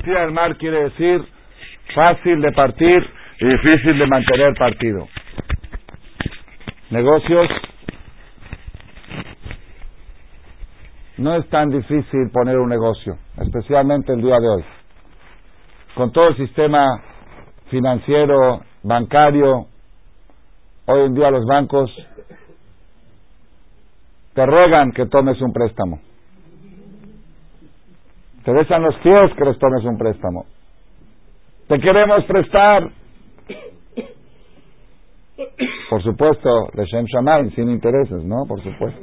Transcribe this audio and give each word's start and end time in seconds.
partida 0.00 0.20
del 0.20 0.32
mar 0.32 0.56
quiere 0.56 0.84
decir 0.84 1.22
fácil 1.94 2.40
de 2.40 2.52
partir 2.52 3.06
y 3.38 3.46
difícil 3.46 3.98
de 3.98 4.06
mantener 4.06 4.54
partido. 4.54 5.06
Negocios 6.90 7.48
no 11.18 11.36
es 11.36 11.46
tan 11.50 11.68
difícil 11.68 12.30
poner 12.32 12.56
un 12.56 12.70
negocio, 12.70 13.18
especialmente 13.42 14.14
el 14.14 14.22
día 14.22 14.38
de 14.40 14.48
hoy. 14.48 14.64
Con 15.94 16.12
todo 16.12 16.30
el 16.30 16.36
sistema 16.36 17.02
financiero, 17.68 18.62
bancario, 18.82 19.66
hoy 20.86 21.06
en 21.06 21.14
día 21.14 21.30
los 21.30 21.44
bancos 21.44 21.90
te 24.32 24.46
ruegan 24.46 24.92
que 24.92 25.04
tomes 25.06 25.38
un 25.42 25.52
préstamo. 25.52 26.00
Te 28.44 28.52
besan 28.52 28.82
los 28.82 28.96
pies 28.96 29.32
que 29.36 29.44
les 29.44 29.58
tomes 29.58 29.84
un 29.84 29.98
préstamo. 29.98 30.46
Te 31.68 31.78
queremos 31.78 32.24
prestar. 32.24 32.90
Por 35.90 36.02
supuesto, 36.02 36.68
de 36.74 36.84
Shem 36.86 37.04
Shammai, 37.04 37.50
sin 37.50 37.70
intereses, 37.70 38.24
¿no? 38.24 38.44
Por 38.48 38.62
supuesto. 38.62 39.00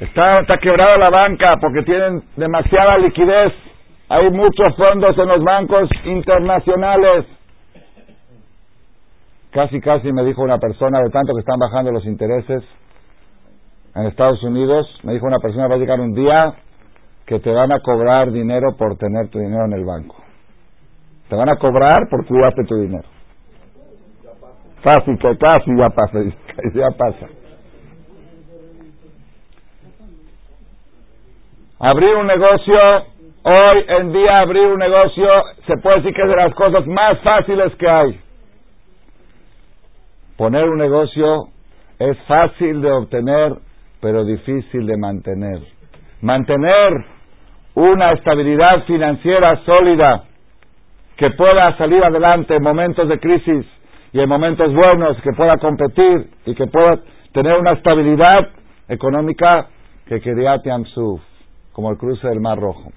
Está, 0.00 0.24
está 0.42 0.58
quebrada 0.58 0.96
la 0.98 1.10
banca 1.10 1.54
porque 1.60 1.82
tienen 1.82 2.22
demasiada 2.36 2.98
liquidez. 3.00 3.52
Hay 4.08 4.30
muchos 4.30 4.76
fondos 4.76 5.16
en 5.18 5.26
los 5.26 5.42
bancos 5.42 5.88
internacionales. 6.04 7.26
Casi, 9.50 9.80
casi 9.80 10.12
me 10.12 10.24
dijo 10.24 10.42
una 10.42 10.58
persona, 10.58 11.00
de 11.00 11.10
tanto 11.10 11.32
que 11.34 11.40
están 11.40 11.58
bajando 11.58 11.90
los 11.90 12.04
intereses 12.06 12.62
en 13.94 14.06
Estados 14.06 14.42
Unidos, 14.42 14.86
me 15.02 15.12
dijo 15.12 15.26
una 15.26 15.38
persona, 15.38 15.68
va 15.68 15.76
a 15.76 15.78
llegar 15.78 16.00
un 16.00 16.14
día 16.14 16.54
que 17.26 17.38
te 17.38 17.50
van 17.52 17.72
a 17.72 17.80
cobrar 17.80 18.30
dinero 18.32 18.76
por 18.76 18.96
tener 18.96 19.28
tu 19.28 19.38
dinero 19.38 19.64
en 19.64 19.72
el 19.72 19.84
banco. 19.84 20.16
Te 21.28 21.36
van 21.36 21.48
a 21.48 21.56
cobrar 21.56 22.08
por 22.10 22.26
cuidarte 22.26 22.64
tu 22.64 22.76
dinero. 22.76 23.08
Casi, 24.82 25.16
que 25.16 25.38
casi 25.38 25.76
ya 25.78 25.88
pasa, 25.90 26.18
ya 26.74 26.90
pasa. 26.90 27.26
Abrir 31.78 32.14
un 32.16 32.26
negocio, 32.26 32.78
hoy 33.42 33.84
en 33.88 34.12
día 34.12 34.36
abrir 34.40 34.66
un 34.66 34.78
negocio 34.78 35.28
se 35.66 35.76
puede 35.78 35.96
decir 35.96 36.14
que 36.14 36.22
es 36.22 36.28
de 36.28 36.36
las 36.36 36.54
cosas 36.54 36.86
más 36.86 37.18
fáciles 37.22 37.74
que 37.76 37.86
hay. 37.90 38.20
Poner 40.36 40.68
un 40.68 40.78
negocio 40.78 41.48
es 41.98 42.18
fácil 42.26 42.80
de 42.80 42.90
obtener, 42.90 43.54
pero 44.04 44.22
difícil 44.22 44.86
de 44.86 44.98
mantener. 44.98 45.62
Mantener 46.20 47.06
una 47.74 48.12
estabilidad 48.12 48.84
financiera 48.86 49.62
sólida 49.64 50.24
que 51.16 51.30
pueda 51.30 51.74
salir 51.78 52.02
adelante 52.06 52.54
en 52.54 52.62
momentos 52.62 53.08
de 53.08 53.18
crisis 53.18 53.64
y 54.12 54.20
en 54.20 54.28
momentos 54.28 54.74
buenos, 54.74 55.16
que 55.22 55.32
pueda 55.32 55.52
competir 55.58 56.28
y 56.44 56.54
que 56.54 56.66
pueda 56.66 57.00
tener 57.32 57.58
una 57.58 57.72
estabilidad 57.72 58.50
económica 58.88 59.68
que 60.04 60.20
quería 60.20 60.58
Tiamsuf, 60.58 61.22
como 61.72 61.90
el 61.90 61.96
cruce 61.96 62.28
del 62.28 62.40
Mar 62.40 62.58
Rojo. 62.60 62.92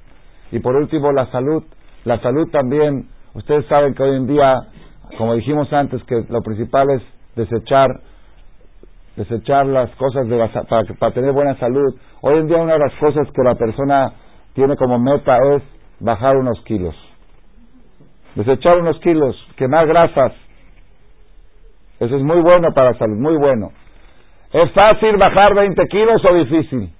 Y 0.51 0.59
por 0.59 0.75
último, 0.75 1.13
la 1.13 1.31
salud. 1.31 1.63
La 2.03 2.19
salud 2.19 2.49
también, 2.51 3.07
ustedes 3.33 3.65
saben 3.67 3.93
que 3.93 4.03
hoy 4.03 4.17
en 4.17 4.27
día, 4.27 4.55
como 5.17 5.35
dijimos 5.35 5.71
antes, 5.71 6.03
que 6.03 6.25
lo 6.27 6.41
principal 6.41 6.89
es 6.89 7.01
desechar 7.37 7.91
desechar 9.17 9.65
las 9.65 9.89
cosas 9.95 10.27
de 10.27 10.37
para, 10.69 10.83
para 10.99 11.13
tener 11.13 11.33
buena 11.33 11.57
salud. 11.57 11.95
Hoy 12.21 12.37
en 12.37 12.47
día 12.47 12.57
una 12.57 12.73
de 12.73 12.79
las 12.79 12.93
cosas 12.99 13.27
que 13.33 13.43
la 13.43 13.55
persona 13.55 14.13
tiene 14.53 14.75
como 14.77 14.99
meta 14.99 15.37
es 15.55 15.63
bajar 15.99 16.37
unos 16.37 16.61
kilos. 16.63 16.95
Desechar 18.35 18.77
unos 18.79 18.99
kilos, 18.99 19.35
quemar 19.57 19.87
grasas. 19.87 20.33
Eso 21.99 22.15
es 22.15 22.21
muy 22.21 22.41
bueno 22.41 22.69
para 22.75 22.91
la 22.91 22.97
salud, 22.99 23.17
muy 23.17 23.35
bueno. 23.37 23.71
¿Es 24.53 24.71
fácil 24.71 25.17
bajar 25.17 25.55
20 25.55 25.83
kilos 25.87 26.21
o 26.29 26.35
difícil? 26.35 26.93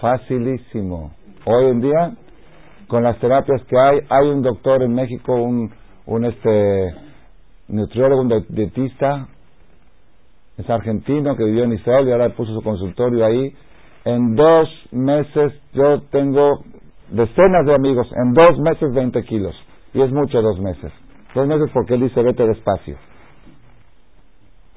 Facilísimo. 0.00 1.12
Hoy 1.44 1.66
en 1.66 1.80
día, 1.82 2.12
con 2.88 3.02
las 3.02 3.18
terapias 3.18 3.62
que 3.64 3.78
hay, 3.78 4.00
hay 4.08 4.28
un 4.28 4.40
doctor 4.42 4.82
en 4.82 4.94
México, 4.94 5.34
un, 5.34 5.70
un 6.06 6.24
este 6.24 6.94
nutriólogo, 7.68 8.22
un 8.22 8.46
dietista, 8.48 9.28
es 10.60 10.70
argentino 10.70 11.36
que 11.36 11.44
vivió 11.44 11.64
en 11.64 11.72
Israel 11.72 12.08
y 12.08 12.12
ahora 12.12 12.30
puso 12.30 12.52
su 12.54 12.62
consultorio 12.62 13.24
ahí 13.24 13.54
en 14.04 14.34
dos 14.34 14.68
meses 14.92 15.52
yo 15.72 16.02
tengo 16.10 16.60
decenas 17.10 17.66
de 17.66 17.74
amigos, 17.74 18.08
en 18.16 18.32
dos 18.32 18.58
meses 18.58 18.92
20 18.94 19.22
kilos. 19.24 19.54
Y 19.92 20.02
es 20.02 20.10
mucho 20.10 20.40
dos 20.40 20.58
meses. 20.60 20.92
Dos 21.34 21.46
meses 21.46 21.70
porque 21.72 21.94
él 21.94 22.00
dice 22.00 22.22
vete 22.22 22.46
despacio. 22.46 22.96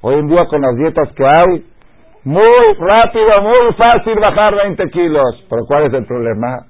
Hoy 0.01 0.15
en 0.15 0.27
día 0.27 0.45
con 0.49 0.61
las 0.61 0.75
dietas 0.75 1.09
que 1.15 1.23
hay, 1.23 1.65
muy 2.25 2.41
rápido, 2.79 3.41
muy 3.41 3.73
fácil 3.77 4.15
bajar 4.15 4.55
20 4.55 4.89
kilos. 4.89 5.45
Pero 5.49 5.61
¿cuál 5.65 5.86
es 5.86 5.93
el 5.93 6.05
problema? 6.05 6.65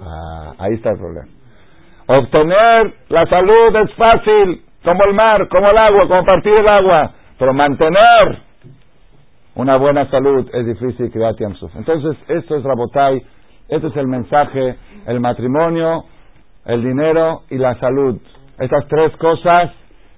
Ah, 0.00 0.52
ahí 0.58 0.74
está 0.74 0.90
el 0.90 0.98
problema. 0.98 1.28
Obtener 2.06 2.94
la 3.08 3.26
salud 3.30 3.76
es 3.82 3.94
fácil, 3.94 4.62
como 4.84 5.00
el 5.08 5.14
mar, 5.14 5.48
como 5.48 5.68
el 5.68 5.76
agua, 5.76 6.08
como 6.08 6.24
partir 6.24 6.52
el 6.56 6.66
agua. 6.70 7.14
Pero 7.38 7.54
mantener 7.54 8.42
una 9.54 9.76
buena 9.76 10.10
salud 10.10 10.48
es 10.52 10.66
difícil 10.66 11.10
crear 11.10 11.34
Yamsuf. 11.36 11.74
Entonces, 11.76 12.16
esto 12.28 12.56
es 12.56 12.64
Rabotai, 12.64 13.22
este 13.68 13.86
es 13.86 13.96
el 13.96 14.06
mensaje, 14.08 14.76
el 15.06 15.20
matrimonio, 15.20 16.04
el 16.64 16.82
dinero 16.82 17.42
y 17.50 17.56
la 17.58 17.78
salud. 17.78 18.20
Estas 18.58 18.86
tres 18.88 19.16
cosas 19.16 19.72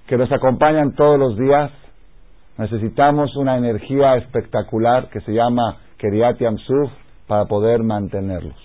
que 0.07 0.17
nos 0.17 0.31
acompañan 0.31 0.93
todos 0.95 1.19
los 1.19 1.37
días, 1.37 1.71
necesitamos 2.57 3.35
una 3.35 3.57
energía 3.57 4.15
espectacular 4.17 5.09
que 5.09 5.21
se 5.21 5.31
llama 5.31 5.77
Keriat 5.97 6.37
Yamsuf 6.39 6.91
para 7.27 7.45
poder 7.45 7.83
mantenerlos, 7.83 8.57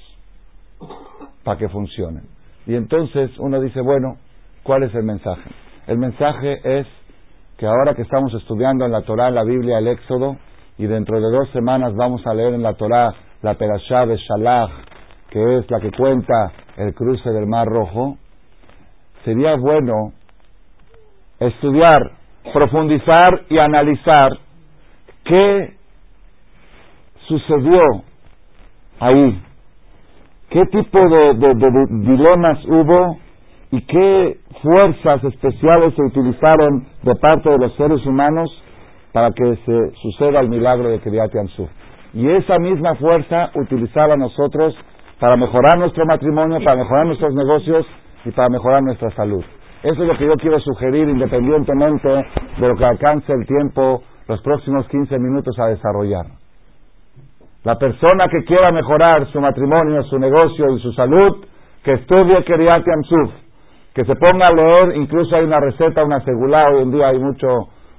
para 1.45 1.59
que 1.59 1.69
funcionen. 1.69 2.25
Y 2.67 2.75
entonces 2.75 3.31
uno 3.39 3.61
dice, 3.61 3.81
bueno, 3.81 4.17
¿cuál 4.63 4.83
es 4.83 4.95
el 4.95 5.05
mensaje? 5.05 5.51
El 5.87 5.99
mensaje 5.99 6.81
es 6.81 6.87
que 7.57 7.67
ahora 7.67 7.95
que 7.95 8.03
estamos 8.03 8.33
estudiando 8.35 8.85
en 8.85 8.93
la 8.93 9.03
Torah, 9.03 9.31
la 9.31 9.45
Biblia, 9.45 9.79
el 9.79 9.89
Éxodo, 9.89 10.37
y 10.79 10.87
dentro 10.87 11.21
de 11.21 11.31
dos 11.31 11.49
semanas 11.51 11.95
vamos 11.95 12.27
a 12.27 12.35
leer 12.35 12.55
en 12.55 12.63
la 12.63 12.75
Torá 12.75 13.15
la 13.43 13.55
Perashá 13.55 14.05
de 14.07 14.17
Shalach, 14.17 14.71
que 15.31 15.59
es 15.59 15.71
la 15.71 15.81
que 15.81 15.91
cuenta 15.91 16.53
el 16.77 16.95
cruce 16.95 17.31
del 17.31 17.47
Mar 17.47 17.67
Rojo, 17.67 18.19
sería 19.25 19.57
bueno 19.57 20.13
estudiar, 21.41 22.13
profundizar 22.53 23.45
y 23.49 23.59
analizar 23.59 24.39
qué 25.25 25.77
sucedió 27.27 28.03
ahí, 29.01 29.43
qué 30.51 30.63
tipo 30.67 30.99
de, 30.99 31.35
de 31.35 31.55
dilemas 31.91 32.65
hubo 32.67 33.19
y 33.71 33.81
qué 33.83 34.39
fuerzas 34.63 35.25
especiales 35.25 35.95
se 35.95 36.03
utilizaron 36.03 36.87
de 37.03 37.15
parte 37.17 37.51
de 37.51 37.59
los 37.59 37.75
seres 37.77 38.05
humanos 38.07 38.51
para 39.13 39.31
que 39.31 39.57
se 39.65 39.91
suceda 40.03 40.41
el 40.41 40.49
milagro 40.49 40.89
de 40.89 41.01
Kriyat 41.01 41.33
Yansuf. 41.33 41.69
Y 42.15 42.29
esa 42.31 42.59
misma 42.59 42.95
fuerza 42.95 43.51
utilizaba 43.55 44.17
nosotros 44.17 44.75
para 45.19 45.37
mejorar 45.37 45.79
nuestro 45.79 46.05
matrimonio, 46.07 46.59
para 46.63 46.77
mejorar 46.77 47.07
nuestros 47.07 47.35
negocios 47.35 47.87
y 48.25 48.31
para 48.31 48.49
mejorar 48.49 48.83
nuestra 48.83 49.11
salud. 49.11 49.45
Eso 49.83 50.03
es 50.03 50.09
lo 50.09 50.17
que 50.17 50.27
yo 50.27 50.35
quiero 50.37 50.59
sugerir 50.61 51.09
independientemente 51.09 52.09
de 52.09 52.69
lo 52.69 52.75
que 52.75 52.85
alcance 52.85 53.33
el 53.33 53.47
tiempo 53.47 54.03
los 54.29 54.41
próximos 54.43 54.89
15 54.89 55.19
minutos 55.19 55.59
a 55.59 55.67
desarrollar. 55.67 56.27
La 57.65 57.77
persona 57.77 58.25
que 58.31 58.45
quiera 58.45 58.73
mejorar 58.73 59.27
su 59.33 59.41
matrimonio, 59.41 60.03
su 60.05 60.19
negocio 60.19 60.73
y 60.73 60.81
su 60.81 60.93
salud, 60.93 61.45
que 61.83 61.93
estudie 61.95 62.45
Kriyat 62.45 62.85
Yansuf, 62.85 63.46
que 63.97 64.05
se 64.05 64.15
ponga 64.15 64.49
a 64.49 64.55
leer, 64.55 64.95
incluso 64.95 65.35
hay 65.35 65.45
una 65.45 65.59
receta, 65.59 66.05
una 66.05 66.21
segula, 66.21 66.59
hoy 66.71 66.83
en 66.83 66.91
día 66.91 67.09
hay 67.09 67.19
mucho 67.19 67.49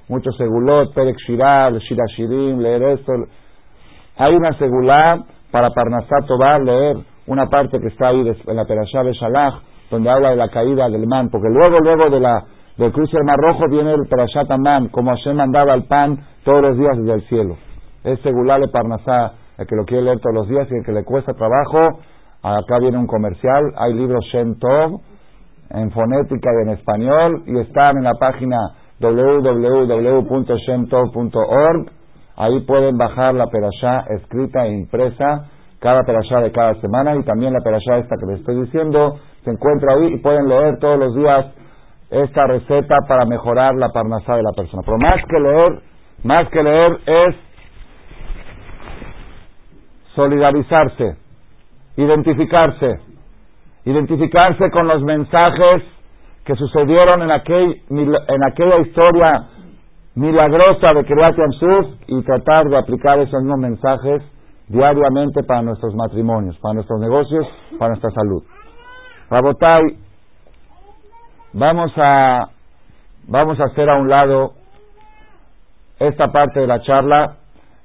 muchos 0.08 0.38
segulot, 0.38 0.94
Perek 0.94 1.18
Shiral, 1.26 1.80
Shirashirim, 1.80 2.60
leer 2.60 2.84
esto. 2.84 3.14
Hay 4.18 4.36
una 4.36 4.56
segulá 4.60 5.26
para 5.50 5.72
Parnasat 5.72 6.28
Tobar, 6.28 6.62
leer 6.62 6.98
una 7.26 7.48
parte 7.48 7.80
que 7.80 7.88
está 7.88 8.10
ahí 8.10 8.20
en 8.20 8.56
la 8.56 8.66
Perashá 8.66 9.02
de 9.04 9.14
Shalach, 9.14 9.56
donde 9.90 10.12
habla 10.12 10.30
de 10.30 10.36
la 10.36 10.50
caída 10.50 10.88
del 10.88 11.08
man, 11.08 11.30
porque 11.32 11.48
luego, 11.50 11.80
luego 11.82 12.12
de 12.12 12.20
la, 12.20 12.44
del 12.78 12.92
cruce 12.92 13.18
del 13.18 13.26
Mar 13.26 13.38
Rojo 13.38 13.64
viene 13.68 13.94
el 13.94 14.08
Perashat 14.08 14.52
Amán, 14.52 14.90
como 14.90 15.10
Hashem 15.10 15.36
mandaba 15.36 15.74
el 15.74 15.86
pan 15.86 16.20
todos 16.44 16.62
los 16.62 16.78
días 16.78 16.96
desde 16.96 17.14
el 17.14 17.22
cielo. 17.28 17.58
Es 18.04 18.20
segulá 18.22 18.60
de 18.60 18.68
Parnasá, 18.68 19.34
el 19.58 19.66
que 19.66 19.76
lo 19.76 19.84
quiere 19.84 20.04
leer 20.04 20.20
todos 20.20 20.36
los 20.36 20.48
días 20.48 20.68
y 20.70 20.76
el 20.76 20.86
que 20.86 20.92
le 20.92 21.04
cuesta 21.04 21.34
trabajo, 21.34 22.02
acá 22.44 22.78
viene 22.80 23.00
un 23.00 23.08
comercial, 23.08 23.74
hay 23.78 23.96
libros 23.96 24.24
Shem 24.32 24.60
Tov, 24.60 25.02
en 25.70 25.92
fonética 25.92 26.50
y 26.52 26.62
en 26.64 26.70
español, 26.70 27.44
y 27.46 27.60
están 27.60 27.98
en 27.98 28.04
la 28.04 28.14
página 28.14 28.58
www.shemtov.org. 29.00 31.92
Ahí 32.38 32.60
pueden 32.62 32.98
bajar 32.98 33.34
la 33.34 33.48
perashá 33.48 34.06
escrita 34.10 34.66
e 34.66 34.74
impresa 34.74 35.50
cada 35.80 36.04
perashá 36.04 36.42
de 36.42 36.52
cada 36.52 36.74
semana 36.82 37.16
y 37.16 37.24
también 37.24 37.54
la 37.54 37.60
perashá 37.60 37.98
esta 37.98 38.16
que 38.18 38.26
les 38.26 38.40
estoy 38.40 38.62
diciendo 38.62 39.20
se 39.44 39.52
encuentra 39.52 39.94
ahí 39.94 40.14
y 40.14 40.18
pueden 40.18 40.50
leer 40.50 40.80
todos 40.80 40.98
los 41.00 41.16
días 41.16 41.46
esta 42.10 42.48
receta 42.48 42.96
para 43.08 43.26
mejorar 43.26 43.76
la 43.76 43.90
parnasá 43.90 44.36
de 44.36 44.44
la 44.44 44.52
persona. 44.56 44.82
Pero 44.86 44.98
más 44.98 45.26
que 45.28 45.40
leer, 45.40 45.82
más 46.24 46.50
que 46.50 46.64
leer 46.64 47.00
es 47.06 47.36
solidarizarse, 50.16 51.18
identificarse, 51.98 53.00
identificarse 53.88 54.70
con 54.70 54.88
los 54.88 55.02
mensajes 55.02 55.84
que 56.44 56.56
sucedieron 56.56 57.22
en, 57.22 57.32
aquel, 57.32 57.82
en 57.90 58.44
aquella 58.44 58.80
historia 58.82 59.48
milagrosa 60.16 60.92
de 60.94 61.06
Kriyat 61.06 61.36
Yamsuf 61.38 62.02
y 62.08 62.22
tratar 62.24 62.66
de 62.70 62.78
aplicar 62.78 63.18
esos 63.20 63.42
mismos 63.42 63.60
mensajes 63.60 64.24
diariamente 64.68 65.42
para 65.44 65.62
nuestros 65.62 65.96
matrimonios, 65.96 66.58
para 66.60 66.74
nuestros 66.74 67.00
negocios, 67.00 67.48
para 67.80 67.90
nuestra 67.90 68.12
salud. 68.12 68.44
Rabotai, 69.30 69.98
vamos 71.54 71.92
a, 72.04 72.50
vamos 73.26 73.58
a 73.62 73.66
hacer 73.66 73.90
a 73.90 73.96
un 73.96 74.10
lado 74.10 74.52
esta 75.98 76.28
parte 76.28 76.60
de 76.60 76.68
la 76.68 76.82
charla 76.82 77.38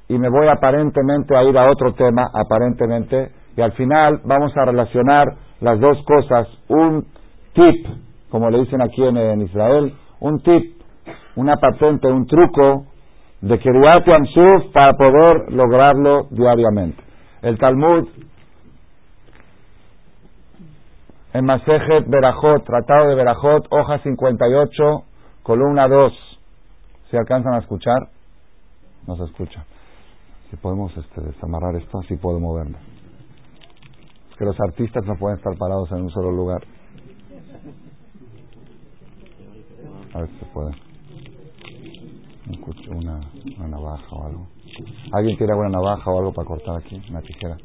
y 0.08 0.18
me 0.18 0.28
voy 0.28 0.48
aparentemente 0.48 1.36
a 1.36 1.44
ir 1.44 1.56
a 1.56 1.64
otro 1.70 1.94
tema, 1.94 2.28
aparentemente, 2.34 3.30
y 3.56 3.60
al 3.60 3.72
final 3.72 4.20
vamos 4.24 4.52
a 4.56 4.64
relacionar 4.64 5.51
las 5.62 5.78
dos 5.78 6.04
cosas, 6.04 6.48
un 6.68 7.06
tip, 7.54 7.86
como 8.30 8.50
le 8.50 8.58
dicen 8.60 8.82
aquí 8.82 9.02
en, 9.04 9.40
Israel, 9.42 9.94
un 10.18 10.40
tip, 10.42 10.82
una 11.36 11.56
patente, 11.56 12.08
un 12.08 12.26
truco 12.26 12.86
de 13.40 13.58
Kiryat 13.58 14.04
Yamsuf 14.04 14.72
para 14.72 14.92
poder 14.94 15.52
lograrlo 15.52 16.26
diariamente. 16.30 17.00
El 17.42 17.58
Talmud, 17.58 18.08
en 21.32 21.44
Masejet 21.44 22.08
Berajot, 22.08 22.64
Tratado 22.64 23.10
de 23.10 23.14
Berajot, 23.14 23.66
hoja 23.70 23.98
58, 23.98 25.04
columna 25.44 25.86
2. 25.86 26.12
¿Se 27.10 27.18
alcanzan 27.18 27.54
a 27.54 27.58
escuchar? 27.58 28.08
No 29.06 29.16
se 29.16 29.24
escucha. 29.24 29.64
Si 30.50 30.56
podemos 30.56 30.94
este, 30.96 31.20
desamarrar 31.20 31.76
esto, 31.76 32.00
así 32.00 32.16
puedo 32.16 32.40
moverme 32.40 32.91
que 34.42 34.46
los 34.46 34.60
artistas 34.60 35.06
no 35.06 35.14
pueden 35.14 35.38
estar 35.38 35.56
parados 35.56 35.88
en 35.92 36.02
un 36.02 36.10
solo 36.10 36.32
lugar. 36.32 36.60
A 40.12 40.18
ver 40.18 40.28
si 40.30 40.38
se 40.38 40.46
puede. 40.46 40.72
Una, 42.90 43.20
navaja 43.68 44.16
o 44.16 44.26
algo. 44.26 44.48
¿Alguien 45.12 45.38
tiene 45.38 45.52
alguna 45.52 45.68
navaja 45.68 46.10
o 46.10 46.18
algo 46.18 46.32
para 46.32 46.48
cortar 46.48 46.76
aquí? 46.76 47.00
Una 47.08 47.22
tijera. 47.22 47.56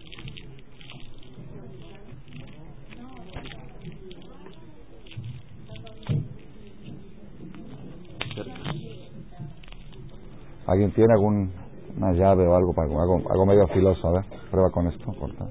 ¿Alguien 10.68 10.92
tiene 10.92 11.14
alguna 11.14 12.14
llave 12.14 12.46
o 12.46 12.56
algo 12.56 12.74
para 12.76 12.88
algo, 12.88 13.32
algo 13.32 13.46
medio 13.48 13.68
filoso? 13.70 14.08
A 14.10 14.12
ver, 14.12 14.26
prueba 14.52 14.70
con 14.70 14.86
esto, 14.86 15.12
corta. 15.20 15.50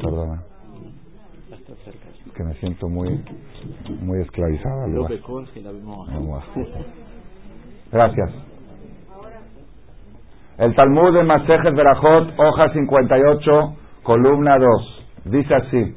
Perdona. 0.00 0.42
que 2.34 2.44
me 2.44 2.54
siento 2.54 2.88
muy 2.88 3.24
muy 4.00 4.20
esclavizada. 4.20 4.86
Gracias. 7.90 8.30
El 10.58 10.74
Talmud 10.74 11.14
de 11.14 11.22
Masejet 11.22 11.74
Berajot, 11.74 12.34
hoja 12.38 12.72
58, 12.72 13.76
columna 14.02 14.58
2. 14.58 15.04
Dice 15.26 15.54
así. 15.54 15.96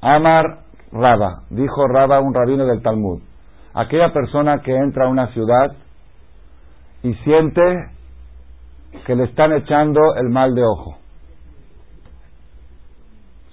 Amar 0.00 0.60
Raba, 0.92 1.42
dijo 1.50 1.86
Raba, 1.86 2.20
un 2.20 2.34
rabino 2.34 2.66
del 2.66 2.82
Talmud. 2.82 3.20
Aquella 3.74 4.12
persona 4.12 4.62
que 4.62 4.74
entra 4.74 5.06
a 5.06 5.08
una 5.08 5.28
ciudad 5.28 5.76
y 7.02 7.14
siente 7.14 7.90
que 9.06 9.14
le 9.14 9.24
están 9.24 9.52
echando 9.52 10.00
el 10.16 10.28
mal 10.28 10.54
de 10.54 10.64
ojo. 10.64 10.96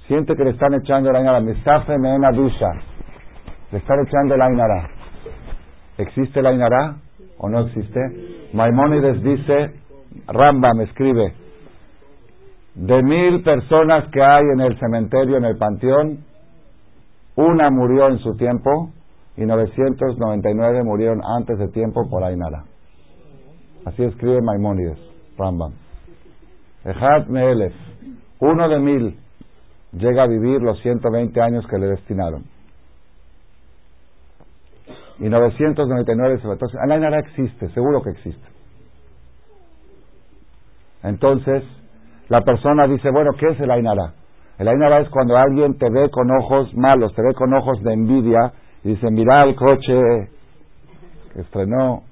Siente 0.07 0.35
que 0.35 0.43
le 0.43 0.51
están 0.51 0.73
echando 0.73 1.09
el 1.09 1.15
ainara. 1.15 1.41
Misafe 1.41 1.97
meena 1.97 2.31
dusha. 2.31 2.71
Le 3.71 3.77
están 3.79 3.99
echando 4.05 4.35
el 4.35 4.41
ainara. 4.41 4.89
¿Existe 5.97 6.39
el 6.39 6.45
ainara 6.45 6.95
o 7.38 7.49
no 7.49 7.61
existe? 7.67 7.99
Maimónides 8.53 9.21
dice, 9.21 9.73
Ramba 10.27 10.73
me 10.73 10.85
escribe, 10.85 11.33
de 12.75 13.03
mil 13.03 13.43
personas 13.43 14.07
que 14.11 14.21
hay 14.21 14.43
en 14.53 14.61
el 14.61 14.79
cementerio, 14.79 15.38
en 15.38 15.45
el 15.45 15.57
panteón, 15.57 16.19
una 17.35 17.69
murió 17.69 18.07
en 18.07 18.19
su 18.19 18.35
tiempo 18.38 18.91
y 19.35 19.45
999 19.45 20.83
murieron 20.83 21.21
antes 21.23 21.57
de 21.59 21.67
tiempo 21.69 22.09
por 22.09 22.23
Ainara. 22.23 22.63
Así 23.85 24.03
escribe 24.03 24.41
Maimónides. 24.41 25.16
Rambam. 25.38 25.73
Ejad 26.83 27.27
Meelef, 27.27 27.73
uno 28.39 28.69
de 28.69 28.79
mil, 28.79 29.19
llega 29.91 30.23
a 30.23 30.27
vivir 30.27 30.61
los 30.61 30.79
120 30.81 31.41
años 31.41 31.65
que 31.67 31.77
le 31.77 31.88
destinaron. 31.88 32.43
Y 35.19 35.29
999 35.29 36.39
se 36.39 36.47
va. 36.47 36.57
Ainara 36.89 37.19
existe, 37.19 37.69
seguro 37.69 38.01
que 38.01 38.11
existe. 38.11 38.47
Entonces, 41.03 41.63
la 42.29 42.41
persona 42.41 42.88
dice, 42.88 43.09
bueno, 43.11 43.31
¿qué 43.39 43.47
es 43.47 43.59
el 43.59 43.71
Ainara? 43.71 44.13
El 44.59 44.67
Ainara 44.67 44.99
es 45.01 45.09
cuando 45.09 45.38
alguien 45.38 45.77
te 45.77 45.89
ve 45.89 46.09
con 46.09 46.29
ojos 46.31 46.73
malos, 46.75 47.13
te 47.15 47.21
ve 47.21 47.33
con 47.33 47.53
ojos 47.53 47.81
de 47.83 47.93
envidia 47.93 48.53
y 48.83 48.89
dice, 48.89 49.09
mira 49.09 49.43
el 49.43 49.55
coche 49.55 50.29
que 51.33 51.41
estrenó. 51.41 52.03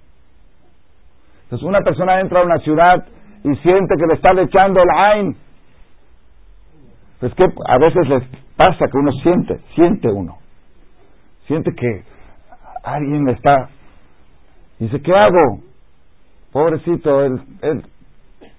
Entonces, 1.46 1.68
una 1.68 1.82
persona 1.82 2.20
entra 2.20 2.42
a 2.42 2.44
una 2.44 2.58
ciudad 2.60 3.06
y 3.44 3.56
siente 3.58 3.96
que 3.98 4.08
le 4.08 4.16
están 4.16 4.40
echando 4.40 4.82
el 4.82 4.90
Ain. 5.12 5.38
Es 7.22 7.34
que 7.36 7.46
a 7.46 7.78
veces 7.78 8.10
les 8.10 8.24
pasa 8.58 8.88
que 8.92 8.98
uno 8.98 9.12
siente, 9.24 9.60
siente 9.76 10.08
uno. 10.10 10.38
Siente 11.48 11.72
que 11.74 12.04
alguien 12.84 13.26
le 13.26 13.34
está. 13.34 13.70
Dice, 14.80 15.00
¿qué 15.02 15.14
hago? 15.14 15.60
Pobrecito, 16.52 17.24
él, 17.24 17.40
él, 17.62 17.86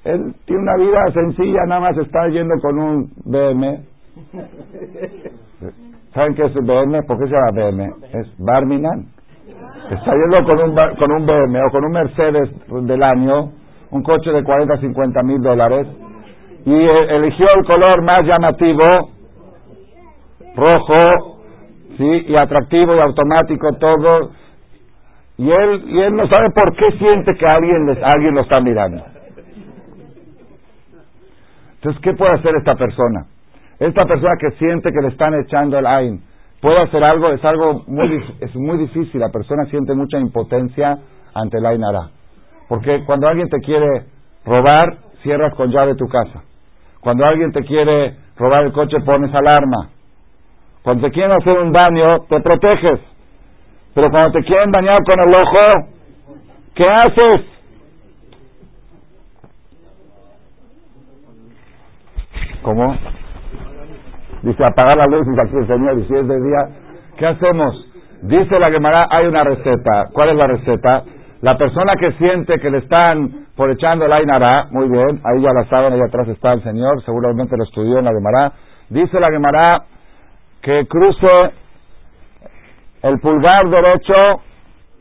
él 0.04 0.34
tiene 0.44 0.62
una 0.62 0.76
vida 0.76 1.12
sencilla, 1.12 1.64
nada 1.66 1.80
más 1.80 1.98
está 1.98 2.28
yendo 2.28 2.54
con 2.60 2.78
un 2.78 3.10
BM. 3.24 3.84
¿Saben 6.14 6.34
qué 6.34 6.44
es 6.44 6.54
BM? 6.54 7.02
¿Por 7.02 7.18
qué 7.18 7.26
se 7.26 7.34
llama 7.34 7.50
BM? 7.52 7.84
Es 8.12 8.32
Barminan. 8.38 9.15
Está 9.90 10.12
yendo 10.12 10.44
con 10.44 10.70
un, 10.70 10.76
con 10.96 11.12
un 11.12 11.26
BM 11.26 11.60
o 11.60 11.70
con 11.70 11.84
un 11.84 11.92
Mercedes 11.92 12.50
del 12.68 13.02
año 13.02 13.52
un 13.90 14.02
coche 14.02 14.30
de 14.30 14.42
40, 14.42 14.78
50 14.78 15.22
mil 15.22 15.40
dólares, 15.40 15.86
y 16.64 16.74
eligió 16.74 17.46
el 17.56 17.64
color 17.64 18.02
más 18.02 18.20
llamativo, 18.24 19.10
rojo, 20.56 21.38
¿sí? 21.96 22.24
y 22.26 22.36
atractivo 22.36 22.94
y 22.96 23.00
automático 23.00 23.72
todo, 23.78 24.32
y 25.38 25.50
él, 25.50 25.84
y 25.86 26.00
él 26.00 26.14
no 26.14 26.26
sabe 26.28 26.50
por 26.50 26.74
qué 26.74 26.98
siente 26.98 27.34
que 27.34 27.46
alguien, 27.46 27.86
les, 27.86 27.98
alguien 28.02 28.34
lo 28.34 28.40
está 28.40 28.60
mirando. 28.60 29.04
Entonces, 31.74 32.02
¿qué 32.02 32.14
puede 32.14 32.34
hacer 32.34 32.56
esta 32.56 32.74
persona? 32.74 33.26
Esta 33.78 34.06
persona 34.06 34.32
que 34.40 34.50
siente 34.56 34.90
que 34.90 35.02
le 35.02 35.08
están 35.08 35.34
echando 35.34 35.78
el 35.78 35.86
ain, 35.86 36.22
puede 36.60 36.82
hacer 36.82 37.02
algo, 37.04 37.28
es 37.32 37.44
algo 37.44 37.84
muy, 37.86 38.22
es 38.40 38.54
muy 38.54 38.78
difícil, 38.78 39.20
la 39.20 39.30
persona 39.30 39.64
siente 39.66 39.94
mucha 39.94 40.18
impotencia 40.18 40.98
ante 41.34 41.58
el 41.58 41.66
ain 41.66 41.84
hará. 41.84 42.10
Porque 42.68 43.04
cuando 43.04 43.28
alguien 43.28 43.48
te 43.48 43.60
quiere 43.60 44.06
robar, 44.44 44.98
cierras 45.22 45.54
con 45.54 45.70
llave 45.70 45.94
tu 45.94 46.06
casa. 46.06 46.42
Cuando 47.00 47.24
alguien 47.24 47.52
te 47.52 47.62
quiere 47.62 48.16
robar 48.36 48.64
el 48.64 48.72
coche, 48.72 48.96
pones 49.00 49.32
alarma. 49.34 49.90
Cuando 50.82 51.06
te 51.06 51.12
quieren 51.12 51.32
hacer 51.32 51.58
un 51.58 51.72
daño, 51.72 52.26
te 52.28 52.40
proteges. 52.40 53.00
Pero 53.94 54.10
cuando 54.10 54.32
te 54.32 54.44
quieren 54.44 54.70
dañar 54.70 54.98
con 55.04 55.28
el 55.28 55.34
ojo, 55.34 55.88
¿qué 56.74 56.84
haces? 56.84 57.44
¿Cómo? 62.62 62.96
Dice, 64.42 64.62
apagar 64.64 64.96
las 64.96 65.08
luces 65.08 65.34
aquí 65.38 65.56
el 65.56 65.66
Señor, 65.66 65.98
y 65.98 66.04
si 66.04 66.14
es 66.14 66.28
de 66.28 66.36
día, 66.40 66.68
¿qué 67.16 67.26
hacemos? 67.26 67.86
Dice 68.22 68.54
la 68.60 68.72
Gemara, 68.72 69.08
hay 69.10 69.26
una 69.26 69.44
receta. 69.44 70.06
¿Cuál 70.12 70.30
es 70.30 70.36
la 70.36 70.56
receta? 70.56 71.04
La 71.42 71.54
persona 71.56 71.94
que 71.98 72.12
siente 72.12 72.58
que 72.58 72.70
le 72.70 72.78
están 72.78 73.46
por 73.56 73.70
echando 73.70 74.04
el 74.04 74.12
Ainara, 74.12 74.66
muy 74.70 74.88
bien, 74.88 75.20
ahí 75.24 75.42
ya 75.42 75.50
la 75.52 75.64
saben, 75.68 75.92
ahí 75.92 76.00
atrás 76.06 76.28
está 76.28 76.52
el 76.52 76.62
Señor, 76.62 77.02
seguramente 77.04 77.56
lo 77.56 77.64
estudió 77.64 77.98
en 77.98 78.04
la 78.04 78.12
Gemara. 78.12 78.52
Dice 78.88 79.18
la 79.18 79.30
Gemara 79.30 79.84
que 80.62 80.86
cruce 80.86 81.52
el 83.02 83.20
pulgar 83.20 83.62
derecho 83.64 84.42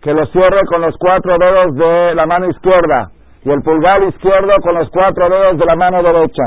que 0.02 0.14
lo 0.14 0.26
cierre 0.28 0.60
con 0.70 0.82
los 0.82 0.96
cuatro 1.00 1.38
dedos 1.40 1.76
de 1.76 2.16
la 2.16 2.26
mano 2.26 2.50
izquierda 2.50 3.12
y 3.44 3.50
el 3.50 3.62
pulgar 3.62 4.04
izquierdo 4.04 4.52
con 4.62 4.76
los 4.76 4.90
cuatro 4.90 5.30
dedos 5.30 5.58
de 5.58 5.66
la 5.66 5.76
mano 5.76 6.04
derecha. 6.04 6.44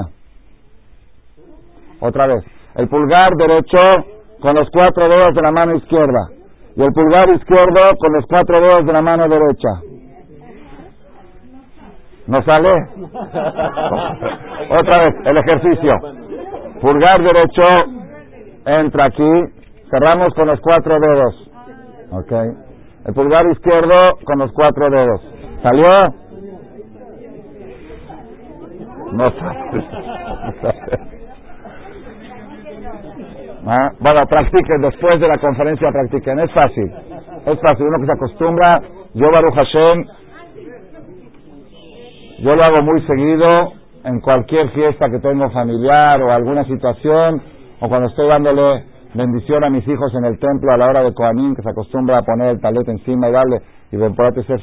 Otra 2.00 2.26
vez, 2.26 2.44
el 2.78 2.88
pulgar 2.88 3.30
derecho 3.36 3.82
con 4.40 4.54
los 4.54 4.68
cuatro 4.70 5.08
dedos 5.08 5.34
de 5.34 5.42
la 5.42 5.50
mano 5.50 5.74
izquierda 5.74 6.28
y 6.76 6.82
el 6.82 6.92
pulgar 6.92 7.28
izquierdo 7.34 7.82
con 7.98 8.12
los 8.14 8.24
cuatro 8.28 8.60
dedos 8.60 8.86
de 8.86 8.92
la 8.92 9.02
mano 9.02 9.26
derecha. 9.28 9.68
¿No 12.28 12.36
sale? 12.46 12.70
Otra 14.70 14.98
vez, 14.98 15.12
el 15.24 15.36
ejercicio. 15.38 15.90
Pulgar 16.80 17.18
derecho 17.18 17.66
entra 18.64 19.06
aquí, 19.06 19.30
cerramos 19.90 20.32
con 20.34 20.46
los 20.46 20.60
cuatro 20.60 21.00
dedos. 21.00 21.50
¿Ok? 22.12 22.32
El 23.06 23.14
pulgar 23.14 23.44
izquierdo 23.50 24.18
con 24.24 24.38
los 24.38 24.52
cuatro 24.52 24.88
dedos. 24.88 25.20
¿Salió? 25.64 26.14
No 29.10 29.24
sale. 29.24 31.08
¿Ah? 33.66 33.92
Bueno, 34.00 34.20
practiquen, 34.28 34.80
después 34.80 35.20
de 35.20 35.28
la 35.28 35.38
conferencia 35.38 35.90
practiquen, 35.90 36.38
es 36.40 36.52
fácil, 36.52 36.92
es 37.46 37.60
fácil, 37.60 37.86
uno 37.86 37.98
que 37.98 38.06
se 38.06 38.12
acostumbra, 38.12 38.80
yo 39.14 39.26
Baruch 39.32 39.54
Hashem, 39.54 40.04
yo 42.40 42.54
lo 42.54 42.62
hago 42.62 42.84
muy 42.84 43.02
seguido 43.02 43.72
en 44.04 44.20
cualquier 44.20 44.70
fiesta 44.70 45.10
que 45.10 45.18
tengo 45.18 45.50
familiar 45.50 46.22
o 46.22 46.30
alguna 46.30 46.64
situación, 46.64 47.42
o 47.80 47.88
cuando 47.88 48.08
estoy 48.08 48.28
dándole 48.28 48.84
bendición 49.14 49.64
a 49.64 49.70
mis 49.70 49.86
hijos 49.88 50.12
en 50.14 50.24
el 50.24 50.38
templo 50.38 50.72
a 50.72 50.76
la 50.76 50.86
hora 50.86 51.02
de 51.02 51.12
Koanim, 51.12 51.54
que 51.56 51.62
se 51.62 51.70
acostumbra 51.70 52.18
a 52.18 52.22
poner 52.22 52.50
el 52.50 52.60
talete 52.60 52.92
encima 52.92 53.28
y 53.28 53.32
darle, 53.32 53.60
y 53.90 53.96
por 53.96 54.34
ser 54.44 54.60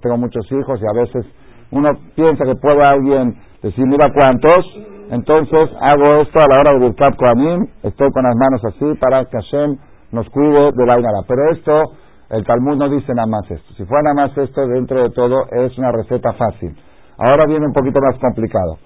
tengo 0.00 0.16
muchos 0.18 0.46
hijos 0.52 0.80
y 0.80 0.84
a 0.84 1.00
veces 1.00 1.26
uno 1.70 1.90
piensa 2.14 2.44
que 2.44 2.54
puede 2.60 2.82
alguien 2.84 3.36
decir, 3.62 3.84
mira 3.86 4.06
cuántos, 4.14 4.93
entonces 5.10 5.64
hago 5.80 6.22
esto 6.22 6.40
a 6.40 6.46
la 6.48 6.56
hora 6.60 6.78
de 6.78 6.86
Birkat 6.86 7.16
Kohanim, 7.16 7.66
estoy 7.82 8.10
con 8.12 8.24
las 8.24 8.34
manos 8.36 8.64
así 8.64 8.98
para 9.00 9.24
que 9.26 9.36
Hashem 9.36 9.76
nos 10.12 10.28
cuide 10.30 10.72
de 10.72 10.86
la. 10.86 11.22
Pero 11.26 11.50
esto, 11.52 11.92
el 12.30 12.44
Talmud 12.44 12.76
no 12.76 12.88
dice 12.88 13.12
nada 13.14 13.26
más 13.26 13.50
esto. 13.50 13.74
Si 13.74 13.84
fuera 13.84 14.14
nada 14.14 14.28
más 14.28 14.38
esto, 14.38 14.66
dentro 14.66 15.02
de 15.02 15.10
todo, 15.10 15.46
es 15.50 15.76
una 15.78 15.92
receta 15.92 16.32
fácil. 16.32 16.76
Ahora 17.18 17.44
viene 17.46 17.66
un 17.66 17.72
poquito 17.72 18.00
más 18.00 18.18
complicado. 18.18 18.78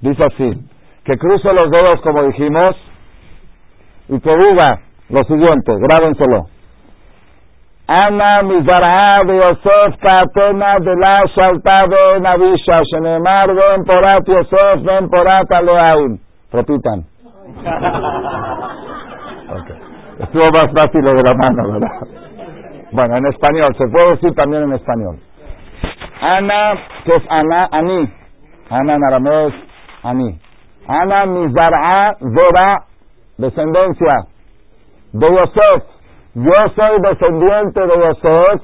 Dice 0.00 0.22
así, 0.26 0.50
que 1.04 1.16
cruce 1.16 1.48
los 1.52 1.70
dedos 1.70 2.00
como 2.02 2.28
dijimos 2.28 2.76
y 4.08 4.20
que 4.20 4.30
diga 4.30 4.80
lo 5.08 5.20
siguiente, 5.24 5.72
grábenselo. 5.78 6.51
Ana 7.92 8.40
mizara 8.42 9.20
de 9.26 9.34
Yosef 9.36 9.96
katena 10.00 10.78
de 10.80 10.94
la 10.96 11.20
shalta 11.34 11.80
de 11.92 12.20
Navisha, 12.20 12.78
shenemar 12.88 13.48
ben 13.58 13.84
porat 13.84 14.26
Yosef 14.26 14.80
ben 14.86 15.08
porat 15.10 15.52
aleaim. 15.52 16.18
Repitan. 16.52 17.04
okay. 19.60 19.76
Estuvo 20.20 20.48
más 20.54 20.68
fácil 20.74 21.02
lo 21.04 21.14
de 21.16 21.22
la 21.22 21.34
mano, 21.34 21.72
¿verdad? 21.72 21.90
Bueno, 22.92 23.16
en 23.16 23.26
español, 23.26 23.76
se 23.76 23.86
puede 23.88 24.10
decir 24.12 24.34
también 24.36 24.62
en 24.62 24.72
español. 24.72 25.18
Ana, 26.22 26.74
que 27.04 27.12
es 27.12 27.24
Ana, 27.28 27.68
Ani. 27.72 28.10
Ana 28.70 28.94
en 28.94 29.04
arameo 29.04 29.48
es 29.48 29.54
Ani. 30.02 30.40
Ana 30.88 31.26
mizara 31.26 32.16
vera, 32.20 32.86
descendencia 33.36 34.28
de 35.12 35.28
Yosef 35.28 36.01
yo 36.34 36.52
soy 36.74 36.98
descendiente 37.02 37.80
de 37.80 37.94
Yosef, 37.94 38.62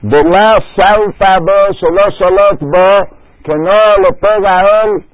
de 0.00 0.22
la 0.30 0.56
salta 0.76 1.36
bo, 1.40 1.72
sholot 1.74 2.58
bo, 2.60 3.06
que 3.44 3.54
no 3.54 3.80
le 4.00 4.10
pega 4.18 4.56
a 4.56 4.86
él, 4.86 5.04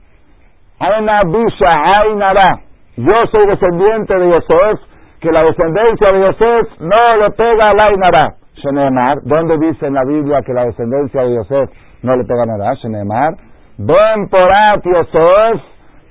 aina 0.78 1.20
bisha, 1.26 1.74
ainara. 1.74 2.60
Yo 2.96 3.18
soy 3.32 3.46
descendiente 3.48 4.16
de 4.16 4.26
Yosef, 4.28 4.80
que 5.20 5.30
la 5.32 5.42
descendencia 5.42 6.12
de 6.12 6.20
Yosef 6.20 6.80
no 6.80 7.18
le 7.18 7.30
pega 7.32 7.66
a 7.66 7.88
ainara. 7.88 8.36
Shenemar, 8.54 9.22
¿dónde 9.24 9.58
dice 9.58 9.86
en 9.86 9.94
la 9.94 10.04
Biblia 10.04 10.42
que 10.42 10.52
la 10.52 10.66
descendencia 10.66 11.22
de 11.22 11.34
Yosef 11.34 11.70
no 12.02 12.14
le 12.14 12.24
pega 12.24 12.44
a 12.44 12.46
nada? 12.46 12.74
Shenemar, 12.74 13.34
porat 13.76 14.84
Yosef, 14.84 15.62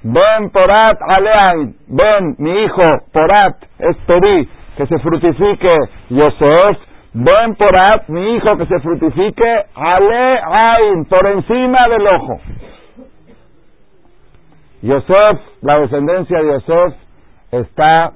ven 0.04 0.50
porat 0.52 0.98
aleain, 1.00 1.78
ven 1.88 2.36
mi 2.40 2.66
hijo, 2.66 2.92
porat, 3.14 3.56
es 3.80 3.96
que 4.80 4.88
se 4.88 4.98
frutifique 5.00 5.70
Yosef, 6.10 6.78
ven 7.12 7.56
porat, 7.56 8.08
mi 8.08 8.36
hijo, 8.36 8.56
que 8.58 8.66
se 8.66 8.80
frutifique 8.80 9.66
Ale 9.76 10.40
Ain, 10.40 11.04
por 11.04 11.28
encima 11.28 11.80
del 11.90 12.08
ojo. 12.08 12.40
Yosef, 14.82 15.42
la 15.64 15.82
descendencia 15.82 16.40
de 16.40 16.54
Yosef, 16.54 16.94
está 17.52 18.14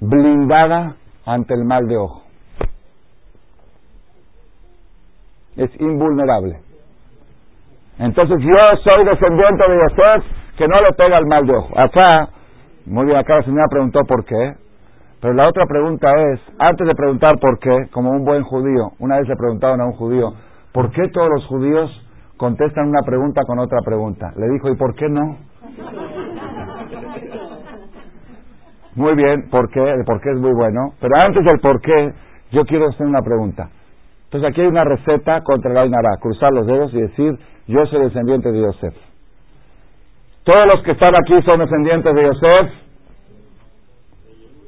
blindada 0.00 0.96
ante 1.24 1.54
el 1.54 1.64
mal 1.64 1.86
de 1.86 1.96
ojo. 1.96 2.22
Es 5.56 5.70
invulnerable. 5.80 6.58
Entonces 8.00 8.36
yo 8.40 8.58
soy 8.82 9.04
descendiente 9.04 9.70
de 9.70 9.78
Yosef 9.78 10.24
que 10.56 10.66
no 10.66 10.74
le 10.74 10.92
pega 10.96 11.18
el 11.20 11.26
mal 11.26 11.46
de 11.46 11.54
ojo. 11.54 11.72
Acá, 11.76 12.30
muy 12.84 13.06
bien, 13.06 13.18
acá 13.18 13.36
la 13.36 13.44
señora 13.44 13.68
preguntó 13.70 14.00
por 14.04 14.24
qué. 14.24 14.69
Pero 15.20 15.34
la 15.34 15.42
otra 15.48 15.66
pregunta 15.66 16.10
es, 16.32 16.40
antes 16.58 16.86
de 16.86 16.94
preguntar 16.94 17.34
por 17.38 17.58
qué, 17.58 17.88
como 17.92 18.10
un 18.10 18.24
buen 18.24 18.42
judío, 18.42 18.92
una 19.00 19.18
vez 19.18 19.28
le 19.28 19.36
preguntaron 19.36 19.80
a 19.80 19.86
un 19.86 19.92
judío, 19.92 20.32
¿por 20.72 20.90
qué 20.90 21.08
todos 21.12 21.28
los 21.28 21.46
judíos 21.46 21.90
contestan 22.38 22.88
una 22.88 23.02
pregunta 23.02 23.42
con 23.46 23.58
otra 23.58 23.80
pregunta? 23.84 24.32
Le 24.36 24.48
dijo, 24.48 24.70
¿y 24.70 24.76
por 24.76 24.94
qué 24.94 25.08
no? 25.10 25.36
Muy 28.94 29.14
bien, 29.14 29.48
¿por 29.50 29.70
qué? 29.70 29.80
El 29.80 30.04
por 30.04 30.20
qué 30.20 30.30
es 30.30 30.38
muy 30.38 30.52
bueno. 30.52 30.94
Pero 31.00 31.14
antes 31.22 31.44
del 31.44 31.60
por 31.60 31.80
qué, 31.80 32.12
yo 32.50 32.64
quiero 32.64 32.88
hacer 32.88 33.06
una 33.06 33.20
pregunta. 33.22 33.68
Entonces 34.24 34.50
aquí 34.50 34.62
hay 34.62 34.68
una 34.68 34.84
receta 34.84 35.42
contra 35.42 35.72
la 35.72 35.86
Inara, 35.86 36.16
cruzar 36.20 36.52
los 36.52 36.66
dedos 36.66 36.94
y 36.94 37.00
decir, 37.00 37.38
yo 37.66 37.84
soy 37.86 38.00
descendiente 38.04 38.50
de 38.50 38.62
Yosef. 38.62 38.94
Todos 40.44 40.62
los 40.74 40.82
que 40.84 40.92
están 40.92 41.10
aquí 41.14 41.34
son 41.46 41.60
descendientes 41.60 42.14
de 42.14 42.22
Yosef. 42.22 42.89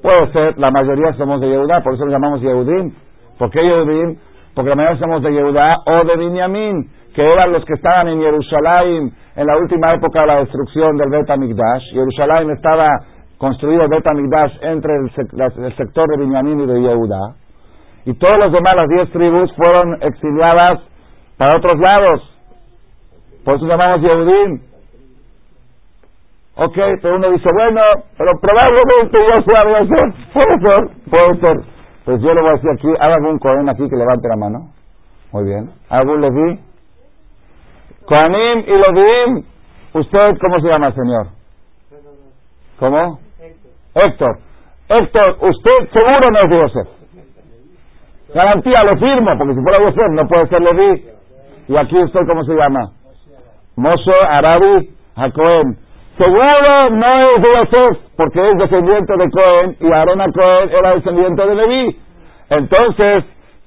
Puede 0.03 0.33
ser, 0.33 0.59
la 0.59 0.71
mayoría 0.73 1.13
somos 1.15 1.41
de 1.41 1.49
Yehudá, 1.49 1.81
por 1.81 1.95
eso 1.95 2.05
lo 2.05 2.11
llamamos 2.11 2.41
Yehudim. 2.41 2.93
¿Por 3.39 3.51
qué 3.51 3.63
Yehudim? 3.63 4.19
Porque 4.53 4.71
la 4.71 4.75
mayoría 4.75 4.99
somos 4.99 5.23
de 5.23 5.33
Yehudá 5.33 5.69
o 5.87 6.05
de 6.05 6.17
Binyamin, 6.17 6.91
que 7.15 7.23
eran 7.23 7.53
los 7.53 7.65
que 7.65 7.75
estaban 7.75 8.09
en 8.09 8.21
Jerusalén 8.21 9.13
en 9.37 9.47
la 9.47 9.57
última 9.57 9.95
época 9.95 10.23
de 10.23 10.35
la 10.35 10.41
destrucción 10.41 10.97
del 10.97 11.09
Bet 11.09 11.31
HaMikdash. 11.31 11.93
Jerusalén 11.93 12.51
estaba 12.51 12.85
construido 13.39 13.83
el 13.83 13.89
Bet 13.91 14.05
HaMikdash 14.11 14.53
entre 14.63 14.93
el, 14.97 15.77
sector 15.77 16.09
de 16.09 16.25
Binyamin 16.25 16.61
y 16.61 16.67
de 16.67 16.81
Yehudá. 16.83 17.37
Y 18.05 18.15
todos 18.15 18.37
los 18.39 18.51
demás, 18.51 18.75
las 18.75 18.89
diez 18.89 19.13
tribus, 19.13 19.55
fueron 19.55 20.03
exiliadas 20.03 20.81
para 21.39 21.57
otros 21.57 21.75
lados. 21.81 22.29
Por 23.45 23.55
eso 23.55 23.67
llamamos 23.67 24.01
Yehudim. 24.01 24.72
Ok, 26.55 26.77
pero 27.01 27.17
uno 27.17 27.31
dice, 27.31 27.49
bueno, 27.55 27.81
pero 28.19 28.31
probablemente 28.39 29.19
yo 29.19 29.43
sea 29.47 29.65
de 29.65 29.77
hacer. 29.77 30.15
Puede 30.33 30.61
ser, 30.61 30.89
puede 31.11 31.41
ser. 31.41 31.65
Pues 32.05 32.21
yo 32.21 32.35
le 32.35 32.43
voy 32.43 32.51
a 32.51 32.55
decir 32.55 32.71
aquí, 32.75 32.89
¿hay 32.89 33.13
algún 33.17 33.39
Cohen 33.39 33.69
aquí 33.69 33.89
que 33.89 33.97
levante 33.97 34.29
la 34.29 34.37
mano? 34.37 34.71
Muy 35.33 35.45
bien. 35.45 35.71
¿Algún 35.89 36.21
Levi? 36.21 36.61
Coanim 38.05 38.59
y 38.59 38.75
Levi. 38.75 39.47
¿Usted 39.95 40.39
cómo 40.43 40.61
se 40.61 40.69
llama, 40.69 40.93
señor? 40.93 41.29
¿Cómo? 42.79 43.19
Héctor. 43.95 44.39
Héctor, 44.89 45.39
usted 45.41 45.89
seguro 45.95 46.29
no 46.33 46.39
es 46.39 46.51
de 46.51 46.61
Yosef. 46.61 46.89
Garantía, 48.35 48.83
lo 48.83 48.99
firmo, 48.99 49.31
porque 49.39 49.55
si 49.55 49.63
fuera 49.63 49.79
Yosef 49.79 50.11
no 50.11 50.29
puede 50.29 50.49
ser 50.49 50.61
Levi. 50.61 51.09
Y 51.69 51.81
aquí 51.81 52.03
usted, 52.03 52.21
¿cómo 52.29 52.45
se 52.45 52.55
llama? 52.55 52.93
Moshe 53.77 54.13
Arabi 54.29 54.91
Seguro 56.19 56.91
no 56.91 57.07
es 57.07 57.41
de 57.41 57.97
porque 58.17 58.45
es 58.45 58.53
descendiente 58.59 59.15
de 59.17 59.31
Cohen 59.31 59.77
y 59.81 59.93
Aaron 59.93 60.21
a 60.21 60.27
Cohen 60.31 60.69
era 60.69 60.95
descendiente 60.95 61.43
de 61.43 61.55
Leví. 61.55 62.01
Entonces, 62.51 63.25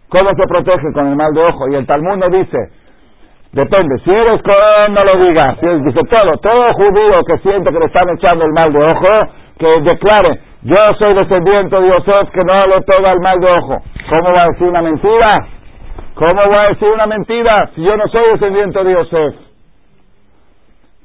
¿cómo 0.10 0.30
se 0.30 0.48
protege 0.48 0.94
con 0.94 1.08
el 1.08 1.16
mal 1.16 1.34
de 1.34 1.42
ojo? 1.42 1.68
Y 1.72 1.76
el 1.76 1.88
Talmud 1.88 2.18
no 2.18 2.38
dice, 2.38 2.58
depende, 3.52 3.98
si 4.06 4.12
eres 4.12 4.38
Cohen 4.46 4.94
no 4.94 5.02
lo 5.02 5.26
digas, 5.26 5.58
si 5.60 5.68
dice 5.90 6.06
todo, 6.06 6.38
todo 6.38 6.70
judío 6.78 7.18
que 7.26 7.50
siente 7.50 7.74
que 7.74 7.80
le 7.80 7.86
están 7.86 8.10
echando 8.16 8.46
el 8.46 8.54
mal 8.54 8.72
de 8.72 8.84
ojo, 8.94 9.26
que 9.58 9.82
declare, 9.82 10.40
yo 10.62 10.78
soy 11.00 11.14
descendiente 11.14 11.82
de 11.82 11.88
Yosef 11.88 12.30
que 12.30 12.46
no 12.46 12.62
le 12.62 12.82
pega 12.86 13.12
el 13.12 13.22
mal 13.22 13.40
de 13.42 13.50
ojo. 13.58 13.82
¿Cómo 14.14 14.30
va 14.36 14.42
a 14.46 14.52
decir 14.54 14.68
una 14.68 14.82
mentira? 14.84 15.34
¿Cómo 16.14 16.42
va 16.54 16.62
a 16.62 16.70
decir 16.70 16.90
una 16.94 17.10
mentira 17.10 17.72
si 17.74 17.82
yo 17.82 17.98
no 17.98 18.06
soy 18.08 18.38
descendiente 18.38 18.84
de 18.84 18.94
Yosef? 18.94 19.36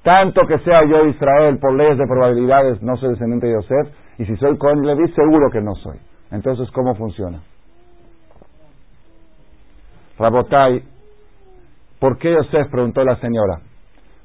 Tanto 0.03 0.47
que 0.47 0.59
sea 0.61 0.81
yo 0.89 1.05
Israel, 1.07 1.59
por 1.59 1.75
leyes 1.75 1.99
de 1.99 2.07
probabilidades, 2.07 2.83
no 2.83 2.97
soy 2.97 3.11
descendiente 3.11 3.47
de 3.47 3.55
Yosef, 3.55 3.95
y 4.19 4.25
si 4.25 4.37
soy 4.37 4.57
con 4.57 4.81
Levi, 4.83 5.13
seguro 5.13 5.51
que 5.51 5.61
no 5.61 5.75
soy. 5.75 5.99
Entonces, 6.31 6.71
¿cómo 6.71 6.95
funciona? 6.95 7.41
Rabotai, 10.19 10.85
¿por 11.99 12.19
qué 12.19 12.33
Yosef? 12.33 12.71
preguntó 12.71 13.05
la 13.05 13.17
señora. 13.17 13.61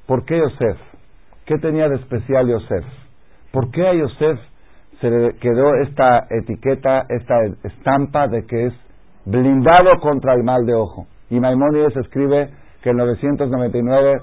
¿Por 0.05 0.23
qué 0.25 0.37
Yosef? 0.37 0.77
¿Qué 1.45 1.57
tenía 1.57 1.89
de 1.89 1.95
especial 1.95 2.47
Yosef? 2.47 2.85
¿Por 3.51 3.71
qué 3.71 3.87
a 3.87 3.93
Yosef 3.93 4.39
se 4.99 5.09
le 5.09 5.35
quedó 5.35 5.75
esta 5.75 6.25
etiqueta, 6.29 7.05
esta 7.09 7.35
estampa 7.63 8.27
de 8.27 8.45
que 8.45 8.67
es 8.67 8.73
blindado 9.25 9.99
contra 10.01 10.33
el 10.33 10.43
mal 10.43 10.65
de 10.65 10.73
ojo? 10.73 11.07
Y 11.29 11.39
Maimónides 11.39 11.95
escribe 11.97 12.49
que 12.81 12.89
en 12.89 12.97
999 12.97 14.21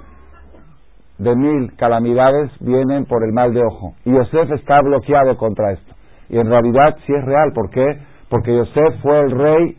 de 1.23 1.37
mil 1.37 1.73
calamidades 1.77 2.51
vienen 2.59 3.05
por 3.05 3.25
el 3.25 3.33
mal 3.33 3.55
de 3.55 3.62
ojo. 3.62 3.95
Y 4.05 4.12
Yosef 4.12 4.51
está 4.53 4.81
bloqueado 4.83 5.37
contra 5.37 5.73
esto. 5.73 5.95
Y 6.29 6.39
en 6.39 6.49
realidad 6.49 6.97
sí 7.07 7.12
es 7.14 7.25
real. 7.25 7.53
¿Por 7.55 7.70
qué? 7.70 7.85
Porque 8.29 8.57
Yosef 8.57 9.01
fue 9.03 9.20
el 9.20 9.31
rey 9.31 9.77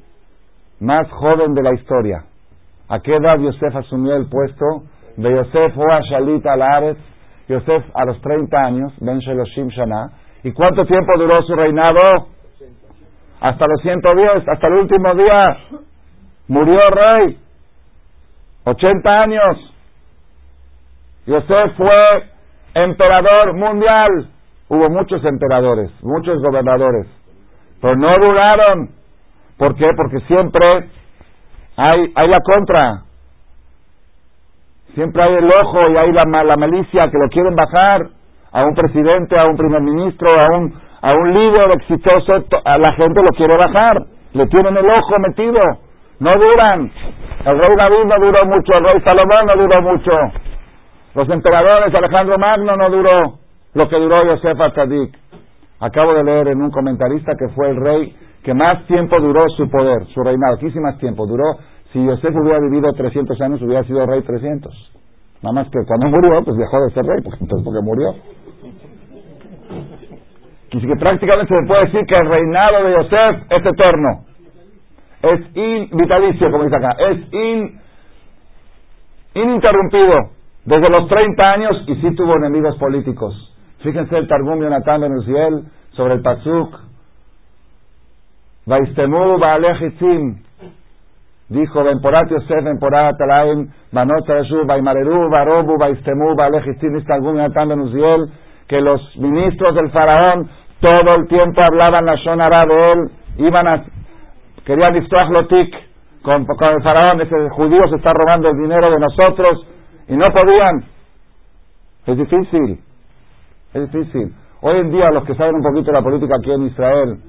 más 0.79 1.09
joven 1.11 1.53
de 1.53 1.63
la 1.63 1.73
historia. 1.73 2.23
¿A 2.87 2.99
qué 2.99 3.15
edad 3.15 3.39
Yosef 3.39 3.75
asumió 3.75 4.15
el 4.15 4.27
puesto? 4.29 4.83
De 5.17 5.31
Yosef 5.35 5.75
fue 5.75 5.93
a 5.93 5.99
Shalit 5.99 6.45
al 6.45 6.97
Yosef 7.49 7.83
a 7.93 8.05
los 8.05 8.21
30 8.21 8.57
años, 8.57 8.93
Ben. 9.01 9.19
¿Y 10.43 10.51
cuánto 10.53 10.85
tiempo 10.85 11.17
duró 11.17 11.41
su 11.45 11.55
reinado? 11.55 12.27
Hasta 13.41 13.65
los 13.67 13.81
110, 13.81 14.47
hasta 14.47 14.67
el 14.69 14.73
último 14.75 15.13
día. 15.15 15.79
Murió 16.47 16.79
rey. 16.89 17.37
80 18.63 19.13
años. 19.25 19.72
Yosef 21.25 21.77
fue 21.77 22.29
emperador 22.73 23.53
mundial. 23.53 24.29
Hubo 24.69 24.89
muchos 24.89 25.23
emperadores, 25.25 25.91
muchos 26.01 26.41
gobernadores, 26.41 27.07
pero 27.81 27.95
no 27.95 28.07
duraron. 28.09 28.89
¿Por 29.57 29.75
qué? 29.75 29.85
Porque 29.95 30.19
siempre 30.27 30.65
hay, 31.77 32.11
hay 32.15 32.29
la 32.29 32.39
contra. 32.39 33.03
Siempre 34.95 35.21
hay 35.25 35.35
el 35.35 35.45
ojo 35.45 35.91
y 35.91 35.97
hay 35.97 36.11
la, 36.11 36.43
la 36.43 36.55
malicia 36.57 37.09
que 37.11 37.17
lo 37.17 37.27
quieren 37.29 37.55
bajar 37.55 38.09
a 38.51 38.63
un 38.65 38.75
presidente, 38.75 39.39
a 39.39 39.45
un 39.49 39.57
primer 39.57 39.81
ministro, 39.81 40.29
a 40.29 40.57
un, 40.57 40.73
a 41.01 41.13
un 41.13 41.33
líder 41.33 41.71
exitoso. 41.79 42.45
A 42.65 42.77
la 42.77 42.93
gente 42.95 43.21
lo 43.21 43.29
quiere 43.35 43.55
bajar. 43.57 44.05
Le 44.33 44.47
tienen 44.47 44.77
el 44.77 44.85
ojo 44.85 45.19
metido. 45.19 45.59
No 46.19 46.31
duran. 46.33 46.91
El 47.45 47.59
rey 47.59 47.75
David 47.77 48.05
no 48.05 48.25
duró 48.25 48.39
mucho, 48.47 48.77
el 48.77 48.85
rey 48.85 49.03
Salomón 49.03 49.43
no 49.47 49.61
duró 49.61 49.81
mucho. 49.81 50.11
Los 51.15 51.29
emperadores, 51.29 51.93
Alejandro 51.95 52.37
Magno 52.39 52.75
no 52.75 52.89
duró 52.89 53.39
lo 53.73 53.89
que 53.89 53.97
duró 53.97 54.25
Yosef 54.25 54.59
Atzadik. 54.59 55.15
Acabo 55.79 56.13
de 56.13 56.23
leer 56.23 56.47
en 56.47 56.61
un 56.61 56.71
comentarista 56.71 57.33
que 57.37 57.53
fue 57.53 57.69
el 57.69 57.77
rey 57.77 58.15
que 58.43 58.53
más 58.53 58.85
tiempo 58.87 59.19
duró 59.19 59.41
su 59.55 59.69
poder, 59.69 60.05
su 60.13 60.21
reinado. 60.21 60.57
¿Qué 60.57 60.69
más 60.79 60.97
tiempo? 60.97 61.25
Duró, 61.27 61.57
si 61.91 62.03
Yosef 62.03 62.35
hubiera 62.35 62.59
vivido 62.59 62.91
300 62.93 63.39
años, 63.41 63.61
hubiera 63.61 63.83
sido 63.83 64.05
rey 64.05 64.21
300. 64.21 64.73
Nada 65.41 65.53
más 65.53 65.67
que 65.67 65.79
cuando 65.85 66.07
murió, 66.07 66.43
pues 66.43 66.57
dejó 66.57 66.81
de 66.81 66.93
ser 66.93 67.05
rey, 67.05 67.21
porque, 67.23 67.39
entonces 67.41 67.65
porque 67.65 67.81
murió. 67.83 68.15
Y 70.71 70.95
prácticamente 70.97 71.55
se 71.55 71.67
puede 71.67 71.85
decir 71.85 72.01
que 72.07 72.17
el 72.17 72.29
reinado 72.29 72.83
de 72.83 72.95
Yosef 72.95 73.51
es 73.51 73.65
eterno. 73.65 74.25
Es 75.21 75.55
in, 75.55 75.89
vitalicio, 75.97 76.51
como 76.51 76.63
dice 76.63 76.75
acá. 76.75 76.95
Es 76.97 77.33
in, 77.33 77.79
ininterrumpido. 79.35 80.42
Desde 80.65 80.89
los 80.89 81.07
30 81.09 81.49
años 81.55 81.83
y 81.87 81.95
sí 81.95 82.15
tuvo 82.15 82.37
enemigos 82.37 82.77
políticos. 82.77 83.33
Fíjense 83.79 84.17
el 84.17 84.27
Targum 84.27 84.61
Yonatan 84.61 85.01
Ben 85.01 85.13
Uziel 85.13 85.63
sobre 85.91 86.13
el 86.15 86.21
Pasuk. 86.21 86.79
Vaistemu 88.65 89.37
Baalechitzim. 89.39 90.41
Dijo, 91.49 91.83
Benporat 91.83 92.29
Yosef, 92.29 92.63
Benporat 92.63 93.19
Alaim, 93.19 93.69
Manot 93.91 94.25
Rashu, 94.25 94.65
Vaimareru, 94.65 95.29
Barobu, 95.29 95.77
Vaistemu 95.77 96.33
Baalechitzim. 96.35 97.03
Targum 97.05 97.35
Yonatan 97.35 97.69
Ben 97.69 98.31
que 98.67 98.79
los 98.79 99.01
ministros 99.17 99.75
del 99.75 99.91
faraón 99.91 100.49
todo 100.79 101.15
el 101.17 101.27
tiempo 101.27 101.61
hablaban 101.61 102.05
la 102.05 102.15
Shonara 102.15 102.63
de 102.67 102.91
él, 102.91 103.11
iban 103.37 103.67
a, 103.67 103.85
querían 104.65 104.93
Lotik 105.31 105.73
con, 106.21 106.45
con 106.45 106.73
el 106.75 106.83
faraón, 106.83 107.21
ese 107.21 107.49
judío 107.51 107.79
se 107.89 107.95
está 107.95 108.11
robando 108.13 108.49
el 108.49 108.57
dinero 108.57 108.89
de 108.91 108.99
nosotros, 108.99 109.65
y 110.07 110.15
no 110.15 110.25
podían. 110.33 110.85
Es 112.05 112.17
difícil, 112.17 112.79
es 113.73 113.91
difícil. 113.91 114.33
Hoy 114.61 114.77
en 114.77 114.91
día 114.91 115.07
los 115.11 115.23
que 115.25 115.35
saben 115.35 115.55
un 115.55 115.63
poquito 115.63 115.87
de 115.87 115.93
la 115.93 116.03
política 116.03 116.35
aquí 116.39 116.51
en 116.51 116.63
Israel, 116.63 117.19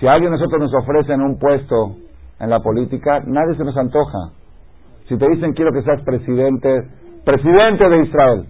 si 0.00 0.06
alguien 0.06 0.32
de 0.32 0.38
nosotros 0.38 0.60
nos 0.60 0.74
ofrece 0.82 1.14
un 1.14 1.38
puesto 1.38 1.96
en 2.40 2.50
la 2.50 2.60
política, 2.60 3.20
nadie 3.26 3.56
se 3.56 3.64
nos 3.64 3.76
antoja. 3.76 4.30
Si 5.08 5.16
te 5.16 5.28
dicen 5.28 5.52
quiero 5.52 5.72
que 5.72 5.82
seas 5.82 6.02
presidente, 6.02 6.88
presidente 7.24 7.88
de 7.88 8.02
Israel, 8.04 8.46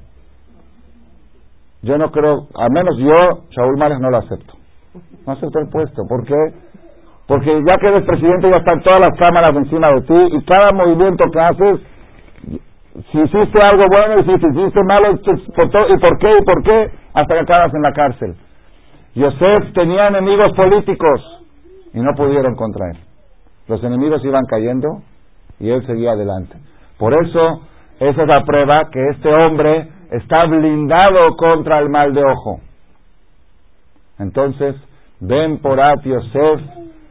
yo 1.83 1.99
no 1.99 2.11
creo, 2.11 2.49
al 2.55 2.71
menos 2.73 2.97
yo, 2.99 3.45
Shaul 3.51 3.77
Mares, 3.77 4.01
no 4.01 4.11
lo 4.11 4.17
acepto. 4.17 4.55
No 5.27 5.33
acepto 5.33 5.59
el 5.59 5.69
puesto. 5.69 6.03
¿Por 6.09 6.25
qué? 6.25 6.55
Porque 7.27 7.51
ya 7.67 7.75
que 7.79 7.89
eres 7.89 8.07
presidente 8.07 8.51
ya 8.51 8.57
están 8.57 8.83
todas 8.83 9.01
las 9.01 9.19
cámaras 9.19 9.51
encima 9.55 9.89
de 9.89 10.01
ti 10.03 10.37
y 10.37 10.45
cada 10.45 10.69
movimiento 10.75 11.25
que 11.31 11.41
haces 11.41 11.81
si 13.11 13.19
hiciste 13.19 13.59
algo 13.65 13.85
bueno 13.91 14.21
y 14.21 14.25
si 14.25 14.31
hiciste 14.31 14.81
malo, 14.85 15.15
¿y 15.15 15.99
por 15.99 16.19
qué? 16.19 16.31
¿Y 16.39 16.45
por 16.45 16.63
qué? 16.63 16.91
Hasta 17.13 17.35
que 17.35 17.41
acabas 17.41 17.75
en 17.75 17.83
la 17.83 17.93
cárcel. 17.93 18.37
Yosef 19.15 19.73
tenía 19.75 20.09
enemigos 20.09 20.51
políticos 20.57 21.43
y 21.93 22.01
no 22.01 22.13
pudieron 22.17 22.55
contra 22.55 22.91
él. 22.91 22.99
Los 23.67 23.83
enemigos 23.83 24.25
iban 24.25 24.45
cayendo 24.47 25.03
y 25.59 25.71
él 25.71 25.85
seguía 25.87 26.13
adelante. 26.13 26.57
Por 26.99 27.15
eso, 27.15 27.63
esa 27.99 28.23
es 28.23 28.29
la 28.29 28.45
prueba 28.45 28.77
que 28.93 29.09
este 29.09 29.29
hombre 29.29 29.89
está 30.11 30.47
blindado 30.47 31.35
contra 31.37 31.81
el 31.81 31.89
mal 31.89 32.15
de 32.15 32.23
ojo. 32.25 32.61
Entonces, 34.19 34.77
ven 35.21 35.59
por 35.59 35.81
at 35.81 36.03
Yosef, 36.05 36.61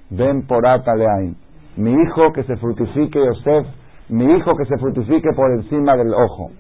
ven 0.10 0.48
por 0.48 0.66
at 0.66 0.88
Aleain. 0.88 1.36
Mi 1.76 1.92
hijo 1.92 2.32
que 2.34 2.44
se 2.44 2.56
fructifique 2.58 3.20
Yosef 3.20 3.68
mi 4.10 4.26
hijo 4.26 4.56
que 4.56 4.66
se 4.66 4.78
fructifique 4.78 5.30
por 5.36 5.52
encima 5.52 5.96
del 5.96 6.14
ojo. 6.14 6.52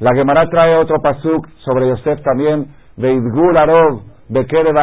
La 0.00 0.14
Gemara 0.14 0.48
trae 0.50 0.76
otro 0.76 0.96
pasuk 1.02 1.46
sobre 1.64 1.88
Yosef 1.88 2.22
también, 2.22 2.66
de 2.96 3.12
Idgul 3.12 3.56
Arov, 3.56 4.02
de 4.28 4.46
Kerev 4.46 4.74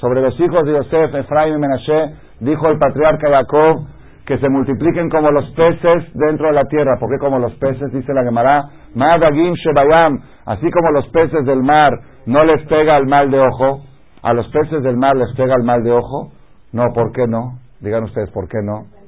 sobre 0.00 0.22
los 0.22 0.38
hijos 0.40 0.64
de 0.64 0.72
Yosef, 0.72 1.14
Efraim 1.14 1.54
y 1.54 1.58
Menashe, 1.58 2.14
dijo 2.40 2.66
el 2.68 2.78
patriarca 2.78 3.28
Jacob, 3.28 3.86
que 4.24 4.38
se 4.38 4.48
multipliquen 4.48 5.10
como 5.10 5.30
los 5.30 5.50
peces 5.50 6.12
dentro 6.14 6.46
de 6.46 6.52
la 6.52 6.64
tierra. 6.64 6.96
porque 7.00 7.18
como 7.18 7.38
los 7.38 7.52
peces? 7.54 7.92
Dice 7.92 8.12
la 8.14 8.22
Gemara, 8.22 8.70
Madagim 8.94 9.54
Shebayam, 9.54 10.20
así 10.46 10.70
como 10.70 10.92
los 10.92 11.08
peces 11.08 11.44
del 11.44 11.62
mar 11.62 11.88
no 12.26 12.38
les 12.40 12.64
pega 12.68 12.96
el 12.96 13.06
mal 13.06 13.30
de 13.30 13.38
ojo, 13.38 13.82
a 14.22 14.32
los 14.32 14.46
peces 14.48 14.82
del 14.82 14.96
mar 14.96 15.16
les 15.16 15.34
pega 15.34 15.54
el 15.58 15.64
mal 15.64 15.82
de 15.82 15.92
ojo. 15.92 16.30
No, 16.72 16.84
¿por 16.94 17.10
qué 17.12 17.26
no? 17.26 17.58
Digan 17.80 18.04
ustedes, 18.04 18.30
¿por 18.30 18.46
qué 18.48 18.58
no? 18.62 18.99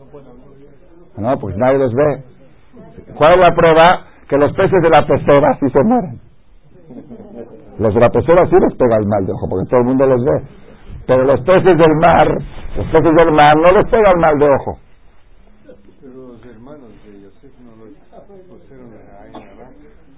No, 1.16 1.38
pues 1.38 1.56
nadie 1.56 1.78
los 1.78 1.92
ve. 1.94 2.24
¿Cuál 3.16 3.32
es 3.32 3.48
la 3.48 3.54
prueba? 3.54 4.06
Que 4.28 4.36
los 4.36 4.52
peces 4.52 4.80
de 4.82 4.88
la 4.88 5.06
pecera 5.06 5.58
sí 5.60 5.66
se 5.68 5.84
mueren. 5.84 6.20
Los 7.78 7.94
de 7.94 8.00
la 8.00 8.08
pecera 8.08 8.46
sí 8.46 8.56
les 8.60 8.74
pega 8.76 8.96
el 8.96 9.06
mal 9.06 9.26
de 9.26 9.32
ojo, 9.32 9.48
porque 9.48 9.68
todo 9.68 9.80
el 9.80 9.86
mundo 9.86 10.06
los 10.06 10.24
ve. 10.24 10.42
Pero 11.06 11.24
los 11.24 11.40
peces 11.40 11.76
del 11.76 11.96
mar, 12.00 12.26
los 12.76 12.86
peces 12.86 13.12
del 13.16 13.32
mar 13.32 13.52
no 13.56 13.70
les 13.76 13.84
pega 13.90 14.12
el 14.14 14.20
mal 14.20 14.38
de 14.38 14.48
ojo. 14.48 14.78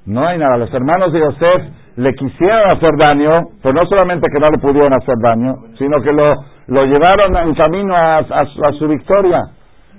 No 0.06 0.26
hay 0.26 0.38
nada. 0.38 0.58
Los 0.58 0.72
hermanos 0.72 1.12
de 1.12 1.20
Yosef 1.20 1.62
le 1.96 2.12
quisieron 2.14 2.66
hacer 2.66 2.90
daño, 2.98 3.30
pero 3.62 3.74
no 3.74 3.80
solamente 3.88 4.28
que 4.30 4.38
no 4.38 4.48
le 4.50 4.60
pudieron 4.60 4.92
hacer 4.92 5.14
daño, 5.18 5.54
sino 5.78 6.02
que 6.02 6.14
lo, 6.14 6.34
lo 6.66 6.84
llevaron 6.84 7.36
en 7.48 7.54
camino 7.54 7.94
a, 7.98 8.18
a 8.18 8.72
su 8.78 8.86
victoria. 8.86 9.40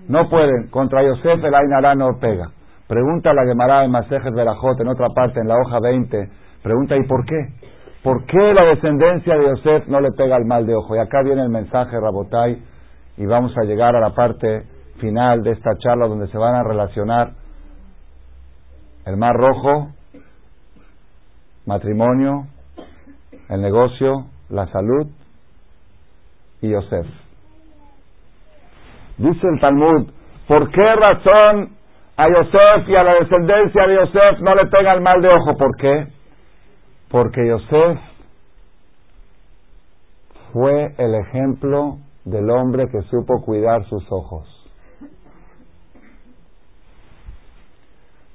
No 0.07 0.29
pueden. 0.29 0.67
Contra 0.69 1.03
Yosef 1.03 1.43
el 1.43 1.55
Ainara 1.55 1.95
no 1.95 2.19
pega. 2.19 2.51
Pregunta 2.87 3.33
la 3.33 3.45
Gemara 3.45 3.83
en 3.83 3.91
Masejes 3.91 4.33
Berajot, 4.33 4.79
en 4.79 4.87
otra 4.87 5.07
parte, 5.09 5.39
en 5.39 5.47
la 5.47 5.57
hoja 5.57 5.79
20. 5.79 6.29
Pregunta, 6.61 6.95
¿y 6.95 7.03
por 7.07 7.25
qué? 7.25 7.49
¿Por 8.03 8.25
qué 8.25 8.53
la 8.53 8.67
descendencia 8.67 9.35
de 9.35 9.45
Yosef 9.49 9.87
no 9.87 9.99
le 9.99 10.11
pega 10.11 10.37
el 10.37 10.45
mal 10.45 10.67
de 10.67 10.75
ojo? 10.75 10.95
Y 10.95 10.99
acá 10.99 11.23
viene 11.23 11.41
el 11.41 11.49
mensaje, 11.49 11.99
Rabotai, 11.99 12.61
y 13.17 13.25
vamos 13.25 13.57
a 13.57 13.63
llegar 13.63 13.95
a 13.95 13.99
la 13.99 14.11
parte 14.11 14.63
final 14.99 15.41
de 15.41 15.51
esta 15.51 15.71
charla 15.79 16.07
donde 16.07 16.27
se 16.27 16.37
van 16.37 16.53
a 16.53 16.63
relacionar 16.63 17.31
el 19.05 19.17
mar 19.17 19.35
rojo, 19.35 19.89
matrimonio, 21.65 22.45
el 23.49 23.61
negocio, 23.61 24.27
la 24.49 24.67
salud 24.67 25.07
y 26.61 26.69
Yosef. 26.69 27.24
Dice 29.17 29.47
el 29.47 29.59
Talmud, 29.61 30.09
¿por 30.47 30.69
qué 30.71 30.95
razón 30.95 31.69
a 32.17 32.27
Yosef 32.27 32.87
y 32.87 32.95
a 32.95 33.03
la 33.03 33.13
descendencia 33.15 33.87
de 33.87 33.95
Yosef 33.95 34.39
no 34.41 34.55
le 34.55 34.65
pega 34.69 34.99
mal 34.99 35.21
de 35.21 35.27
ojo? 35.27 35.57
¿Por 35.57 35.75
qué? 35.77 36.07
Porque 37.09 37.47
Yosef 37.47 37.99
fue 40.51 40.95
el 40.97 41.15
ejemplo 41.15 41.97
del 42.25 42.49
hombre 42.49 42.85
que 42.91 43.01
supo 43.09 43.41
cuidar 43.41 43.85
sus 43.85 44.03
ojos. 44.11 44.47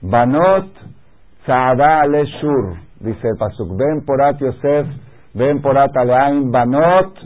Banot 0.02 0.66
Saada 1.44 2.00
Ale 2.00 2.24
Shur, 2.24 2.76
dice 3.00 3.28
el 3.28 3.36
Pasuk, 3.36 3.76
ven 3.76 4.04
porat 4.06 4.38
Yosef, 4.38 4.86
ven 5.34 5.60
porat 5.60 5.94
Aleain, 5.96 6.50
Banot 6.50 7.18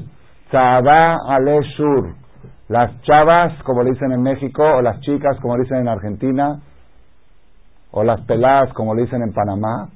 Saada 0.51 1.19
Ale 1.29 1.61
Shur. 1.77 2.24
Las 2.69 3.01
chavas, 3.03 3.63
como 3.63 3.83
le 3.83 3.91
dicen 3.91 4.13
en 4.13 4.23
México, 4.23 4.63
o 4.63 4.81
las 4.81 5.01
chicas, 5.01 5.39
como 5.41 5.57
le 5.57 5.65
dicen 5.65 5.79
en 5.79 5.89
Argentina, 5.89 6.61
o 7.91 8.03
las 8.03 8.21
peladas, 8.23 8.73
como 8.73 8.95
le 8.95 9.03
dicen 9.03 9.23
en 9.23 9.33
Panamá. 9.33 9.89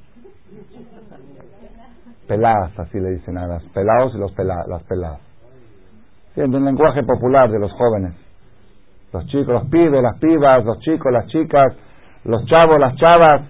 Peladas, 2.26 2.78
así 2.78 3.00
le 3.00 3.12
dicen 3.12 3.38
a 3.38 3.46
las 3.46 3.62
pelados 3.64 4.14
y 4.14 4.18
los 4.18 4.32
las 4.36 4.82
peladas. 4.84 5.20
Sí, 6.34 6.42
en 6.42 6.54
un 6.54 6.64
lenguaje 6.64 7.02
popular 7.02 7.50
de 7.50 7.58
los 7.58 7.72
jóvenes. 7.72 8.14
Los 9.12 9.26
chicos, 9.26 9.48
los 9.48 9.64
pibes, 9.70 10.02
las 10.02 10.18
pibas, 10.18 10.64
los 10.64 10.78
chicos, 10.80 11.10
las 11.10 11.26
chicas, 11.28 11.74
los 12.24 12.44
chavos, 12.44 12.78
las 12.78 12.94
chavas. 12.96 13.48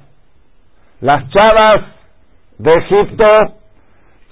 Las 1.01 1.29
chavas 1.31 1.79
de 2.59 2.73
Egipto, 2.73 3.27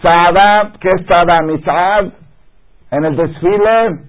Saadab, 0.03 0.79
que 0.79 0.89
es 0.89 1.07
Saad, 1.07 2.13
en 2.93 3.05
el 3.05 3.17
desfile, 3.17 4.06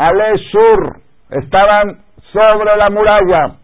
Ale 0.00 0.38
Shur, 0.38 0.96
estaban 1.28 1.98
sobre 2.32 2.70
la 2.78 2.88
muralla. 2.88 3.56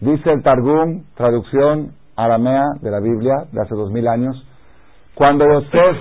Dice 0.00 0.32
el 0.32 0.42
Targum, 0.42 1.04
traducción 1.14 1.92
aramea 2.16 2.64
de 2.80 2.90
la 2.90 2.98
Biblia 2.98 3.44
de 3.52 3.60
hace 3.60 3.76
dos 3.76 3.92
mil 3.92 4.08
años, 4.08 4.34
cuando 5.14 5.44
Yosef 5.46 5.96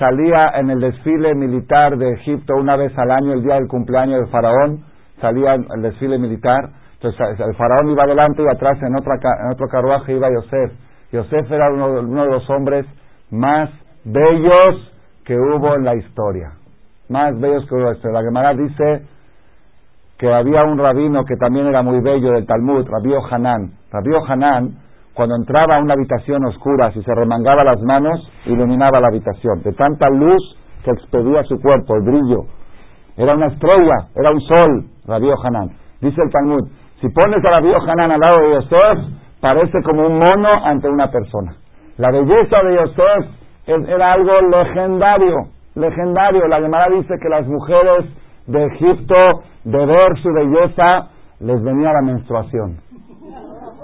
salía 0.00 0.58
en 0.58 0.70
el 0.70 0.80
desfile 0.80 1.36
militar 1.36 1.96
de 1.96 2.14
Egipto 2.14 2.54
una 2.56 2.74
vez 2.74 2.90
al 2.98 3.12
año, 3.12 3.34
el 3.34 3.44
día 3.44 3.54
del 3.54 3.68
cumpleaños 3.68 4.18
del 4.18 4.30
faraón, 4.30 4.84
salía 5.20 5.54
el 5.54 5.82
desfile 5.82 6.18
militar, 6.18 6.68
entonces 6.94 7.38
el 7.38 7.54
faraón 7.54 7.88
iba 7.88 8.02
adelante 8.02 8.42
y 8.42 8.52
atrás 8.52 8.82
en, 8.82 8.96
otra, 8.96 9.14
en 9.14 9.52
otro 9.52 9.68
carruaje 9.68 10.12
iba 10.12 10.28
Yosef. 10.28 10.72
Yosef 11.12 11.52
era 11.52 11.70
uno, 11.70 12.02
de 12.02 12.30
los 12.32 12.50
hombres 12.50 12.84
más 13.30 13.70
bellos 14.02 14.92
que 15.24 15.36
hubo 15.36 15.76
en 15.76 15.84
la 15.84 15.94
historia. 15.94 16.50
Más 17.08 17.38
bellos 17.38 17.64
que 17.68 17.74
hubo 17.74 17.90
en 17.90 18.12
la 18.12 18.22
Gemara 18.22 18.54
dice 18.54 19.06
que 20.18 20.32
había 20.32 20.60
un 20.66 20.78
rabino 20.78 21.24
que 21.24 21.36
también 21.36 21.66
era 21.66 21.82
muy 21.82 22.00
bello 22.00 22.32
del 22.32 22.46
Talmud, 22.46 22.86
Rabío 22.88 23.20
Hanán. 23.30 23.72
Rabío 23.92 24.24
Hanán, 24.26 24.78
cuando 25.14 25.36
entraba 25.36 25.76
a 25.76 25.82
una 25.82 25.94
habitación 25.94 26.44
oscura, 26.46 26.90
si 26.92 27.02
se 27.02 27.14
remangaba 27.14 27.62
las 27.64 27.80
manos, 27.82 28.20
iluminaba 28.46 29.00
la 29.00 29.08
habitación. 29.08 29.62
De 29.62 29.72
tanta 29.72 30.08
luz 30.08 30.56
que 30.84 30.90
expedía 30.90 31.42
su 31.44 31.60
cuerpo, 31.60 31.96
el 31.96 32.02
brillo. 32.02 32.46
Era 33.16 33.34
una 33.34 33.46
estrella, 33.46 34.08
era 34.14 34.32
un 34.32 34.40
sol, 34.40 34.86
Rabío 35.06 35.34
Hanán. 35.44 35.70
Dice 36.00 36.20
el 36.22 36.30
Talmud, 36.30 36.68
si 37.00 37.08
pones 37.10 37.44
a 37.44 37.60
Rabí 37.60 37.72
Hanan 37.86 38.10
al 38.10 38.20
lado 38.20 38.36
de 38.42 38.54
Yosef, 38.54 38.98
parece 39.40 39.82
como 39.82 40.06
un 40.06 40.14
mono 40.14 40.48
ante 40.64 40.88
una 40.88 41.10
persona. 41.10 41.54
La 41.98 42.10
belleza 42.10 42.62
de 42.64 42.74
Yosef 42.74 43.88
era 43.88 44.12
algo 44.12 44.32
legendario, 44.50 45.36
legendario. 45.76 46.48
La 46.48 46.60
Gemara 46.60 46.88
dice 46.94 47.14
que 47.22 47.28
las 47.28 47.46
mujeres 47.46 48.06
de 48.46 48.64
Egipto, 48.66 49.14
de 49.64 49.86
ver 49.86 50.18
su 50.22 50.28
belleza, 50.32 51.08
les 51.40 51.62
venía 51.62 51.92
la 51.92 52.02
menstruación, 52.02 52.78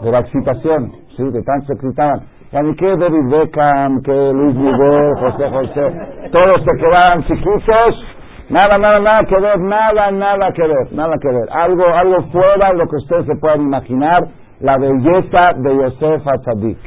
de 0.02 0.10
la 0.10 0.20
excitación, 0.20 0.92
sí, 1.16 1.22
de 1.22 1.42
tanto 1.42 1.66
se 1.66 1.72
excitaban. 1.74 2.22
ni 2.52 2.74
que 2.74 2.96
David 2.96 3.28
Beckham, 3.30 4.02
que 4.02 4.32
Luis 4.32 4.56
Miguel, 4.56 5.12
José 5.20 5.50
José, 5.50 6.30
todos 6.32 6.64
se 6.66 6.76
quedaban 6.82 7.22
chiquitos 7.24 8.12
Nada, 8.52 8.76
nada, 8.76 8.98
nada 9.00 9.20
que 9.26 9.40
ver, 9.40 9.58
nada, 9.60 10.10
nada 10.10 10.52
que 10.52 10.62
ver, 10.62 10.92
nada 10.92 11.14
que 11.18 11.28
ver. 11.28 11.48
Algo, 11.52 11.84
algo 11.88 12.30
fuera 12.30 12.72
de 12.72 12.76
lo 12.76 12.86
que 12.86 12.96
ustedes 12.96 13.24
se 13.24 13.36
puedan 13.40 13.62
imaginar, 13.62 14.18
la 14.60 14.76
belleza 14.76 15.54
de 15.56 15.74
Yosef 15.74 16.26
Atzadik. 16.26 16.78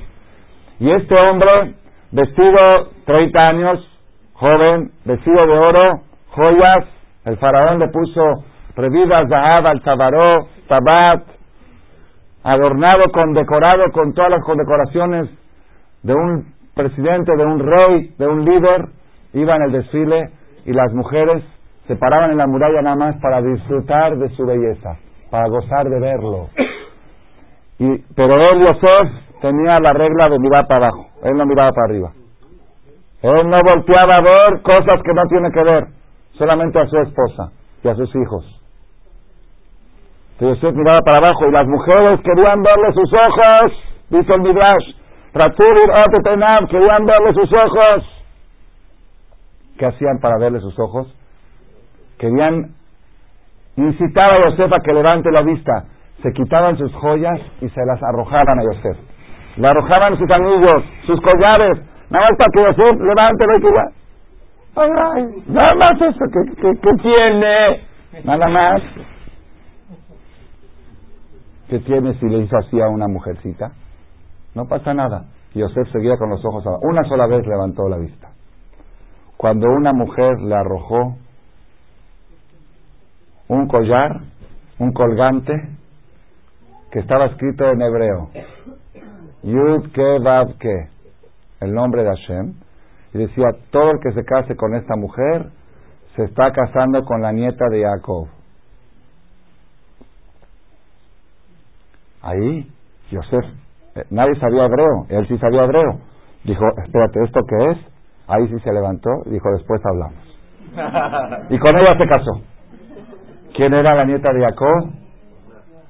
Y 0.79 0.91
este 0.91 1.15
hombre, 1.27 1.75
vestido 2.11 2.91
30 3.05 3.47
años, 3.47 3.94
joven, 4.35 4.91
vestido 5.05 5.37
de 5.47 5.57
oro, 5.57 6.01
joyas, 6.29 6.85
el 7.25 7.37
faraón 7.37 7.79
le 7.79 7.87
puso 7.89 8.43
revidas 8.75 9.23
Zahab 9.29 9.67
al 9.67 9.81
Tabaró, 9.81 10.47
Tabat, 10.67 11.23
adornado 12.43 13.11
con, 13.13 13.33
decorado 13.33 13.91
con 13.91 14.13
todas 14.13 14.31
las 14.31 14.43
condecoraciones 14.43 15.29
de 16.03 16.13
un 16.13 16.53
presidente, 16.75 17.35
de 17.35 17.45
un 17.45 17.59
rey, 17.59 18.13
de 18.17 18.27
un 18.27 18.45
líder, 18.45 18.89
iba 19.33 19.55
en 19.55 19.61
el 19.63 19.71
desfile 19.71 20.29
y 20.65 20.73
las 20.73 20.93
mujeres 20.93 21.43
se 21.87 21.95
paraban 21.95 22.31
en 22.31 22.37
la 22.37 22.47
muralla 22.47 22.81
nada 22.81 22.95
más 22.95 23.15
para 23.21 23.41
disfrutar 23.41 24.17
de 24.17 24.29
su 24.29 24.45
belleza, 24.45 24.97
para 25.29 25.47
gozar 25.47 25.87
de 25.89 25.99
verlo. 25.99 26.49
Y, 27.79 27.97
pero 28.15 28.35
él, 28.35 28.61
Yosef, 28.61 29.11
tenía 29.41 29.79
la 29.83 29.91
regla 29.91 30.27
de 30.29 30.39
mirar 30.39 30.67
para 30.67 30.87
abajo, 30.87 31.09
él 31.23 31.33
no 31.35 31.45
miraba 31.45 31.71
para 31.71 31.87
arriba. 31.87 32.24
Él 33.25 33.49
no 33.49 33.57
volteaba 33.57 34.17
a 34.17 34.21
ver 34.21 34.61
cosas 34.61 35.01
que 35.03 35.13
no 35.13 35.23
tiene 35.27 35.49
que 35.51 35.63
ver, 35.63 35.87
solamente 36.37 36.79
a 36.79 36.85
su 36.85 36.95
esposa 36.97 37.51
y 37.83 37.87
a 37.87 37.95
sus 37.95 38.09
hijos. 38.15 38.45
Entonces 40.33 40.61
Yosef 40.61 40.75
miraba 40.75 40.99
para 40.99 41.17
abajo 41.17 41.47
y 41.47 41.51
las 41.51 41.65
mujeres 41.65 42.19
querían 42.21 42.61
verle 42.61 42.93
sus 42.93 43.09
ojos, 43.17 43.71
dice 44.09 44.31
el 44.35 44.41
Midrash. 44.43 44.93
querían 46.69 47.05
verle 47.07 47.33
sus 47.33 47.49
ojos. 47.57 48.03
¿Qué 49.79 49.87
hacían 49.87 50.19
para 50.21 50.37
verle 50.37 50.59
sus 50.59 50.77
ojos? 50.77 51.11
Querían 52.19 52.75
incitar 53.75 54.29
a 54.33 54.49
Yosef 54.49 54.71
a 54.71 54.83
que 54.83 54.93
levante 54.93 55.31
la 55.31 55.43
vista. 55.43 55.85
Se 56.21 56.31
quitaban 56.31 56.77
sus 56.77 56.93
joyas 56.93 57.39
y 57.61 57.69
se 57.69 57.85
las 57.87 58.03
arrojaban 58.03 58.59
a 58.59 58.63
Yosef. 58.63 58.97
Le 59.57 59.67
arrojaban 59.67 60.15
sus 60.15 60.29
anillos, 60.37 60.83
sus 61.07 61.19
collares, 61.21 61.94
nada 62.09 62.25
más 62.25 62.31
para 62.37 62.51
que 62.53 62.61
Yosef 62.61 62.99
levante 62.99 63.47
la 63.47 63.57
vista. 63.59 64.05
Ay, 64.75 65.43
nada 65.47 65.71
más 65.79 65.93
eso, 66.01 66.25
¿qué, 66.31 66.97
tiene? 67.01 67.59
Nada 68.23 68.47
más. 68.49 68.81
¿Qué 71.69 71.79
tiene 71.79 72.13
si 72.19 72.25
le 72.27 72.39
hizo 72.39 72.57
así 72.57 72.79
a 72.81 72.87
una 72.87 73.07
mujercita? 73.07 73.71
No 74.53 74.65
pasa 74.65 74.93
nada. 74.93 75.25
Yosef 75.53 75.89
seguía 75.91 76.17
con 76.17 76.29
los 76.29 76.43
ojos. 76.43 76.63
Una 76.81 77.03
sola 77.05 77.27
vez 77.27 77.45
levantó 77.47 77.87
la 77.87 77.97
vista. 77.97 78.29
Cuando 79.37 79.67
una 79.67 79.93
mujer 79.93 80.39
le 80.41 80.55
arrojó 80.55 81.15
un 83.47 83.67
collar, 83.67 84.21
un 84.79 84.91
colgante, 84.91 85.53
que 86.91 86.99
estaba 86.99 87.25
escrito 87.27 87.65
en 87.69 87.81
hebreo, 87.81 88.29
Yud 89.43 89.91
Ke, 89.91 90.89
el 91.65 91.73
nombre 91.73 92.03
de 92.03 92.09
Hashem, 92.09 92.53
y 93.13 93.17
decía, 93.17 93.45
todo 93.71 93.91
el 93.91 93.99
que 93.99 94.11
se 94.11 94.25
case 94.25 94.55
con 94.55 94.75
esta 94.75 94.95
mujer 94.95 95.47
se 96.15 96.23
está 96.23 96.51
casando 96.51 97.03
con 97.03 97.21
la 97.21 97.31
nieta 97.31 97.65
de 97.69 97.83
Jacob. 97.83 98.27
Ahí, 102.21 102.67
Yosef, 103.11 103.45
eh, 103.95 104.03
nadie 104.09 104.35
sabía 104.39 104.65
hebreo, 104.65 105.05
él 105.09 105.27
sí 105.27 105.37
sabía 105.37 105.63
hebreo. 105.63 105.99
Dijo, 106.43 106.65
espérate, 106.83 107.23
¿esto 107.23 107.41
qué 107.47 107.71
es? 107.71 107.77
Ahí 108.27 108.47
sí 108.47 108.59
se 108.63 108.73
levantó 108.73 109.09
y 109.25 109.31
dijo, 109.31 109.49
después 109.51 109.81
hablamos. 109.85 110.25
Y 111.49 111.59
con 111.59 111.77
ella 111.77 111.93
se 111.97 112.07
casó. 112.07 112.41
¿Quién 113.55 113.73
era 113.73 113.95
la 113.95 114.05
nieta 114.05 114.33
de 114.33 114.41
Jacob? 114.41 114.91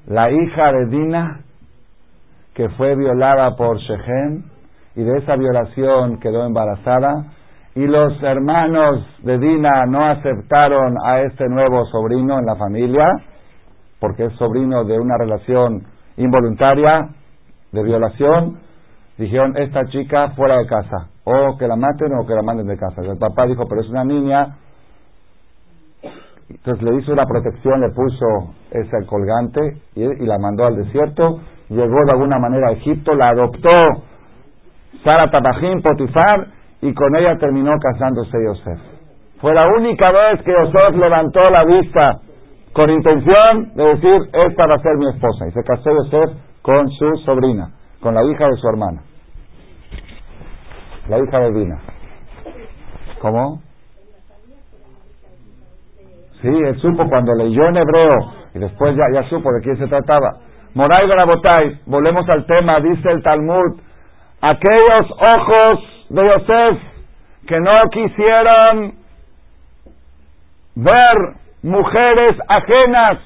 La 0.06 0.30
hija 0.30 0.72
de 0.72 0.86
Dina, 0.86 1.40
que 2.54 2.68
fue 2.70 2.94
violada 2.94 3.56
por 3.56 3.78
Shechem, 3.78 4.44
y 4.96 5.04
de 5.04 5.18
esa 5.18 5.36
violación 5.36 6.18
quedó 6.18 6.46
embarazada, 6.46 7.26
y 7.74 7.86
los 7.86 8.20
hermanos 8.22 9.06
de 9.22 9.38
Dina 9.38 9.84
no 9.86 10.06
aceptaron 10.06 10.94
a 11.04 11.20
este 11.20 11.44
nuevo 11.48 11.84
sobrino 11.86 12.38
en 12.38 12.46
la 12.46 12.56
familia, 12.56 13.06
porque 14.00 14.24
es 14.24 14.32
sobrino 14.34 14.84
de 14.84 14.98
una 14.98 15.18
relación 15.18 15.84
involuntaria 16.16 17.10
de 17.72 17.82
violación, 17.82 18.60
dijeron, 19.18 19.54
esta 19.58 19.84
chica 19.86 20.30
fuera 20.30 20.56
de 20.56 20.66
casa, 20.66 21.10
o 21.24 21.58
que 21.58 21.68
la 21.68 21.76
maten 21.76 22.14
o 22.18 22.26
que 22.26 22.34
la 22.34 22.42
manden 22.42 22.66
de 22.66 22.78
casa. 22.78 23.02
El 23.02 23.18
papá 23.18 23.46
dijo, 23.46 23.64
pero 23.68 23.82
es 23.82 23.88
una 23.90 24.04
niña, 24.04 24.56
entonces 26.48 26.82
le 26.82 26.98
hizo 26.98 27.12
una 27.12 27.26
protección, 27.26 27.80
le 27.80 27.90
puso 27.90 28.54
ese 28.70 29.06
colgante 29.06 29.60
y, 29.94 30.24
la 30.24 30.38
mandó 30.38 30.64
al 30.64 30.76
desierto. 30.76 31.40
Llegó 31.68 32.04
de 32.06 32.12
alguna 32.12 32.38
manera 32.38 32.68
a 32.68 32.72
Egipto, 32.72 33.12
la 33.14 33.30
adoptó 33.32 34.04
Sara 35.04 35.30
Tabajín, 35.30 35.82
Potifar, 35.82 36.48
y 36.80 36.92
con 36.94 37.16
ella 37.16 37.36
terminó 37.38 37.72
casándose 37.78 38.36
Yosef. 38.44 38.80
Fue 39.40 39.52
la 39.54 39.64
única 39.76 40.08
vez 40.10 40.42
que 40.42 40.52
Yosef 40.52 40.96
levantó 40.96 41.40
la 41.50 41.62
vista 41.66 42.20
con 42.72 42.90
intención 42.90 43.72
de 43.74 43.84
decir, 43.84 44.16
esta 44.32 44.66
va 44.66 44.78
a 44.78 44.82
ser 44.82 44.96
mi 44.98 45.08
esposa. 45.08 45.46
Y 45.48 45.52
se 45.52 45.62
casó 45.62 45.90
Yosef 45.90 46.36
con 46.62 46.90
su 46.90 47.16
sobrina, 47.24 47.70
con 48.00 48.14
la 48.14 48.22
hija 48.24 48.46
de 48.46 48.56
su 48.56 48.68
hermana. 48.68 49.02
La 51.08 51.18
hija 51.18 51.38
de 51.40 51.52
Dina. 51.52 51.80
¿Cómo? 53.20 53.62
Sí, 56.42 56.48
él 56.48 56.76
supo 56.80 57.08
cuando 57.08 57.32
leyó 57.34 57.66
en 57.68 57.76
hebreo 57.76 58.32
y 58.54 58.58
después 58.58 58.94
ya, 58.94 59.04
ya 59.12 59.28
supo 59.28 59.52
de 59.52 59.60
quién 59.62 59.76
se 59.78 59.86
trataba. 59.86 60.32
Moray 60.74 61.08
Barabotay, 61.08 61.80
volvemos 61.86 62.26
al 62.28 62.44
tema, 62.44 62.80
dice 62.80 63.10
el 63.10 63.22
Talmud, 63.22 63.80
aquellos 64.40 65.10
ojos 65.18 66.06
de 66.10 66.22
Yosef 66.22 66.78
que 67.46 67.60
no 67.60 67.80
quisieron 67.90 68.94
ver 70.74 71.36
mujeres 71.62 72.32
ajenas, 72.48 73.20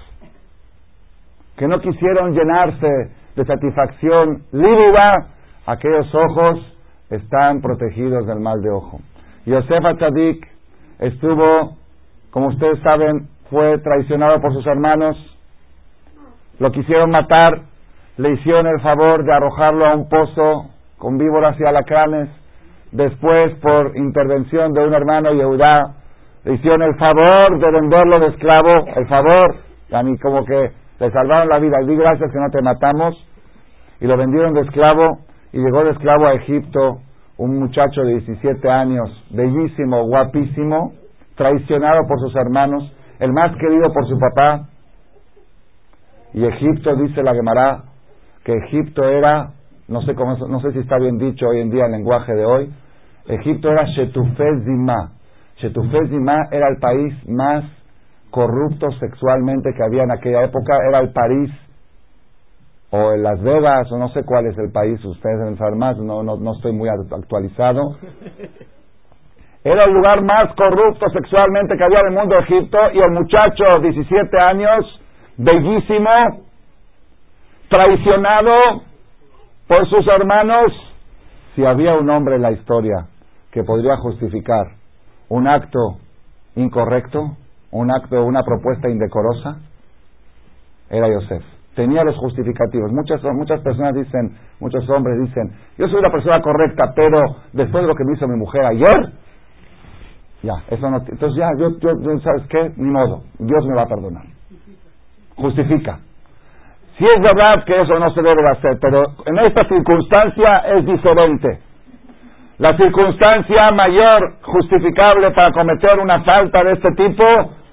que 1.56 1.66
no 1.66 1.80
quisieron 1.80 2.32
llenarse 2.32 3.10
de 3.36 3.44
satisfacción 3.44 4.44
lívida, 4.52 5.28
aquellos 5.66 6.14
ojos 6.14 6.76
están 7.10 7.60
protegidos 7.60 8.26
del 8.26 8.40
mal 8.40 8.60
de 8.62 8.70
ojo. 8.70 9.00
Yosef 9.46 9.84
Atzadik 9.84 10.46
estuvo, 11.00 11.76
como 12.30 12.48
ustedes 12.48 12.78
saben, 12.82 13.28
fue 13.50 13.78
traicionado 13.78 14.40
por 14.40 14.52
sus 14.52 14.66
hermanos, 14.66 15.16
lo 16.58 16.70
quisieron 16.70 17.10
matar, 17.10 17.62
le 18.16 18.32
hicieron 18.32 18.66
el 18.66 18.80
favor 18.80 19.24
de 19.24 19.32
arrojarlo 19.32 19.86
a 19.86 19.94
un 19.94 20.08
pozo 20.08 20.70
con 21.00 21.16
víboras 21.16 21.58
y 21.58 21.64
alacranes, 21.64 22.28
después 22.92 23.54
por 23.62 23.96
intervención 23.96 24.72
de 24.74 24.86
un 24.86 24.92
hermano 24.92 25.32
Yehudá, 25.32 25.94
le 26.44 26.54
hicieron 26.54 26.82
el 26.82 26.94
favor 26.96 27.58
de 27.58 27.70
venderlo 27.72 28.20
de 28.20 28.26
esclavo, 28.26 28.86
el 28.94 29.08
favor, 29.08 29.56
a 29.92 30.02
mí 30.02 30.18
como 30.18 30.44
que 30.44 30.70
le 31.00 31.10
salvaron 31.10 31.48
la 31.48 31.58
vida, 31.58 31.78
di 31.86 31.96
gracias 31.96 32.30
que 32.30 32.38
no 32.38 32.50
te 32.50 32.60
matamos, 32.60 33.16
y 33.98 34.06
lo 34.06 34.16
vendieron 34.18 34.52
de 34.52 34.60
esclavo, 34.60 35.20
y 35.52 35.58
llegó 35.58 35.84
de 35.84 35.92
esclavo 35.92 36.28
a 36.28 36.34
Egipto, 36.34 37.00
un 37.38 37.58
muchacho 37.58 38.02
de 38.02 38.18
17 38.18 38.70
años, 38.70 39.08
bellísimo, 39.30 40.04
guapísimo, 40.04 40.92
traicionado 41.34 42.00
por 42.06 42.20
sus 42.20 42.36
hermanos, 42.36 42.92
el 43.20 43.32
más 43.32 43.56
querido 43.58 43.90
por 43.90 44.06
su 44.06 44.18
papá. 44.18 44.68
Y 46.34 46.44
Egipto, 46.44 46.94
dice 46.96 47.22
la 47.22 47.32
Gemara, 47.32 47.84
que 48.44 48.52
Egipto 48.52 49.02
era, 49.08 49.52
no 49.90 50.02
sé, 50.02 50.14
cómo, 50.14 50.36
no 50.36 50.60
sé 50.60 50.72
si 50.72 50.78
está 50.78 50.98
bien 50.98 51.18
dicho 51.18 51.48
hoy 51.48 51.60
en 51.60 51.70
día 51.70 51.86
el 51.86 51.92
lenguaje 51.92 52.32
de 52.32 52.46
hoy, 52.46 52.72
Egipto 53.26 53.70
era 53.70 53.84
Shetufez 53.86 54.64
Zimá. 54.64 55.10
Shetufez 55.56 56.08
Zimá 56.08 56.46
era 56.52 56.68
el 56.68 56.78
país 56.78 57.12
más 57.28 57.64
corrupto 58.30 58.88
sexualmente 59.00 59.70
que 59.76 59.82
había 59.82 60.04
en 60.04 60.12
aquella 60.12 60.44
época, 60.44 60.76
era 60.88 61.00
el 61.00 61.12
París 61.12 61.50
o 62.90 63.12
en 63.12 63.22
Las 63.24 63.42
Vegas, 63.42 63.90
o 63.90 63.98
no 63.98 64.08
sé 64.10 64.22
cuál 64.22 64.46
es 64.46 64.56
el 64.58 64.70
país, 64.70 65.04
ustedes 65.04 65.38
deben 65.40 65.58
saber 65.58 65.74
más, 65.74 65.98
no, 65.98 66.22
no, 66.22 66.36
no 66.36 66.52
estoy 66.54 66.72
muy 66.72 66.88
actualizado. 66.88 67.96
Era 69.62 69.84
el 69.86 69.92
lugar 69.92 70.22
más 70.22 70.44
corrupto 70.56 71.10
sexualmente 71.10 71.76
que 71.76 71.84
había 71.84 71.98
en 72.00 72.14
el 72.14 72.18
mundo 72.18 72.36
Egipto, 72.40 72.78
y 72.94 72.98
el 72.98 73.12
muchacho, 73.12 73.64
17 73.82 74.36
años, 74.50 75.00
bellísimo, 75.36 76.10
traicionado 77.68 78.89
por 79.70 79.88
sus 79.88 80.04
hermanos, 80.08 80.72
si 81.54 81.64
había 81.64 81.94
un 81.94 82.10
hombre 82.10 82.34
en 82.34 82.42
la 82.42 82.50
historia 82.50 83.06
que 83.52 83.62
podría 83.62 83.96
justificar 83.98 84.66
un 85.28 85.46
acto 85.46 85.98
incorrecto, 86.56 87.36
un 87.70 87.88
acto, 87.92 88.24
una 88.24 88.42
propuesta 88.42 88.88
indecorosa, 88.88 89.60
era 90.90 91.06
Yosef 91.06 91.44
tenía 91.76 92.02
los 92.02 92.16
justificativos. 92.16 92.90
Muchas, 92.92 93.22
muchas 93.32 93.60
personas 93.60 93.94
dicen, 93.94 94.36
muchos 94.58 94.90
hombres 94.90 95.16
dicen, 95.20 95.52
yo 95.78 95.86
soy 95.86 96.02
la 96.02 96.10
persona 96.10 96.40
correcta, 96.42 96.92
pero 96.96 97.20
después 97.52 97.84
de 97.84 97.88
lo 97.88 97.94
que 97.94 98.04
me 98.04 98.14
hizo 98.14 98.26
mi 98.26 98.36
mujer 98.36 98.66
ayer, 98.66 99.12
ya, 100.42 100.54
eso 100.68 100.90
no. 100.90 100.98
Entonces 100.98 101.38
ya, 101.38 101.48
yo, 101.56 101.78
yo, 101.78 102.18
¿sabes 102.20 102.42
qué? 102.48 102.72
Ni 102.76 102.90
modo, 102.90 103.22
Dios 103.38 103.64
me 103.66 103.76
va 103.76 103.82
a 103.82 103.86
perdonar. 103.86 104.24
Justifica. 105.36 106.00
Si 107.00 107.06
es 107.06 107.16
verdad 107.16 107.64
que 107.64 107.76
eso 107.76 107.98
no 107.98 108.10
se 108.10 108.20
debe 108.20 108.44
de 108.44 108.58
hacer, 108.58 108.78
pero 108.78 108.98
en 109.24 109.38
esta 109.38 109.66
circunstancia 109.66 110.68
es 110.76 110.84
diferente. 110.84 111.58
La 112.58 112.76
circunstancia 112.76 113.70
mayor 113.74 114.36
justificable 114.42 115.30
para 115.30 115.50
cometer 115.50 115.98
una 115.98 116.22
falta 116.22 116.62
de 116.62 116.72
este 116.72 116.92
tipo 116.94 117.24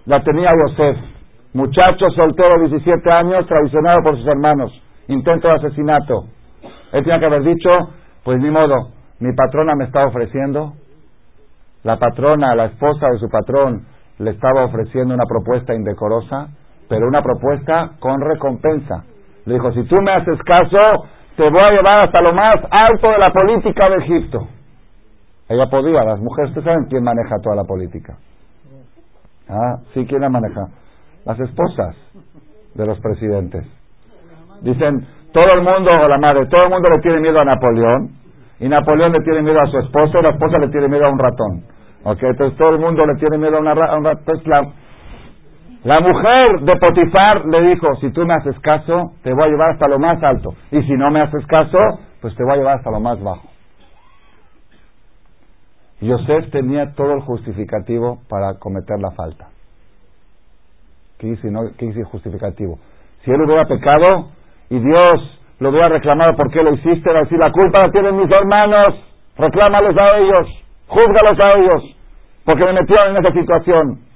la 0.05 0.23
tenía 0.23 0.47
Yosef 0.47 0.95
Muchacho 1.57 2.05
soltero, 2.15 2.69
17 2.69 3.01
años, 3.17 3.45
traicionado 3.47 4.01
por 4.01 4.15
sus 4.15 4.27
hermanos. 4.27 4.71
Intento 5.09 5.49
de 5.49 5.55
asesinato. 5.55 6.25
Él 6.93 7.03
tenía 7.03 7.19
que 7.19 7.25
haber 7.25 7.43
dicho, 7.43 7.69
pues 8.23 8.39
ni 8.39 8.49
modo, 8.49 8.91
mi 9.19 9.33
patrona 9.33 9.73
me 9.75 9.85
está 9.85 10.05
ofreciendo. 10.05 10.73
La 11.83 11.97
patrona, 11.97 12.55
la 12.55 12.67
esposa 12.67 13.07
de 13.11 13.17
su 13.17 13.27
patrón, 13.27 13.87
le 14.19 14.31
estaba 14.31 14.63
ofreciendo 14.63 15.13
una 15.13 15.25
propuesta 15.25 15.73
indecorosa, 15.73 16.47
pero 16.87 17.09
una 17.09 17.21
propuesta 17.21 17.91
con 17.99 18.21
recompensa. 18.21 19.03
Le 19.47 19.53
dijo, 19.55 19.71
si 19.71 19.83
tú 19.83 19.95
me 20.03 20.11
haces 20.11 20.37
caso, 20.43 21.07
te 21.35 21.49
voy 21.49 21.61
a 21.63 21.71
llevar 21.71 22.05
hasta 22.05 22.21
lo 22.21 22.33
más 22.33 22.57
alto 22.69 23.09
de 23.11 23.17
la 23.17 23.29
política 23.29 23.89
de 23.89 24.03
Egipto. 24.03 24.47
Ella 25.49 25.65
podía, 25.69 26.03
las 26.03 26.19
mujeres, 26.19 26.49
ustedes 26.49 26.65
saben 26.65 26.85
quién 26.89 27.03
maneja 27.03 27.37
toda 27.41 27.55
la 27.55 27.63
política. 27.63 28.17
Ah, 29.49 29.77
sí, 29.93 30.05
¿quién 30.05 30.21
la 30.21 30.29
maneja? 30.29 30.67
las 31.27 31.39
esposas 31.41 31.93
de 32.73 32.85
los 32.85 32.97
presidentes. 33.01 33.65
Dicen, 34.61 35.05
todo 35.33 35.51
el 35.57 35.61
mundo, 35.61 35.91
o 35.91 36.07
la 36.07 36.19
madre, 36.21 36.47
todo 36.47 36.63
el 36.63 36.69
mundo 36.69 36.87
le 36.95 37.01
tiene 37.01 37.19
miedo 37.19 37.35
a 37.41 37.43
Napoleón, 37.43 38.11
y 38.59 38.69
Napoleón 38.69 39.11
le 39.11 39.19
tiene 39.19 39.41
miedo 39.41 39.57
a 39.61 39.69
su 39.69 39.77
esposa, 39.79 40.19
y 40.19 40.23
la 40.23 40.35
esposa 40.35 40.57
le 40.57 40.69
tiene 40.69 40.87
miedo 40.87 41.03
a 41.05 41.11
un 41.11 41.19
ratón. 41.19 41.63
¿Ok? 42.05 42.23
Entonces 42.23 42.57
todo 42.57 42.69
el 42.71 42.79
mundo 42.79 43.05
le 43.05 43.19
tiene 43.19 43.37
miedo 43.37 43.57
a, 43.57 43.59
una, 43.59 43.73
un 43.73 44.05
ratón. 44.05 44.23
Entonces 44.25 44.47
la, 44.47 44.73
la 45.83 45.99
mujer 45.99 46.61
de 46.61 46.73
Potifar 46.75 47.45
le 47.45 47.69
dijo, 47.69 47.95
si 48.01 48.11
tú 48.11 48.21
me 48.25 48.33
haces 48.37 48.59
caso, 48.61 49.13
te 49.23 49.31
voy 49.31 49.43
a 49.45 49.49
llevar 49.49 49.71
hasta 49.71 49.87
lo 49.87 49.99
más 49.99 50.21
alto. 50.21 50.53
Y 50.71 50.81
si 50.83 50.93
no 50.93 51.11
me 51.11 51.21
haces 51.21 51.45
caso, 51.45 51.77
pues 52.21 52.35
te 52.35 52.43
voy 52.43 52.53
a 52.53 52.57
llevar 52.57 52.77
hasta 52.77 52.91
lo 52.91 52.99
más 52.99 53.21
bajo. 53.21 53.47
Yosef 56.01 56.51
tenía 56.51 56.93
todo 56.93 57.13
el 57.13 57.21
justificativo 57.21 58.19
para 58.29 58.55
cometer 58.59 58.99
la 58.99 59.11
falta. 59.11 59.49
¿Qué 61.17 61.27
dice, 61.27 61.49
no, 61.49 61.61
¿Qué 61.77 61.87
dice 61.87 62.03
justificativo? 62.03 62.77
Si 63.23 63.31
él 63.31 63.41
hubiera 63.41 63.63
pecado 63.63 64.29
y 64.69 64.79
Dios 64.79 65.39
lo 65.59 65.69
hubiera 65.69 65.89
reclamado, 65.89 66.35
¿por 66.35 66.51
qué 66.51 66.63
lo 66.63 66.73
hiciste? 66.73 67.11
La 67.11 67.51
culpa 67.51 67.81
la 67.85 67.91
tienen 67.91 68.15
mis 68.15 68.29
hermanos, 68.31 68.89
reclámales 69.35 69.95
a 69.99 70.17
ellos, 70.17 70.47
júzgalos 70.87 71.39
a 71.41 71.59
ellos, 71.59 71.95
porque 72.45 72.65
me 72.65 72.73
metieron 72.73 73.15
en 73.15 73.23
esa 73.23 73.33
situación. 73.33 74.06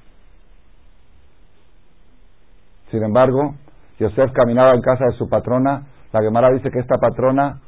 Sin 2.91 3.03
embargo, 3.03 3.55
Yosef 3.99 4.31
caminaba 4.33 4.73
en 4.73 4.81
casa 4.81 5.05
de 5.05 5.13
su 5.13 5.29
patrona. 5.29 5.83
La 6.11 6.21
Gemara 6.21 6.51
dice 6.51 6.69
que 6.69 6.79
esta 6.79 6.97
patrona, 6.97 7.59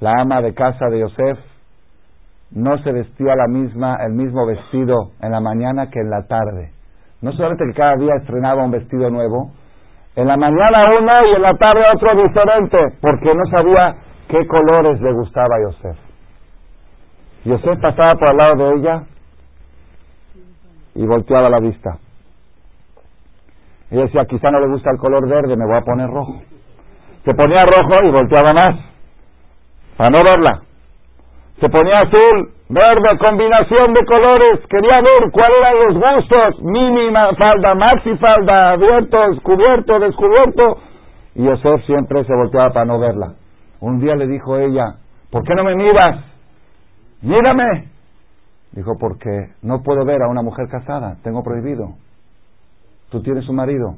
la 0.00 0.12
ama 0.20 0.42
de 0.42 0.52
casa 0.54 0.86
de 0.90 1.00
Yosef, 1.00 1.38
no 2.50 2.76
se 2.82 2.92
vestía 2.92 3.34
la 3.34 3.48
misma, 3.48 3.96
el 4.04 4.12
mismo 4.12 4.46
vestido 4.46 5.12
en 5.20 5.32
la 5.32 5.40
mañana 5.40 5.90
que 5.90 6.00
en 6.00 6.10
la 6.10 6.26
tarde. 6.26 6.72
No 7.22 7.32
solamente 7.32 7.64
que 7.64 7.72
cada 7.72 7.96
día 7.96 8.14
estrenaba 8.20 8.64
un 8.64 8.70
vestido 8.70 9.08
nuevo, 9.08 9.52
en 10.14 10.28
la 10.28 10.36
mañana 10.36 10.84
uno 11.00 11.12
y 11.26 11.36
en 11.36 11.42
la 11.42 11.52
tarde 11.54 11.82
otro 11.92 12.14
diferente, 12.22 12.78
porque 13.00 13.34
no 13.34 13.42
sabía 13.56 13.96
qué 14.28 14.46
colores 14.46 15.00
le 15.00 15.12
gustaba 15.12 15.56
a 15.56 15.62
Yosef. 15.62 15.98
Yosef 17.46 17.80
pasaba 17.80 18.12
por 18.18 18.30
al 18.30 18.36
lado 18.36 18.56
de 18.56 18.76
ella 18.76 19.02
y 20.94 21.06
volteaba 21.06 21.48
la 21.48 21.58
vista. 21.58 21.98
Ella 23.94 24.06
decía, 24.06 24.24
quizá 24.24 24.50
no 24.50 24.58
le 24.58 24.66
gusta 24.66 24.90
el 24.90 24.98
color 24.98 25.28
verde, 25.28 25.56
me 25.56 25.66
voy 25.66 25.76
a 25.76 25.82
poner 25.82 26.10
rojo. 26.10 26.42
Se 27.24 27.32
ponía 27.32 27.64
rojo 27.64 28.04
y 28.04 28.10
volteaba 28.10 28.52
más, 28.52 28.74
para 29.96 30.10
no 30.10 30.18
verla. 30.24 30.62
Se 31.60 31.68
ponía 31.68 32.00
azul, 32.00 32.50
verde, 32.68 33.16
combinación 33.24 33.94
de 33.94 34.04
colores. 34.04 34.66
Quería 34.68 34.98
ver 34.98 35.30
cuáles 35.30 35.58
eran 35.60 35.76
los 35.76 35.94
gustos. 35.94 36.60
Mínima 36.64 37.20
falda, 37.38 37.76
maxi 37.76 38.16
falda, 38.16 38.72
abierto, 38.72 39.30
descubierto, 39.30 40.00
descubierto. 40.00 40.80
Y 41.36 41.44
Yosef 41.44 41.86
siempre 41.86 42.24
se 42.24 42.34
volteaba 42.34 42.70
para 42.70 42.86
no 42.86 42.98
verla. 42.98 43.34
Un 43.78 44.00
día 44.00 44.16
le 44.16 44.26
dijo 44.26 44.58
ella, 44.58 44.96
¿por 45.30 45.44
qué 45.44 45.54
no 45.54 45.62
me 45.62 45.76
miras? 45.76 46.18
Mírame. 47.22 47.90
Dijo, 48.72 48.98
porque 48.98 49.52
no 49.62 49.84
puedo 49.84 50.04
ver 50.04 50.20
a 50.20 50.28
una 50.28 50.42
mujer 50.42 50.66
casada, 50.68 51.16
tengo 51.22 51.44
prohibido. 51.44 51.94
Tú 53.14 53.22
tienes 53.22 53.48
un 53.48 53.54
marido. 53.54 53.94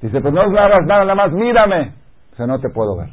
Dice, 0.00 0.18
pues 0.18 0.32
no 0.32 0.40
hagas 0.40 0.86
nada, 0.86 1.04
nada 1.04 1.14
más 1.14 1.32
mírame. 1.32 1.92
Dice, 2.30 2.46
no 2.46 2.58
te 2.58 2.70
puedo 2.70 2.96
ver. 2.96 3.10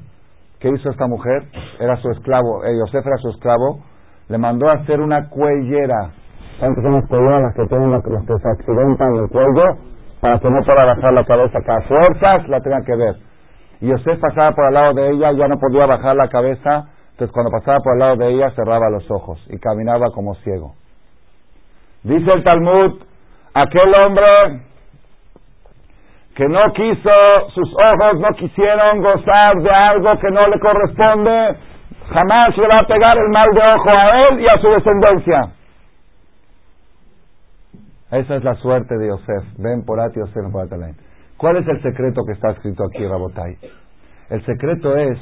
¿Qué 0.62 0.70
hizo 0.70 0.90
esta 0.90 1.08
mujer? 1.08 1.44
Era 1.78 1.98
su 1.98 2.10
esclavo, 2.10 2.64
eh, 2.64 2.72
Yosef 2.80 3.06
era 3.06 3.18
su 3.18 3.32
esclavo, 3.32 3.82
le 4.30 4.38
mandó 4.38 4.68
hacer 4.68 5.02
una 5.02 5.28
cuellera. 5.28 6.12
¿Saben 6.58 6.76
que 6.76 6.82
son 6.84 6.94
las 6.94 7.06
cuelleras 7.10 7.42
las 7.42 7.54
que 7.54 7.68
tienen 7.68 7.92
los, 7.92 8.02
que 8.02 8.38
se 8.42 8.50
accidentan 8.50 9.14
el 9.16 9.28
cuello? 9.28 9.76
Para 10.22 10.40
que 10.40 10.50
no 10.50 10.62
pueda 10.64 10.86
bajar 10.86 11.14
la 11.16 11.26
cabeza, 11.26 11.60
que 11.60 11.72
a 11.72 11.82
fuerzas 11.82 12.48
la 12.48 12.62
tenga 12.62 12.82
que 12.86 12.96
ver. 12.96 13.16
Y 13.82 13.88
Yosef 13.90 14.22
pasaba 14.22 14.54
por 14.54 14.68
al 14.68 14.74
lado 14.74 14.94
de 14.94 15.10
ella, 15.10 15.34
ya 15.34 15.50
no 15.50 15.58
podía 15.60 15.84
bajar 15.86 16.16
la 16.16 16.30
cabeza, 16.30 16.88
entonces 17.12 17.34
cuando 17.34 17.52
pasaba 17.52 17.80
por 17.84 17.92
al 17.92 18.00
lado 18.00 18.16
de 18.16 18.30
ella 18.36 18.52
cerraba 18.52 18.90
los 18.90 19.12
ojos 19.12 19.46
y 19.50 19.60
caminaba 19.60 20.12
como 20.16 20.34
ciego. 20.36 20.76
Dice 22.04 22.32
el 22.34 22.44
Talmud, 22.46 23.11
aquel 23.54 23.92
hombre 24.04 24.62
que 26.36 26.48
no 26.48 26.60
quiso, 26.74 27.12
sus 27.54 27.70
ojos 27.74 28.20
no 28.20 28.30
quisieron 28.38 29.02
gozar 29.02 29.54
de 29.62 29.70
algo 29.70 30.20
que 30.20 30.32
no 30.32 30.42
le 30.48 30.60
corresponde, 30.60 31.58
jamás 32.08 32.58
le 32.58 32.64
va 32.64 32.80
a 32.82 32.88
pegar 32.88 33.18
el 33.18 33.30
mal 33.30 33.48
de 33.54 33.62
ojo 33.76 33.90
a 33.90 34.18
él 34.20 34.42
y 34.42 34.46
a 34.46 34.62
su 34.62 34.68
descendencia. 34.70 35.54
Esa 38.12 38.36
es 38.36 38.44
la 38.44 38.56
suerte 38.56 38.98
de 38.98 39.08
Yosef. 39.08 39.44
Ven 39.58 39.86
por 39.86 40.00
Ati 40.00 40.20
Yosef 40.20 40.44
¿Cuál 41.38 41.58
es 41.58 41.68
el 41.68 41.82
secreto 41.82 42.24
que 42.26 42.34
está 42.34 42.52
escrito 42.52 42.84
aquí, 42.86 43.06
Rabotai? 43.06 43.58
El 44.30 44.46
secreto 44.46 44.96
es 44.96 45.18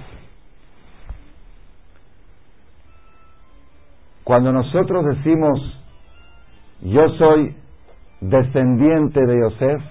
cuando 4.24 4.52
nosotros 4.52 5.06
decimos 5.06 5.60
yo 6.82 7.08
soy 7.18 7.56
descendiente 8.22 9.26
de 9.26 9.40
Yosef, 9.40 9.82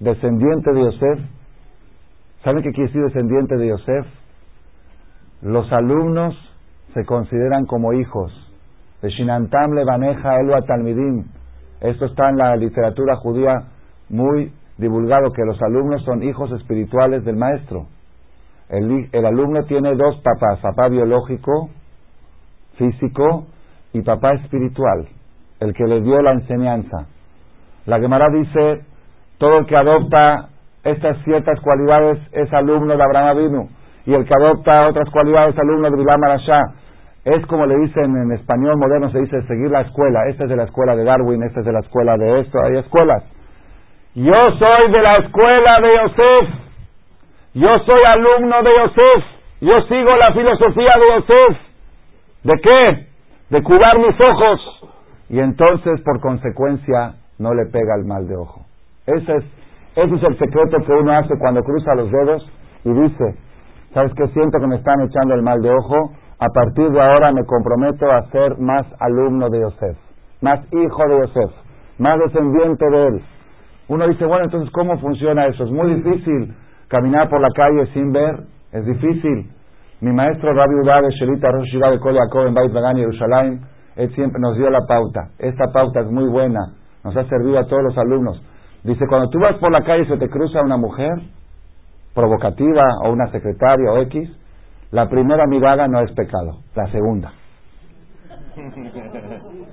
descendiente 0.00 0.72
de 0.72 0.82
Yosef, 0.82 1.20
¿saben 2.42 2.62
qué 2.62 2.70
quiere 2.70 2.88
decir 2.88 3.02
descendiente 3.02 3.56
de 3.56 3.68
Yosef? 3.68 4.06
Los 5.42 5.70
alumnos 5.72 6.34
se 6.94 7.04
consideran 7.04 7.66
como 7.66 7.92
hijos. 7.92 8.32
De 9.02 9.10
Shinantam 9.10 9.72
Levaneja 9.72 10.40
Elua 10.40 10.62
Talmidim. 10.62 11.24
Esto 11.80 12.06
está 12.06 12.30
en 12.30 12.36
la 12.36 12.54
literatura 12.56 13.16
judía 13.16 13.64
muy 14.08 14.52
divulgado, 14.78 15.32
que 15.32 15.44
los 15.44 15.60
alumnos 15.62 16.04
son 16.04 16.22
hijos 16.22 16.52
espirituales 16.52 17.24
del 17.24 17.36
maestro. 17.36 17.86
El, 18.68 19.08
el 19.10 19.26
alumno 19.26 19.64
tiene 19.64 19.94
dos 19.96 20.20
papás, 20.22 20.60
papá 20.60 20.88
biológico, 20.88 21.70
físico, 22.76 23.46
y 23.92 24.00
papá 24.02 24.32
espiritual, 24.34 25.06
el 25.60 25.74
que 25.74 25.84
le 25.84 26.00
dio 26.00 26.20
la 26.22 26.32
enseñanza. 26.32 27.06
La 27.86 27.98
Gemara 27.98 28.26
dice, 28.32 28.84
todo 29.38 29.58
el 29.60 29.66
que 29.66 29.74
adopta 29.74 30.48
estas 30.84 31.16
ciertas 31.24 31.60
cualidades 31.60 32.18
es 32.32 32.52
alumno 32.52 32.96
de 32.96 33.02
Abraham 33.02 33.28
Avinu 33.28 33.68
y 34.06 34.14
el 34.14 34.24
que 34.24 34.34
adopta 34.34 34.88
otras 34.88 35.08
cualidades 35.10 35.54
es 35.54 35.60
alumno 35.60 35.90
de 35.90 35.96
Bilam 35.96 36.24
Arashá. 36.24 36.60
Es 37.24 37.46
como 37.46 37.66
le 37.66 37.76
dicen 37.78 38.16
en 38.16 38.32
español 38.32 38.76
moderno, 38.76 39.10
se 39.10 39.20
dice 39.20 39.42
seguir 39.42 39.70
la 39.70 39.82
escuela. 39.82 40.26
Esta 40.28 40.44
es 40.44 40.50
de 40.50 40.56
la 40.56 40.64
escuela 40.64 40.96
de 40.96 41.04
Darwin, 41.04 41.42
esta 41.44 41.60
es 41.60 41.66
de 41.66 41.72
la 41.72 41.80
escuela 41.80 42.16
de 42.16 42.40
esto, 42.40 42.58
hay 42.60 42.78
escuelas. 42.78 43.22
Yo 44.14 44.32
soy 44.32 44.92
de 44.92 45.02
la 45.02 45.24
escuela 45.24 45.72
de 45.80 45.88
Yosef. 45.88 46.62
Yo 47.54 47.72
soy 47.86 48.02
alumno 48.12 48.56
de 48.62 48.70
Yosef. 48.70 49.24
Yo 49.60 49.74
sigo 49.88 50.16
la 50.20 50.34
filosofía 50.34 50.94
de 51.00 51.14
Yosef. 51.14 51.58
¿De 52.42 52.60
qué? 52.60 53.06
De 53.50 53.62
cuidar 53.62 53.98
mis 53.98 54.16
ojos. 54.20 54.90
Y 55.28 55.38
entonces, 55.38 56.00
por 56.02 56.20
consecuencia, 56.20 57.14
no 57.38 57.54
le 57.54 57.66
pega 57.66 57.94
el 57.96 58.04
mal 58.04 58.26
de 58.26 58.36
ojo. 58.36 58.62
Ese 59.06 59.36
es, 59.36 59.44
ese 59.96 60.14
es 60.14 60.22
el 60.22 60.38
secreto 60.38 60.78
que 60.86 60.92
uno 60.92 61.12
hace 61.12 61.36
cuando 61.38 61.62
cruza 61.62 61.94
los 61.94 62.10
dedos 62.10 62.50
y 62.84 62.92
dice, 62.92 63.34
¿sabes 63.92 64.12
qué? 64.14 64.26
Siento 64.28 64.58
que 64.58 64.66
me 64.66 64.76
están 64.76 65.00
echando 65.00 65.34
el 65.34 65.42
mal 65.42 65.60
de 65.60 65.70
ojo. 65.70 66.12
A 66.38 66.48
partir 66.48 66.90
de 66.90 67.00
ahora 67.00 67.32
me 67.32 67.44
comprometo 67.44 68.10
a 68.10 68.22
ser 68.30 68.58
más 68.58 68.84
alumno 68.98 69.48
de 69.48 69.60
Yosef, 69.60 69.96
más 70.40 70.60
hijo 70.72 71.08
de 71.08 71.18
Yosef, 71.20 71.50
más 71.98 72.18
descendiente 72.18 72.84
de 72.90 73.06
él. 73.06 73.22
Uno 73.88 74.08
dice, 74.08 74.24
bueno, 74.24 74.44
entonces, 74.44 74.70
¿cómo 74.72 74.98
funciona 74.98 75.46
eso? 75.46 75.64
Es 75.64 75.70
muy 75.70 75.94
difícil 75.94 76.54
caminar 76.88 77.28
por 77.28 77.40
la 77.40 77.48
calle 77.54 77.86
sin 77.92 78.10
ver, 78.12 78.40
es 78.72 78.84
difícil. 78.86 79.52
Mi 80.00 80.12
maestro 80.12 80.52
Rabbi 80.52 80.74
Udade, 80.82 81.10
Shelita 81.10 81.48
Rosh 81.52 81.72
de 81.72 82.00
Kolyakov 82.00 82.48
en 82.48 82.54
Bait 82.54 82.72
Bagan, 82.72 82.96
Jerusalén, 82.96 83.60
él 83.94 84.12
siempre 84.14 84.40
nos 84.40 84.56
dio 84.56 84.68
la 84.68 84.80
pauta. 84.88 85.28
Esta 85.38 85.70
pauta 85.72 86.00
es 86.00 86.10
muy 86.10 86.28
buena 86.28 86.58
nos 87.04 87.16
ha 87.16 87.24
servido 87.24 87.58
a 87.58 87.66
todos 87.66 87.82
los 87.82 87.98
alumnos. 87.98 88.42
Dice, 88.84 89.06
cuando 89.08 89.28
tú 89.30 89.38
vas 89.38 89.54
por 89.58 89.70
la 89.70 89.84
calle 89.84 90.02
y 90.04 90.06
se 90.06 90.16
te 90.16 90.28
cruza 90.28 90.62
una 90.62 90.76
mujer 90.76 91.12
provocativa 92.14 92.82
o 93.04 93.12
una 93.12 93.30
secretaria 93.30 93.92
o 93.92 93.98
X, 94.02 94.30
la 94.90 95.08
primera 95.08 95.46
mirada 95.46 95.88
no 95.88 96.00
es 96.00 96.12
pecado, 96.12 96.58
la 96.74 96.86
segunda. 96.90 97.32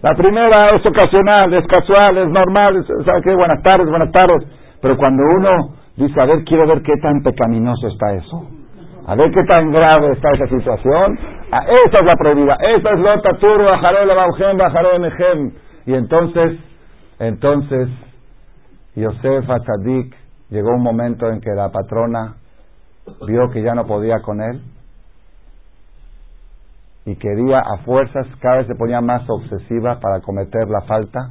La 0.00 0.14
primera 0.14 0.66
es 0.66 0.80
ocasional, 0.86 1.52
es 1.54 1.66
casual, 1.66 2.18
es 2.18 2.28
normal, 2.28 2.86
¿sabes 2.86 3.24
qué? 3.24 3.34
Buenas 3.34 3.60
tardes, 3.64 3.88
buenas 3.88 4.12
tardes. 4.12 4.46
Pero 4.80 4.96
cuando 4.96 5.24
uno 5.24 5.74
dice, 5.96 6.20
a 6.20 6.24
ver, 6.24 6.44
quiero 6.44 6.68
ver 6.68 6.82
qué 6.82 6.92
tan 7.02 7.20
pecaminoso 7.20 7.88
está 7.88 8.14
eso, 8.14 8.48
a 9.08 9.16
ver 9.16 9.26
qué 9.34 9.42
tan 9.42 9.72
grave 9.72 10.12
está 10.12 10.30
esa 10.34 10.46
situación, 10.46 11.18
ah, 11.50 11.66
esa 11.66 11.98
es 11.98 12.06
la 12.06 12.14
prohibida, 12.14 12.56
esa 12.60 12.90
es 12.90 13.00
lota 13.00 13.30
turba, 13.40 13.66
bajaré 13.72 14.06
la 14.06 14.14
baujem, 14.14 14.56
mejem. 15.00 15.52
Y 15.88 15.94
entonces, 15.94 16.60
entonces, 17.18 17.88
Yosef 18.94 19.48
Atzadik 19.48 20.14
llegó 20.50 20.68
un 20.74 20.82
momento 20.82 21.30
en 21.30 21.40
que 21.40 21.48
la 21.56 21.70
patrona 21.70 22.34
vio 23.26 23.48
que 23.48 23.62
ya 23.62 23.72
no 23.72 23.86
podía 23.86 24.20
con 24.20 24.42
él 24.42 24.60
y 27.06 27.16
quería 27.16 27.60
a 27.60 27.78
fuerzas, 27.86 28.26
cada 28.38 28.58
vez 28.58 28.66
se 28.66 28.74
ponía 28.74 29.00
más 29.00 29.22
obsesiva 29.30 29.98
para 29.98 30.20
cometer 30.20 30.68
la 30.68 30.82
falta. 30.82 31.30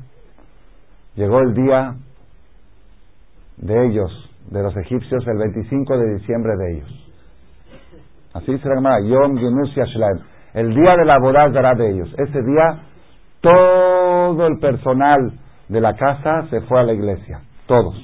Llegó 1.14 1.38
el 1.42 1.54
día 1.54 1.94
de 3.58 3.86
ellos, 3.86 4.10
de 4.50 4.64
los 4.64 4.76
egipcios, 4.76 5.24
el 5.28 5.38
25 5.38 5.98
de 6.00 6.14
diciembre 6.16 6.54
de 6.58 6.78
ellos. 6.78 7.12
Así 8.34 8.58
se 8.58 8.70
llama 8.70 9.02
Yom 9.02 9.38
el 9.38 10.74
día 10.74 10.96
de 10.98 11.06
la 11.06 11.18
boda 11.22 11.76
de 11.76 11.92
ellos. 11.92 12.10
Ese 12.18 12.42
día 12.42 12.82
todo 13.40 13.97
el 14.36 14.60
personal 14.60 15.34
de 15.70 15.82
la 15.82 15.96
casa 15.96 16.48
se 16.50 16.62
fue 16.62 16.80
a 16.80 16.84
la 16.84 16.94
iglesia, 16.94 17.42
todos, 17.66 17.96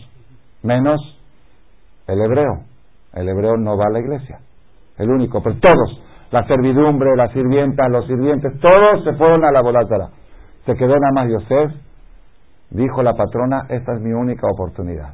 menos 0.62 1.00
el 2.08 2.22
hebreo. 2.22 2.64
El 3.14 3.30
hebreo 3.30 3.58
no 3.58 3.78
va 3.78 3.86
a 3.88 3.92
la 3.92 4.00
iglesia, 4.00 4.40
el 4.98 5.10
único, 5.10 5.42
pero 5.44 5.58
todos, 5.60 6.02
la 6.32 6.48
servidumbre, 6.48 7.16
las 7.16 7.32
sirvientas, 7.32 7.92
los 7.92 8.08
sirvientes, 8.08 8.60
todos 8.60 9.04
se 9.04 9.14
fueron 9.14 9.46
a 9.46 9.52
la 9.52 9.62
bolátara. 9.62 10.10
Se 10.66 10.74
quedó 10.74 10.96
nada 10.96 11.12
más 11.14 11.30
Yosef, 11.30 11.72
dijo 12.72 13.04
la 13.04 13.14
patrona, 13.14 13.68
esta 13.70 13.94
es 13.94 14.02
mi 14.02 14.14
única 14.14 14.48
oportunidad. 14.48 15.14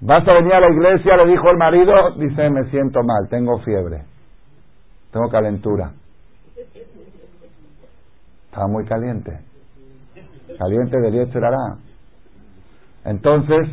¿Vas 0.00 0.20
a 0.20 0.34
venir 0.38 0.54
a 0.54 0.60
la 0.60 0.72
iglesia? 0.72 1.16
Le 1.16 1.30
dijo 1.30 1.50
el 1.50 1.58
marido, 1.58 1.92
dice, 2.16 2.48
me 2.50 2.70
siento 2.70 3.00
mal, 3.02 3.28
tengo 3.28 3.58
fiebre, 3.58 4.04
tengo 5.12 5.28
calentura. 5.28 5.92
Estaba 8.50 8.66
muy 8.66 8.84
caliente. 8.84 9.30
Caliente 10.58 10.98
de 10.98 11.38
hará. 11.38 11.76
Entonces, 13.04 13.68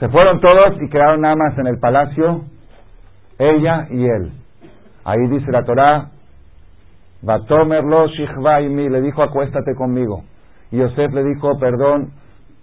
se 0.00 0.08
fueron 0.08 0.40
todos 0.40 0.82
y 0.82 0.90
quedaron 0.90 1.20
nada 1.20 1.36
más 1.36 1.56
en 1.56 1.68
el 1.68 1.78
palacio, 1.78 2.46
ella 3.38 3.86
y 3.90 4.04
él. 4.04 4.32
Ahí 5.04 5.20
dice 5.28 5.52
la 5.52 5.64
Torá, 5.64 6.10
Batomerlo 7.22 8.06
mi 8.70 8.88
le 8.88 9.02
dijo 9.02 9.22
acuéstate 9.22 9.76
conmigo. 9.76 10.24
Y 10.72 10.78
Yosef 10.78 11.12
le 11.12 11.22
dijo, 11.22 11.56
perdón, 11.60 12.10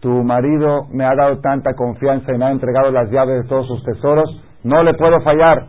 tu 0.01 0.09
marido 0.09 0.87
me 0.91 1.05
ha 1.05 1.15
dado 1.15 1.39
tanta 1.39 1.73
confianza 1.73 2.33
y 2.33 2.37
me 2.37 2.45
ha 2.45 2.51
entregado 2.51 2.91
las 2.91 3.09
llaves 3.11 3.43
de 3.43 3.47
todos 3.47 3.65
sus 3.67 3.81
tesoros, 3.83 4.41
no 4.63 4.83
le 4.83 4.93
puedo 4.93 5.21
fallar, 5.21 5.67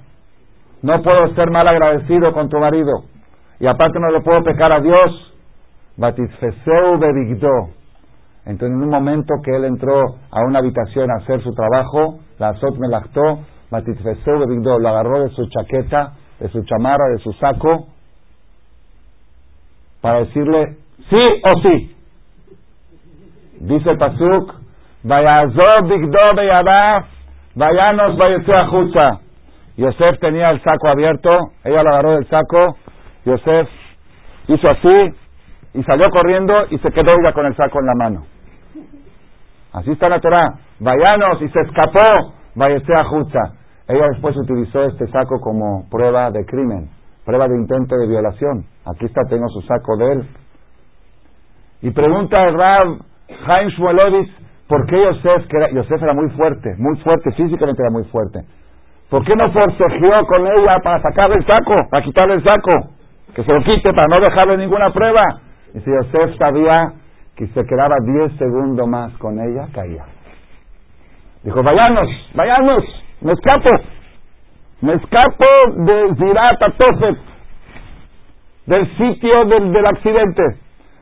no 0.83 0.95
puedo 0.95 1.33
ser 1.37 1.49
mal 1.53 1.69
agradecido 1.69 2.33
con 2.33 2.49
tu 2.49 2.59
marido. 2.59 3.05
Y 3.61 3.67
aparte 3.67 4.01
no 4.01 4.11
le 4.11 4.21
puedo 4.21 4.43
pecar 4.43 4.77
a 4.77 4.81
Dios, 4.81 5.28
Batisfeseu 5.99 6.99
bebigdo. 6.99 7.71
Entonces, 8.47 8.77
en 8.77 8.83
un 8.83 8.89
momento 8.89 9.35
que 9.45 9.55
él 9.55 9.65
entró 9.65 10.01
a 10.31 10.41
una 10.47 10.61
habitación 10.61 11.11
a 11.11 11.17
hacer 11.17 11.43
su 11.43 11.53
trabajo, 11.53 12.21
la 12.39 12.51
azot 12.51 12.79
me 12.79 12.89
lactó, 12.89 13.41
Batisfeseu 13.71 14.39
bebigdo, 14.39 14.79
lo 14.79 14.89
agarró 14.89 15.25
de 15.25 15.31
su 15.31 15.47
chaqueta, 15.49 16.15
de 16.39 16.49
su 16.51 16.63
chamarra, 16.63 17.09
de 17.09 17.19
su 17.19 17.33
saco, 17.33 17.89
para 20.01 20.21
decirle 20.21 20.77
sí 21.11 21.25
o 21.45 21.69
sí. 21.69 21.97
Dice 23.61 23.91
el 23.91 23.99
Pasuk, 23.99 24.55
Vayazor 25.03 25.89
bigdo 25.89 26.19
beyadaf, 26.37 27.07
vayanos 27.57 28.17
vayetse 28.17 28.53
Yosef 29.77 30.19
tenía 30.21 30.47
el 30.47 30.63
saco 30.63 30.93
abierto, 30.93 31.31
ella 31.65 31.83
lo 31.83 31.89
agarró 31.91 32.13
del 32.13 32.29
saco, 32.29 32.77
Yosef 33.25 33.69
hizo 34.49 34.69
así, 34.69 35.15
y 35.79 35.83
salió 35.85 36.09
corriendo 36.11 36.67
y 36.71 36.79
se 36.79 36.91
quedó 36.91 37.15
ella 37.23 37.33
con 37.33 37.47
el 37.47 37.55
saco 37.55 37.79
en 37.79 37.87
la 37.87 37.95
mano. 37.95 38.27
Así 39.73 39.93
está 39.93 40.09
la 40.09 40.19
Torah. 40.19 40.59
Vayanos 40.81 41.41
y 41.41 41.49
se 41.51 41.61
escapó. 41.61 42.35
a 42.57 43.05
Jutza. 43.05 43.55
Ella 43.87 44.09
después 44.11 44.37
utilizó 44.37 44.83
este 44.83 45.07
saco 45.07 45.39
como 45.41 45.89
prueba 45.89 46.33
de 46.33 46.45
crimen, 46.47 46.91
prueba 47.25 47.47
de 47.47 47.55
intento 47.55 47.95
de 47.95 48.09
violación. 48.09 48.65
Aquí 48.87 49.07
está, 49.07 49.21
tengo 49.31 49.47
su 49.51 49.61
saco 49.63 49.97
de 49.99 50.13
él. 50.15 50.29
Y 51.83 51.91
pregunta 51.93 52.43
el 52.49 52.55
Rab 52.55 52.99
Jaime 53.47 53.71
Shmuelevich, 53.71 54.35
¿por 54.67 54.85
qué 54.87 55.01
Yosef, 55.01 55.47
que 55.47 55.57
era, 55.59 55.71
Yosef 55.71 56.03
era 56.03 56.13
muy 56.13 56.29
fuerte, 56.31 56.75
muy 56.77 56.99
fuerte, 57.03 57.31
físicamente 57.37 57.81
era 57.81 57.93
muy 57.93 58.03
fuerte? 58.11 58.41
¿Por 59.09 59.25
qué 59.25 59.33
no 59.37 59.53
forcejeó 59.53 60.27
con 60.27 60.45
ella 60.45 60.75
para 60.83 61.01
sacarle 61.01 61.37
el 61.37 61.47
saco, 61.47 61.77
para 61.89 62.03
quitarle 62.03 62.35
el 62.35 62.45
saco? 62.45 62.91
Que 63.33 63.45
se 63.45 63.55
lo 63.55 63.63
quite 63.63 63.93
para 63.95 64.09
no 64.11 64.19
dejarle 64.19 64.57
ninguna 64.57 64.93
prueba. 64.93 65.23
Dice 65.75 65.91
Yosef 65.91 66.37
sabía 66.39 66.93
que 67.37 67.47
se 67.49 67.65
quedaba 67.65 67.97
10 68.03 68.39
segundos 68.39 68.89
más 68.89 69.13
con 69.19 69.39
ella, 69.39 69.69
caía. 69.73 70.05
Dijo, 71.45 71.63
vayanos, 71.63 72.09
vayanos, 72.35 72.85
me 73.21 73.33
escapo. 73.33 73.71
Me 74.81 74.95
escapo 74.95 75.47
de 75.77 76.15
Zirat 76.17 76.59
Tofet, 76.59 77.19
del 78.67 78.97
sitio 78.97 79.45
del, 79.49 79.73
del 79.73 79.87
accidente. 79.87 80.43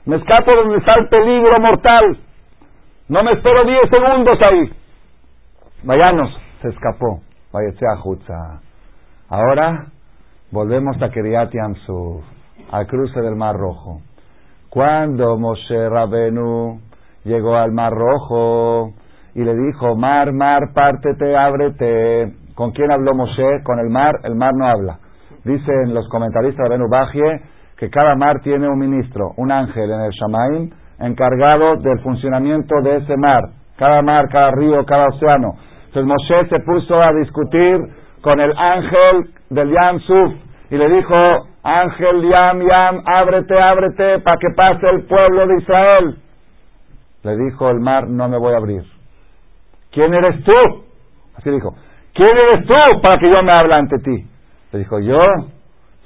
Me 0.05 0.17
escapo 0.17 0.53
donde 0.61 0.79
está 0.79 0.95
el 1.01 1.09
peligro 1.09 1.55
mortal. 1.61 2.19
No 3.09 3.21
me 3.23 3.31
espero 3.31 3.65
10 3.67 3.81
segundos 3.91 4.35
ahí. 4.51 4.73
Vayanos, 5.83 6.37
se 6.63 6.69
escapó. 6.69 7.21
a 7.53 7.97
Jutza. 7.99 8.61
Ahora 9.29 9.87
volvemos 10.51 11.01
a 11.03 11.11
Kiriat 11.11 11.53
Yamsuf, 11.53 12.25
al 12.71 12.87
cruce 12.87 13.21
del 13.21 13.37
Mar 13.37 13.57
Rojo. 13.57 14.01
Cuando 14.77 15.39
Moshe 15.39 15.89
Rabenu 15.89 16.83
llegó 17.25 17.57
al 17.57 17.73
Mar 17.73 17.95
Rojo 17.95 18.93
y 19.35 19.43
le 19.43 19.55
dijo, 19.57 19.97
Mar, 19.97 20.35
Mar, 20.35 20.75
pártete, 20.75 21.35
ábrete. 21.35 22.35
¿Con 22.55 22.73
quién 22.73 22.93
habló 22.93 23.15
Moshe? 23.15 23.63
Con 23.65 23.79
el 23.79 23.89
mar, 23.89 24.17
el 24.25 24.35
mar 24.35 24.51
no 24.55 24.67
habla. 24.67 24.99
Dicen 25.45 25.95
los 25.95 26.07
comentaristas 26.11 26.69
de 26.69 26.77
Bajie 26.91 27.41
que 27.79 27.89
cada 27.89 28.17
mar 28.17 28.43
tiene 28.43 28.69
un 28.69 28.79
ministro, 28.79 29.31
un 29.39 29.51
ángel 29.51 29.91
en 29.91 30.01
el 30.03 30.11
Shamaim, 30.11 30.71
encargado 30.99 31.77
del 31.77 31.99
funcionamiento 32.01 32.75
de 32.83 32.97
ese 32.97 33.17
mar. 33.17 33.45
Cada 33.79 34.03
mar, 34.03 34.29
cada 34.31 34.51
río, 34.51 34.85
cada 34.85 35.07
océano. 35.07 35.55
Entonces 35.87 36.05
Moshe 36.05 36.49
se 36.51 36.61
puso 36.61 36.97
a 36.97 37.19
discutir 37.19 37.79
con 38.21 38.39
el 38.41 38.53
ángel 38.55 39.31
del 39.49 39.73
Yam 39.73 40.01
Suf 40.01 40.35
y 40.69 40.77
le 40.77 40.87
dijo, 40.97 41.17
ángel 41.67 42.23
Yam 42.23 42.61
Yam, 42.61 43.03
ábrete, 43.05 43.55
ábrete 43.61 44.21
para 44.21 44.39
que 44.39 44.55
pase 44.55 44.87
el 44.93 45.05
pueblo 45.05 45.47
de 45.49 45.57
Israel. 45.57 46.19
Le 47.25 47.37
dijo 47.37 47.69
el 47.71 47.81
mar, 47.81 48.09
no 48.09 48.29
me 48.29 48.39
voy 48.39 48.55
a 48.55 48.59
abrir. 48.59 48.85
¿Quién 49.91 50.15
eres 50.15 50.45
tú? 50.45 50.85
Así 51.37 51.51
dijo, 51.51 51.75
¿quién 52.15 52.31
eres 52.31 52.67
tú 52.67 53.01
para 53.03 53.17
que 53.17 53.31
yo 53.31 53.39
me 53.45 53.53
hable 53.53 53.75
ante 53.75 53.99
ti? 53.99 54.31
Le 54.73 54.79
dijo, 54.79 55.01
yo 55.01 55.19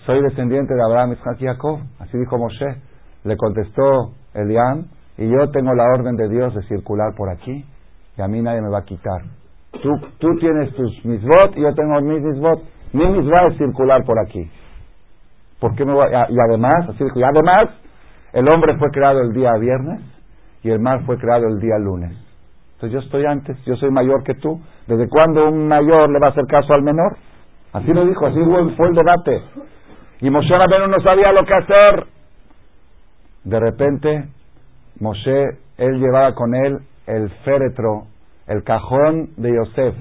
soy 0.06 0.22
descendiente 0.22 0.74
de 0.74 0.82
Abraham, 0.82 1.12
Isaac 1.12 1.36
y 1.40 1.44
Jacob. 1.44 1.80
Así 1.98 2.16
dijo 2.16 2.38
Moshe. 2.38 2.80
Le 3.24 3.36
contestó 3.36 4.12
Eliam, 4.32 4.86
y 5.18 5.28
yo 5.28 5.50
tengo 5.50 5.74
la 5.74 5.84
orden 5.84 6.16
de 6.16 6.28
Dios 6.30 6.54
de 6.54 6.62
circular 6.62 7.14
por 7.14 7.28
aquí, 7.28 7.66
y 8.16 8.22
a 8.22 8.28
mí 8.28 8.40
nadie 8.40 8.62
me 8.62 8.70
va 8.70 8.78
a 8.78 8.84
quitar. 8.84 9.20
Tú, 9.72 9.90
tú 10.18 10.36
tienes 10.38 10.74
tus 10.74 11.04
misbot 11.04 11.56
y 11.56 11.60
yo 11.60 11.74
tengo 11.74 12.00
mis 12.00 12.22
misbot. 12.22 12.62
Mi 12.92 13.06
misbot 13.06 13.52
es 13.52 13.58
circular 13.58 14.04
por 14.04 14.18
aquí. 14.18 14.50
¿Por 15.60 15.74
qué 15.74 15.84
me 15.84 15.92
voy 15.92 16.06
Y 16.10 16.38
además, 16.40 16.88
así 16.88 17.04
dijo, 17.04 17.18
y 17.18 17.22
además, 17.22 17.64
el 18.32 18.48
hombre 18.48 18.76
fue 18.78 18.90
creado 18.90 19.20
el 19.20 19.32
día 19.32 19.52
viernes 19.58 20.00
y 20.62 20.70
el 20.70 20.80
mar 20.80 21.02
fue 21.04 21.18
creado 21.18 21.46
el 21.48 21.60
día 21.60 21.78
lunes. 21.78 22.12
Entonces 22.74 22.92
yo 22.92 22.98
estoy 23.00 23.26
antes, 23.26 23.62
yo 23.66 23.76
soy 23.76 23.90
mayor 23.90 24.24
que 24.24 24.34
tú. 24.34 24.60
¿Desde 24.86 25.08
cuándo 25.08 25.48
un 25.48 25.68
mayor 25.68 26.08
le 26.10 26.18
va 26.18 26.28
a 26.28 26.30
hacer 26.30 26.46
caso 26.46 26.72
al 26.74 26.82
menor? 26.82 27.16
Así 27.72 27.92
lo 27.92 28.06
dijo, 28.06 28.26
así 28.26 28.40
fue 28.76 28.88
el 28.88 28.94
debate. 28.94 29.42
Y 30.20 30.30
Moshe 30.30 30.52
Rabenu 30.54 30.88
no 30.88 31.00
sabía 31.06 31.32
lo 31.32 31.46
que 31.46 31.58
hacer. 31.58 32.06
De 33.44 33.60
repente, 33.60 34.28
Moshe, 34.98 35.58
él 35.78 36.00
llevaba 36.00 36.34
con 36.34 36.54
él 36.54 36.78
el 37.06 37.30
féretro, 37.44 38.06
el 38.46 38.62
cajón 38.64 39.30
de 39.36 39.54
Yosef. 39.54 39.94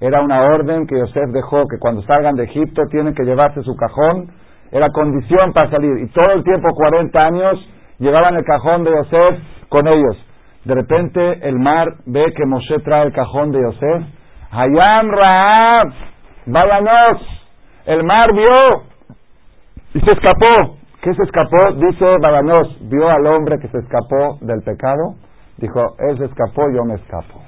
Era 0.00 0.20
una 0.22 0.42
orden 0.42 0.86
que 0.86 0.98
Yosef 0.98 1.30
dejó 1.32 1.64
que 1.68 1.78
cuando 1.78 2.02
salgan 2.02 2.34
de 2.34 2.44
Egipto 2.44 2.82
tienen 2.90 3.14
que 3.14 3.24
llevarse 3.24 3.62
su 3.62 3.76
cajón. 3.76 4.32
Era 4.72 4.88
condición 4.88 5.52
para 5.52 5.70
salir. 5.70 5.98
Y 5.98 6.08
todo 6.08 6.32
el 6.34 6.42
tiempo, 6.42 6.68
40 6.74 7.24
años, 7.24 7.68
llevaban 7.98 8.36
el 8.36 8.44
cajón 8.44 8.84
de 8.84 8.90
Yosef 8.90 9.38
con 9.68 9.86
ellos. 9.86 10.16
De 10.64 10.74
repente 10.74 11.46
el 11.48 11.58
mar 11.58 11.88
ve 12.06 12.32
que 12.34 12.46
Moshe 12.46 12.78
trae 12.80 13.04
el 13.04 13.12
cajón 13.12 13.52
de 13.52 13.60
Yosef. 13.60 14.02
Hayam 14.50 15.10
Raab, 15.10 15.92
váyanos. 16.46 17.22
El 17.84 18.02
mar 18.04 18.28
vio 18.32 18.84
y 19.94 20.00
se 20.00 20.12
escapó. 20.12 20.78
¿Qué 21.02 21.12
se 21.14 21.22
escapó? 21.24 21.72
Dice 21.74 22.04
Badanos, 22.22 22.78
vio 22.88 23.08
al 23.10 23.26
hombre 23.26 23.58
que 23.60 23.68
se 23.68 23.78
escapó 23.78 24.38
del 24.40 24.62
pecado. 24.62 25.16
Dijo, 25.58 25.80
él 25.98 26.16
se 26.16 26.26
escapó, 26.26 26.62
yo 26.72 26.84
me 26.84 26.94
escapo. 26.94 27.41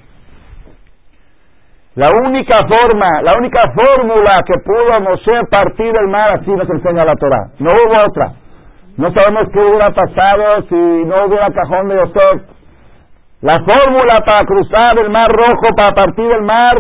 La 1.95 2.11
única 2.11 2.59
forma, 2.69 3.23
la 3.23 3.35
única 3.39 3.62
fórmula 3.73 4.41
que 4.45 4.59
pudo 4.65 5.01
Moshe 5.01 5.47
partir 5.49 5.93
el 6.01 6.09
mar, 6.09 6.29
así 6.41 6.51
nos 6.51 6.69
enseña 6.69 7.05
la 7.05 7.15
Torah. 7.15 7.51
No 7.61 7.71
hubo 7.71 7.97
otra. 8.09 8.35
No 8.97 9.12
sabemos 9.15 9.45
qué 9.53 9.61
hubiera 9.61 9.91
pasado 9.91 10.62
si 10.69 10.75
no 10.75 11.27
hubiera 11.27 11.51
cajón 11.53 11.89
de 11.89 11.97
Yosef. 11.97 12.43
La 13.43 13.55
fórmula 13.55 14.21
para 14.27 14.45
cruzar 14.45 14.95
el 15.01 15.11
mar 15.11 15.29
rojo, 15.29 15.75
para 15.77 15.91
partir 15.91 16.27
el 16.35 16.43
mar 16.43 16.75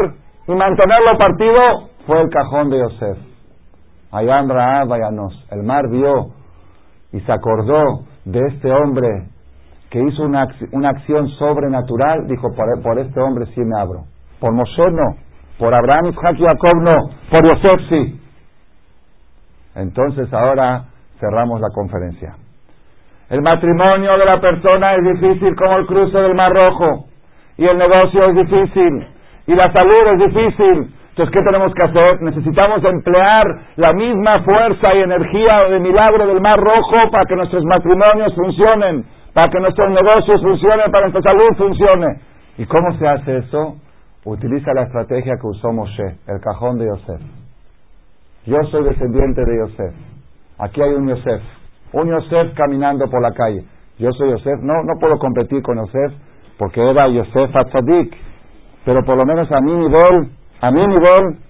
y 0.48 0.52
mantenerlo 0.52 1.12
partido, 1.18 1.90
fue 2.06 2.20
el 2.20 2.30
cajón 2.30 2.70
de 2.70 2.78
Yosef. 2.78 3.18
Ayam 4.10 4.48
Vayanos. 4.48 5.44
El 5.50 5.62
mar 5.62 5.88
vio 5.90 6.30
y 7.12 7.20
se 7.20 7.32
acordó 7.32 8.04
de 8.24 8.40
este 8.48 8.72
hombre 8.72 9.28
que 9.90 10.00
hizo 10.00 10.22
una, 10.22 10.46
una 10.72 10.90
acción 10.90 11.28
sobrenatural. 11.30 12.26
Dijo, 12.26 12.48
por, 12.82 12.98
este 12.98 13.20
hombre 13.20 13.46
sí 13.54 13.60
me 13.60 13.80
abro. 13.80 14.04
Por 14.44 14.52
Moshe 14.52 14.90
no. 14.92 15.16
Por 15.58 15.72
Abraham, 15.72 16.12
Isaac 16.12 16.36
y 16.36 16.44
Jacob 16.44 16.76
no. 16.82 16.92
Por 17.32 17.48
Yosef 17.48 17.80
sí. 17.88 18.20
Entonces 19.74 20.30
ahora 20.34 20.84
cerramos 21.18 21.62
la 21.62 21.68
conferencia. 21.74 22.36
El 23.30 23.40
matrimonio 23.40 24.10
de 24.12 24.26
la 24.26 24.38
persona 24.38 24.96
es 24.96 25.18
difícil 25.18 25.56
como 25.56 25.78
el 25.78 25.86
cruce 25.86 26.18
del 26.18 26.34
Mar 26.34 26.52
Rojo. 26.52 27.06
Y 27.56 27.64
el 27.64 27.78
negocio 27.78 28.20
es 28.20 28.34
difícil. 28.36 29.08
Y 29.46 29.54
la 29.54 29.72
salud 29.72 30.12
es 30.12 30.28
difícil. 30.28 30.92
Entonces, 31.08 31.32
¿qué 31.32 31.40
tenemos 31.48 31.72
que 31.72 31.86
hacer? 31.88 32.20
Necesitamos 32.20 32.84
emplear 32.84 33.44
la 33.76 33.94
misma 33.94 34.44
fuerza 34.44 34.90
y 34.94 35.00
energía 35.04 35.70
de 35.70 35.80
milagro 35.80 36.26
del 36.26 36.42
Mar 36.42 36.58
Rojo 36.58 37.08
para 37.10 37.24
que 37.24 37.34
nuestros 37.34 37.64
matrimonios 37.64 38.34
funcionen, 38.34 39.06
para 39.32 39.48
que 39.50 39.58
nuestros 39.58 39.88
negocios 39.88 40.36
funcionen, 40.42 40.92
para 40.92 41.06
que 41.06 41.12
nuestra 41.12 41.32
salud 41.32 41.56
funcione. 41.56 42.20
¿Y 42.58 42.66
cómo 42.66 42.92
se 42.98 43.08
hace 43.08 43.38
eso? 43.38 43.76
Utiliza 44.24 44.72
la 44.74 44.82
estrategia 44.82 45.34
que 45.40 45.46
usó 45.46 45.72
Moshe, 45.72 46.18
el 46.26 46.40
cajón 46.40 46.78
de 46.78 46.86
Yosef. 46.86 47.20
Yo 48.46 48.56
soy 48.70 48.84
descendiente 48.84 49.42
de 49.44 49.58
Yosef. 49.58 49.94
Aquí 50.58 50.80
hay 50.80 50.94
un 50.94 51.08
Yosef. 51.08 51.42
Un 51.92 52.08
Yosef 52.08 52.54
caminando 52.54 53.08
por 53.10 53.20
la 53.22 53.32
calle. 53.32 53.64
Yo 53.98 54.10
soy 54.12 54.30
Yosef. 54.30 54.60
No, 54.60 54.82
no 54.82 54.98
puedo 54.98 55.18
competir 55.18 55.62
con 55.62 55.76
Yosef 55.78 56.12
porque 56.58 56.80
era 56.80 57.08
Yosef 57.08 57.50
Atzadik. 57.54 58.16
Pero 58.84 59.02
por 59.04 59.16
lo 59.16 59.24
menos 59.24 59.50
a 59.52 59.60
mi 59.60 59.72
nivel 59.76 60.30
a 60.64 60.70
mi 60.70 60.80
nivel, 60.80 61.40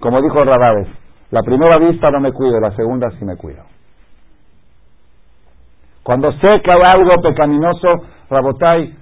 como 0.00 0.20
dijo 0.20 0.40
Rabades, 0.40 0.88
la 1.30 1.40
primera 1.42 1.76
vista 1.78 2.10
no 2.10 2.18
me 2.18 2.32
cuido, 2.32 2.58
la 2.58 2.74
segunda 2.74 3.08
sí 3.12 3.24
me 3.24 3.36
cuido. 3.36 3.62
Cuando 6.02 6.32
sé 6.32 6.60
que 6.64 6.72
algo 6.72 7.22
pecaminoso, 7.22 7.88
Rabotai, 8.28 8.92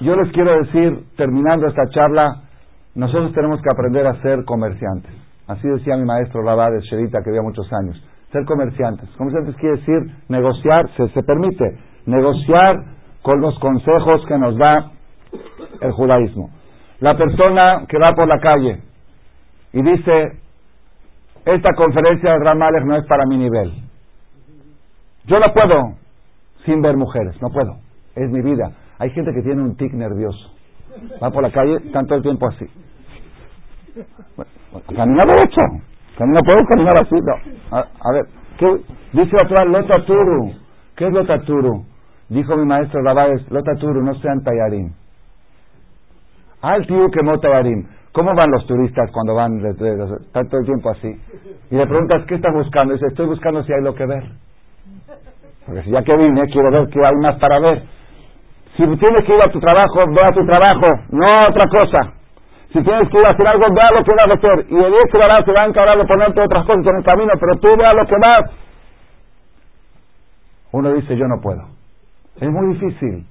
yo 0.00 0.14
les 0.16 0.32
quiero 0.32 0.56
decir, 0.62 1.04
terminando 1.16 1.66
esta 1.66 1.88
charla, 1.90 2.42
nosotros 2.94 3.32
tenemos 3.32 3.60
que 3.62 3.70
aprender 3.70 4.06
a 4.06 4.20
ser 4.22 4.44
comerciantes. 4.44 5.12
Así 5.46 5.66
decía 5.68 5.96
mi 5.96 6.04
maestro 6.04 6.42
Rabades 6.42 6.84
Sherita, 6.84 7.20
que 7.22 7.30
había 7.30 7.42
muchos 7.42 7.66
años. 7.72 8.02
Ser 8.30 8.44
comerciantes. 8.44 9.08
Comerciantes 9.16 9.56
quiere 9.56 9.76
decir 9.76 10.16
negociar, 10.28 10.88
se, 10.96 11.08
se 11.08 11.22
permite, 11.22 11.78
negociar 12.06 12.84
con 13.22 13.40
los 13.40 13.58
consejos 13.58 14.24
que 14.26 14.38
nos 14.38 14.56
da 14.56 14.92
el 15.80 15.92
judaísmo 15.92 16.50
la 17.02 17.16
persona 17.16 17.84
que 17.88 17.98
va 17.98 18.10
por 18.16 18.28
la 18.28 18.38
calle 18.38 18.80
y 19.72 19.82
dice, 19.82 20.38
esta 21.44 21.74
conferencia 21.74 22.30
de 22.30 22.38
Ramalek 22.38 22.84
no 22.84 22.96
es 22.96 23.04
para 23.06 23.26
mi 23.26 23.38
nivel. 23.38 23.72
Yo 25.24 25.36
no 25.36 25.52
puedo 25.52 25.96
sin 26.64 26.80
ver 26.80 26.96
mujeres, 26.96 27.34
no 27.42 27.48
puedo. 27.48 27.78
Es 28.14 28.30
mi 28.30 28.40
vida. 28.40 28.70
Hay 28.98 29.10
gente 29.10 29.32
que 29.32 29.42
tiene 29.42 29.62
un 29.62 29.76
tic 29.76 29.92
nervioso. 29.92 30.52
Va 31.22 31.30
por 31.30 31.42
la 31.42 31.50
calle, 31.50 31.76
están 31.76 32.06
todo 32.06 32.16
el 32.16 32.22
tiempo 32.22 32.46
así. 32.48 32.66
camina 34.94 35.24
derecho. 35.24 35.62
No 36.20 36.40
puedo 36.40 36.58
caminar 36.68 36.94
así. 36.96 37.16
A, 37.70 38.12
ver, 38.12 38.26
¿qué? 38.58 38.66
dice 39.12 39.36
otra 39.44 39.64
Lotaturu. 39.64 40.52
¿Qué 40.96 41.06
es 41.06 41.12
Lotaturu? 41.12 41.84
Dijo 42.28 42.56
mi 42.56 42.64
maestro 42.64 43.02
Rabáez, 43.02 43.50
Lotaturu, 43.50 44.02
no 44.02 44.14
sean 44.16 44.42
tallarín. 44.42 44.94
Al 46.62 46.86
tío 46.86 47.10
que 47.10 47.48
Barim. 47.48 47.86
¿Cómo 48.12 48.34
van 48.34 48.50
los 48.52 48.66
turistas 48.66 49.10
cuando 49.10 49.34
van, 49.34 49.64
están 49.64 50.48
todo 50.48 50.60
el 50.60 50.66
tiempo 50.66 50.90
así? 50.90 51.08
Y 51.70 51.74
le 51.74 51.86
preguntas, 51.86 52.24
¿qué 52.26 52.34
estás 52.34 52.54
buscando? 52.54 52.92
dice, 52.92 53.06
estoy 53.06 53.26
buscando 53.26 53.64
si 53.64 53.72
hay 53.72 53.82
lo 53.82 53.94
que 53.94 54.04
ver. 54.04 54.22
Porque 55.66 55.82
si 55.82 55.90
ya 55.90 56.02
que 56.02 56.14
vine, 56.16 56.42
quiero 56.52 56.70
ver 56.70 56.88
qué 56.88 57.00
hay 57.00 57.16
más 57.22 57.36
para 57.36 57.58
ver. 57.60 57.82
Si 58.76 58.82
tienes 58.82 59.20
que 59.26 59.34
ir 59.34 59.42
a 59.42 59.52
tu 59.52 59.60
trabajo, 59.60 60.00
ve 60.08 60.22
a 60.24 60.34
tu 60.34 60.46
trabajo, 60.46 60.88
no 61.10 61.24
a 61.24 61.44
otra 61.48 61.68
cosa. 61.68 62.14
Si 62.72 62.82
tienes 62.82 63.08
que 63.10 63.18
ir 63.18 63.26
a 63.26 63.34
hacer 63.34 63.46
algo, 63.46 63.68
ve 63.68 63.82
a 63.84 63.92
lo 63.92 64.02
que 64.02 64.14
vas 64.16 64.28
a 64.28 64.38
hacer. 64.38 64.66
Y 64.70 64.76
el 64.76 64.94
se 65.12 65.52
va 65.52 65.62
a 65.62 65.68
encargar 65.68 65.98
de 65.98 66.06
ponerte 66.06 66.40
otras 66.40 66.64
cosas 66.64 66.86
en 66.86 66.96
el 66.96 67.04
camino, 67.04 67.30
pero 67.38 67.60
tú 67.60 67.68
ve 67.76 67.84
a 67.86 67.92
lo 67.92 68.06
que 68.08 68.16
vas. 68.16 68.42
Uno 70.72 70.94
dice, 70.94 71.16
yo 71.16 71.26
no 71.28 71.40
puedo. 71.42 71.68
Es 72.40 72.48
muy 72.48 72.74
difícil. 72.74 73.26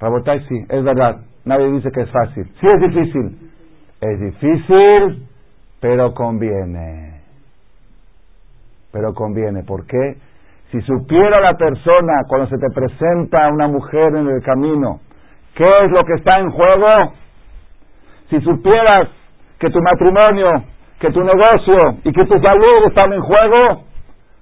Rabotay, 0.00 0.44
sí, 0.48 0.66
es 0.68 0.82
verdad. 0.82 1.20
Nadie 1.44 1.70
dice 1.70 1.90
que 1.92 2.00
es 2.02 2.10
fácil. 2.10 2.44
Sí 2.60 2.66
es 2.66 2.80
difícil. 2.80 3.52
Es 4.00 4.20
difícil, 4.20 5.28
pero 5.78 6.12
conviene. 6.14 7.20
Pero 8.90 9.14
conviene. 9.14 9.62
¿Por 9.62 9.86
qué? 9.86 10.16
Si 10.70 10.80
supiera 10.82 11.40
la 11.40 11.56
persona 11.58 12.22
cuando 12.28 12.48
se 12.48 12.56
te 12.56 12.70
presenta 12.72 13.48
una 13.52 13.66
mujer 13.66 14.14
en 14.14 14.28
el 14.28 14.42
camino, 14.42 15.00
¿qué 15.54 15.64
es 15.64 15.90
lo 15.90 15.98
que 16.06 16.14
está 16.14 16.38
en 16.38 16.50
juego? 16.50 17.14
Si 18.28 18.40
supieras 18.40 19.08
que 19.58 19.68
tu 19.68 19.80
matrimonio, 19.80 20.46
que 21.00 21.10
tu 21.10 21.20
negocio 21.20 21.98
y 22.04 22.12
que 22.12 22.24
tu 22.24 22.34
salud 22.34 22.86
están 22.86 23.12
en 23.12 23.20
juego, 23.20 23.84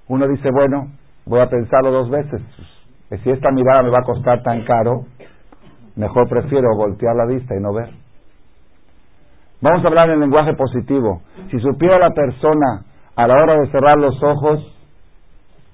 uno 0.09 0.29
dice, 0.29 0.51
bueno, 0.51 0.89
voy 1.25 1.41
a 1.41 1.49
pensarlo 1.49 1.91
dos 1.91 2.11
veces. 2.11 2.43
Si 3.23 3.31
esta 3.31 3.51
mirada 3.51 3.83
me 3.83 3.91
va 3.91 4.01
a 4.01 4.05
costar 4.05 4.43
tan 4.43 4.65
caro, 4.65 5.07
mejor 5.97 6.29
prefiero 6.29 6.77
voltear 6.77 7.17
la 7.17 7.25
vista 7.25 7.55
y 7.57 7.61
no 7.61 7.73
ver. 7.73 7.91
Vamos 9.63 9.83
a 9.83 9.89
hablar 9.89 10.11
en 10.11 10.21
lenguaje 10.21 10.53
positivo. 10.55 11.23
Si 11.51 11.59
supiera 11.59 11.99
la 11.99 12.11
persona 12.11 12.85
a 13.17 13.27
la 13.27 13.35
hora 13.35 13.61
de 13.61 13.71
cerrar 13.71 13.97
los 13.99 14.23
ojos, 14.23 14.78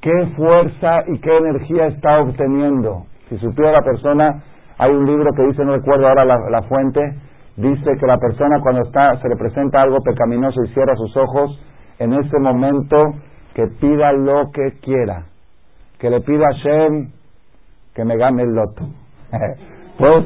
qué 0.05 0.26
fuerza 0.36 1.02
y 1.06 1.18
qué 1.18 1.35
energía 1.35 1.86
está 1.86 2.20
obteniendo. 2.20 3.06
Si 3.31 3.39
supiera 3.39 3.72
la 3.72 3.82
persona, 3.82 4.43
hay 4.76 4.93
un 4.93 5.06
libro 5.06 5.31
que 5.35 5.47
dice, 5.47 5.64
no 5.64 5.72
recuerdo 5.72 6.06
ahora 6.06 6.26
la, 6.26 6.62
fuente, 6.64 7.01
dice 7.56 7.90
que 7.98 8.06
la 8.06 8.18
persona 8.18 8.60
cuando 8.62 8.82
está, 8.82 9.16
se 9.22 9.28
le 9.31 9.36
presenta 9.36 9.81
algo 9.81 9.97
pecaminoso 10.05 10.62
y 10.62 10.74
cierra 10.74 10.94
sus 10.97 11.16
ojos, 11.16 11.59
en 11.98 12.12
ese 12.12 12.39
momento 12.39 13.14
que 13.55 13.66
pida 13.81 14.12
lo 14.12 14.51
que 14.52 14.78
quiera. 14.82 15.24
Que 15.98 16.10
le 16.10 16.20
pida 16.20 16.48
a 16.48 16.52
Shem 16.52 17.10
que 17.94 18.05
me 18.05 18.18
gane 18.18 18.43
el 18.43 18.55
loto. 18.55 18.85
Puede 19.98 20.22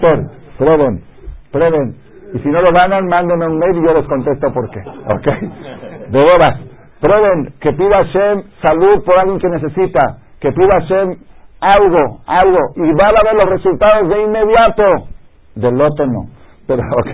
prueben, 0.59 1.05
prueben. 1.53 1.97
Y 2.35 2.39
si 2.41 2.49
no 2.49 2.63
lo 2.63 2.71
ganan, 2.75 3.07
mándenme 3.07 3.47
un 3.47 3.59
mail 3.59 3.77
y 3.77 3.87
yo 3.87 3.95
les 3.95 4.09
contesto 4.09 4.53
por 4.53 4.69
qué. 4.71 4.81
¿Ok? 5.15 6.11
De 6.11 6.19
veras, 6.19 6.68
prueben 7.01 7.55
que 7.61 7.73
pida 7.73 8.03
Shem 8.13 8.43
salud 8.63 9.05
por 9.05 9.21
alguien 9.21 9.39
que 9.39 9.49
necesita, 9.49 10.19
que 10.41 10.53
pida 10.53 10.81
Shem 10.89 11.17
algo, 11.61 12.21
algo, 12.27 12.59
y 12.77 12.93
van 12.95 13.15
a 13.19 13.23
ver 13.25 13.35
los 13.35 13.51
resultados 13.51 14.09
de 14.09 14.23
inmediato. 14.23 15.09
Del 15.55 15.75
loto 15.75 16.07
no. 16.07 16.27
Pero, 16.67 16.83
ok. 17.03 17.11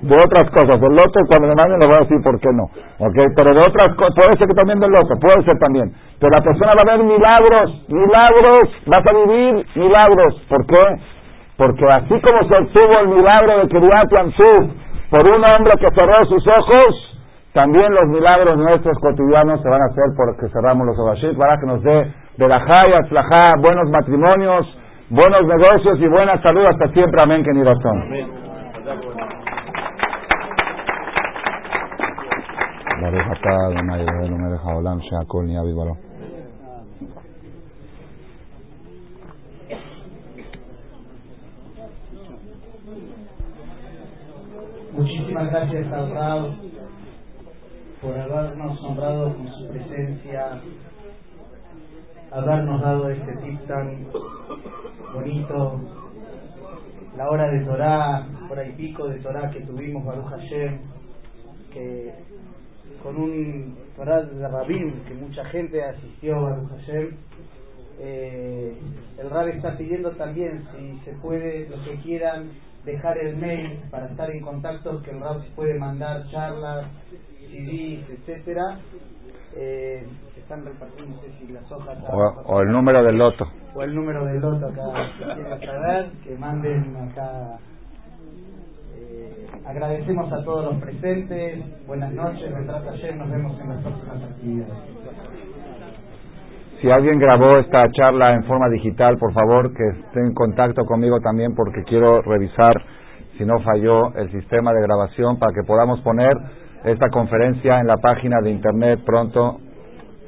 De 0.00 0.16
otras 0.16 0.48
cosas, 0.48 0.80
del 0.80 0.96
loto 0.96 1.20
cuando 1.28 1.48
me 1.48 1.54
manden 1.54 1.78
les 1.78 1.88
voy 1.88 1.96
a 2.00 2.08
decir 2.08 2.22
por 2.24 2.40
qué 2.40 2.48
no. 2.56 2.64
Ok, 3.04 3.16
pero 3.36 3.52
de 3.52 3.60
otras 3.60 3.92
cosas, 4.00 4.16
puede 4.16 4.32
ser 4.40 4.48
que 4.48 4.56
también 4.56 4.80
del 4.80 4.90
loto, 4.90 5.12
puede 5.20 5.44
ser 5.44 5.58
también. 5.60 5.92
Pero 6.18 6.32
la 6.32 6.40
persona 6.40 6.72
va 6.72 6.80
a 6.80 6.96
ver 6.96 7.04
milagros, 7.04 7.68
milagros, 7.88 8.64
vas 8.88 9.04
a 9.04 9.12
vivir 9.12 9.66
milagros. 9.76 10.40
¿Por 10.48 10.64
qué? 10.64 10.84
Porque 11.60 11.84
así 11.92 12.16
como 12.16 12.48
se 12.48 12.62
obtuvo 12.62 12.94
el 13.00 13.08
milagro 13.08 13.60
de 13.60 13.68
Kiryat 13.68 14.08
Yamsuf 14.16 14.72
por 15.10 15.20
un 15.28 15.44
hombre 15.44 15.72
que 15.76 15.92
cerró 15.92 16.16
sus 16.24 16.44
ojos, 16.48 17.09
también 17.52 17.90
los 17.90 18.06
milagros 18.06 18.56
nuestros 18.58 18.96
cotidianos 19.00 19.60
se 19.60 19.68
van 19.68 19.82
a 19.82 19.86
hacer 19.86 20.04
porque 20.16 20.48
cerramos 20.52 20.86
los 20.86 20.98
ojos. 20.98 21.18
para 21.36 21.58
que 21.58 21.66
nos 21.66 21.82
dé 21.82 22.14
de 22.36 22.46
la 22.46 22.60
jaya, 22.60 23.00
buenos 23.58 23.90
matrimonios, 23.90 24.78
buenos 25.10 25.42
negocios 25.42 25.98
y 25.98 26.06
buena 26.06 26.40
salud 26.42 26.62
hasta 26.62 26.92
siempre. 26.94 27.20
Amén, 27.22 27.42
que 27.42 27.52
ni 27.52 27.64
razón. 27.64 28.04
Muchísimas 44.92 45.50
gracias 45.50 45.92
al 45.92 46.10
por 48.00 48.18
habernos 48.18 48.82
honrado 48.82 49.34
con 49.34 49.48
su 49.52 49.68
presencia, 49.68 50.60
habernos 52.30 52.80
dado 52.80 53.10
este 53.10 53.32
tip 53.36 53.66
tan 53.66 54.06
bonito, 55.12 55.80
la 57.16 57.28
hora 57.28 57.50
de 57.50 57.60
Torah, 57.64 58.26
hora 58.50 58.66
y 58.66 58.72
pico 58.72 59.08
de 59.08 59.18
Torah 59.20 59.50
que 59.50 59.60
tuvimos 59.60 60.04
Baruch 60.04 60.30
Hashem, 60.30 60.78
que 61.72 62.14
con 63.02 63.16
un 63.16 63.76
Torah 63.96 64.22
de 64.22 64.48
Rabin 64.48 65.02
que 65.06 65.14
mucha 65.14 65.44
gente 65.46 65.82
asistió 65.84 66.42
Baruch 66.42 66.70
Hashem, 66.70 67.16
eh, 68.02 68.74
el 69.18 69.28
Rab 69.28 69.48
está 69.48 69.76
pidiendo 69.76 70.12
también 70.12 70.64
si 70.74 70.98
se 71.04 71.12
puede, 71.18 71.68
los 71.68 71.80
que 71.86 71.96
quieran 71.96 72.50
dejar 72.86 73.18
el 73.18 73.36
mail 73.36 73.78
para 73.90 74.06
estar 74.06 74.30
en 74.30 74.40
contacto, 74.40 75.02
que 75.02 75.10
el 75.10 75.20
RAP 75.20 75.44
puede 75.54 75.78
mandar 75.78 76.26
charlas, 76.30 76.86
CDs, 77.50 78.08
etcétera. 78.10 78.78
Eh, 79.56 80.06
están 80.50 80.64
repartiendo, 80.64 81.20
si 81.38 81.52
las 81.52 81.70
hojas. 81.70 81.96
O, 82.44 82.60
el 82.60 82.72
número 82.72 83.04
del 83.04 83.18
loto. 83.18 83.46
O 83.72 83.82
el 83.82 83.94
número 83.94 84.24
del 84.24 84.40
loto 84.40 84.66
acá, 84.66 84.82
que 85.16 85.24
quieran 85.24 85.60
saber, 85.60 86.10
que 86.24 86.36
manden 86.36 86.96
acá. 86.96 87.58
Eh, 88.96 89.46
agradecemos 89.64 90.32
a 90.32 90.42
todos 90.44 90.72
los 90.72 90.82
presentes. 90.82 91.86
Buenas 91.86 92.12
noches, 92.12 92.52
retrata 92.52 92.90
ayer, 92.90 93.16
nos 93.16 93.30
vemos 93.30 93.60
en 93.60 93.68
las 93.68 93.82
próximas 93.82 94.22
actividades. 94.24 94.74
Si 96.80 96.90
alguien 96.90 97.18
grabó 97.18 97.60
esta 97.60 97.90
charla 97.92 98.32
en 98.32 98.44
forma 98.44 98.68
digital, 98.70 99.18
por 99.18 99.32
favor, 99.32 99.72
que 99.72 99.86
esté 100.00 100.20
en 100.20 100.34
contacto 100.34 100.84
conmigo 100.84 101.20
también 101.20 101.54
porque 101.54 101.84
quiero 101.84 102.22
revisar 102.22 102.74
si 103.36 103.44
no 103.44 103.60
falló 103.60 104.14
el 104.16 104.32
sistema 104.32 104.72
de 104.72 104.82
grabación 104.82 105.38
para 105.38 105.52
que 105.52 105.62
podamos 105.66 106.00
poner 106.00 106.32
esta 106.84 107.08
conferencia 107.10 107.80
en 107.80 107.86
la 107.86 107.96
página 107.96 108.40
de 108.42 108.50
internet 108.50 109.00
pronto. 109.04 109.58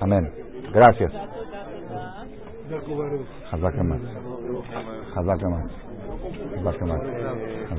Amén. 0.00 0.30
Gracias. 0.72 1.12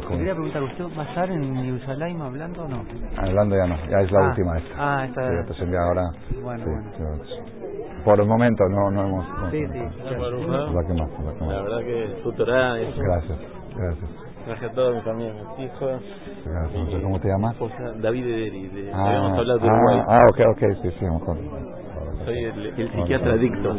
Quería 0.09 0.33
preguntar, 0.33 0.63
¿usted 0.63 0.85
va 0.97 1.03
a 1.03 1.09
estar 1.09 1.31
en 1.31 1.55
Jerusalén 1.55 2.21
hablando 2.21 2.63
o 2.63 2.67
no? 2.67 2.83
Hablando 3.17 3.55
ya 3.55 3.67
no, 3.67 3.75
ya 3.89 4.01
es 4.01 4.11
la 4.11 4.19
ah, 4.19 4.29
última 4.29 4.57
esta. 4.57 4.73
Ah, 4.77 5.05
esta 5.05 5.53
sí, 5.53 5.75
ahora. 5.75 6.11
Bueno, 6.41 6.65
bueno. 6.65 7.23
Por 8.03 8.19
el 8.19 8.27
momento 8.27 8.63
no, 8.69 8.91
no 8.91 9.07
hemos. 9.07 9.25
sí, 9.51 9.65
sí. 9.71 9.79
La 11.47 11.61
verdad 11.61 11.79
que 11.79 12.19
su 12.21 12.31
Torah 12.33 12.79
es. 12.79 12.95
Gracias, 12.97 13.39
gracias. 13.75 14.32
Gracias 14.45 14.71
a 14.71 14.73
todos, 14.73 15.03
también, 15.05 15.33
mis 15.35 15.65
hijos. 15.65 16.01
Gracias. 16.45 17.01
¿Cómo 17.01 17.19
te 17.19 17.29
llamas? 17.29 17.55
David 18.01 18.25
Ederi. 18.25 18.67
De, 18.67 18.91
ah, 18.93 19.07
habíamos 19.07 19.39
hablado 19.39 19.59
de 19.59 19.69
ah, 19.69 19.73
Uruguay. 19.73 20.01
Ah, 20.07 20.19
ok, 20.29 20.39
ok, 20.51 20.59
sí, 20.81 20.91
sí, 20.99 21.05
mejor. 21.05 21.37
Soy 22.25 22.43
el, 22.43 22.65
el 22.79 22.91
psiquiatra 22.91 23.33
adicto. 23.33 23.71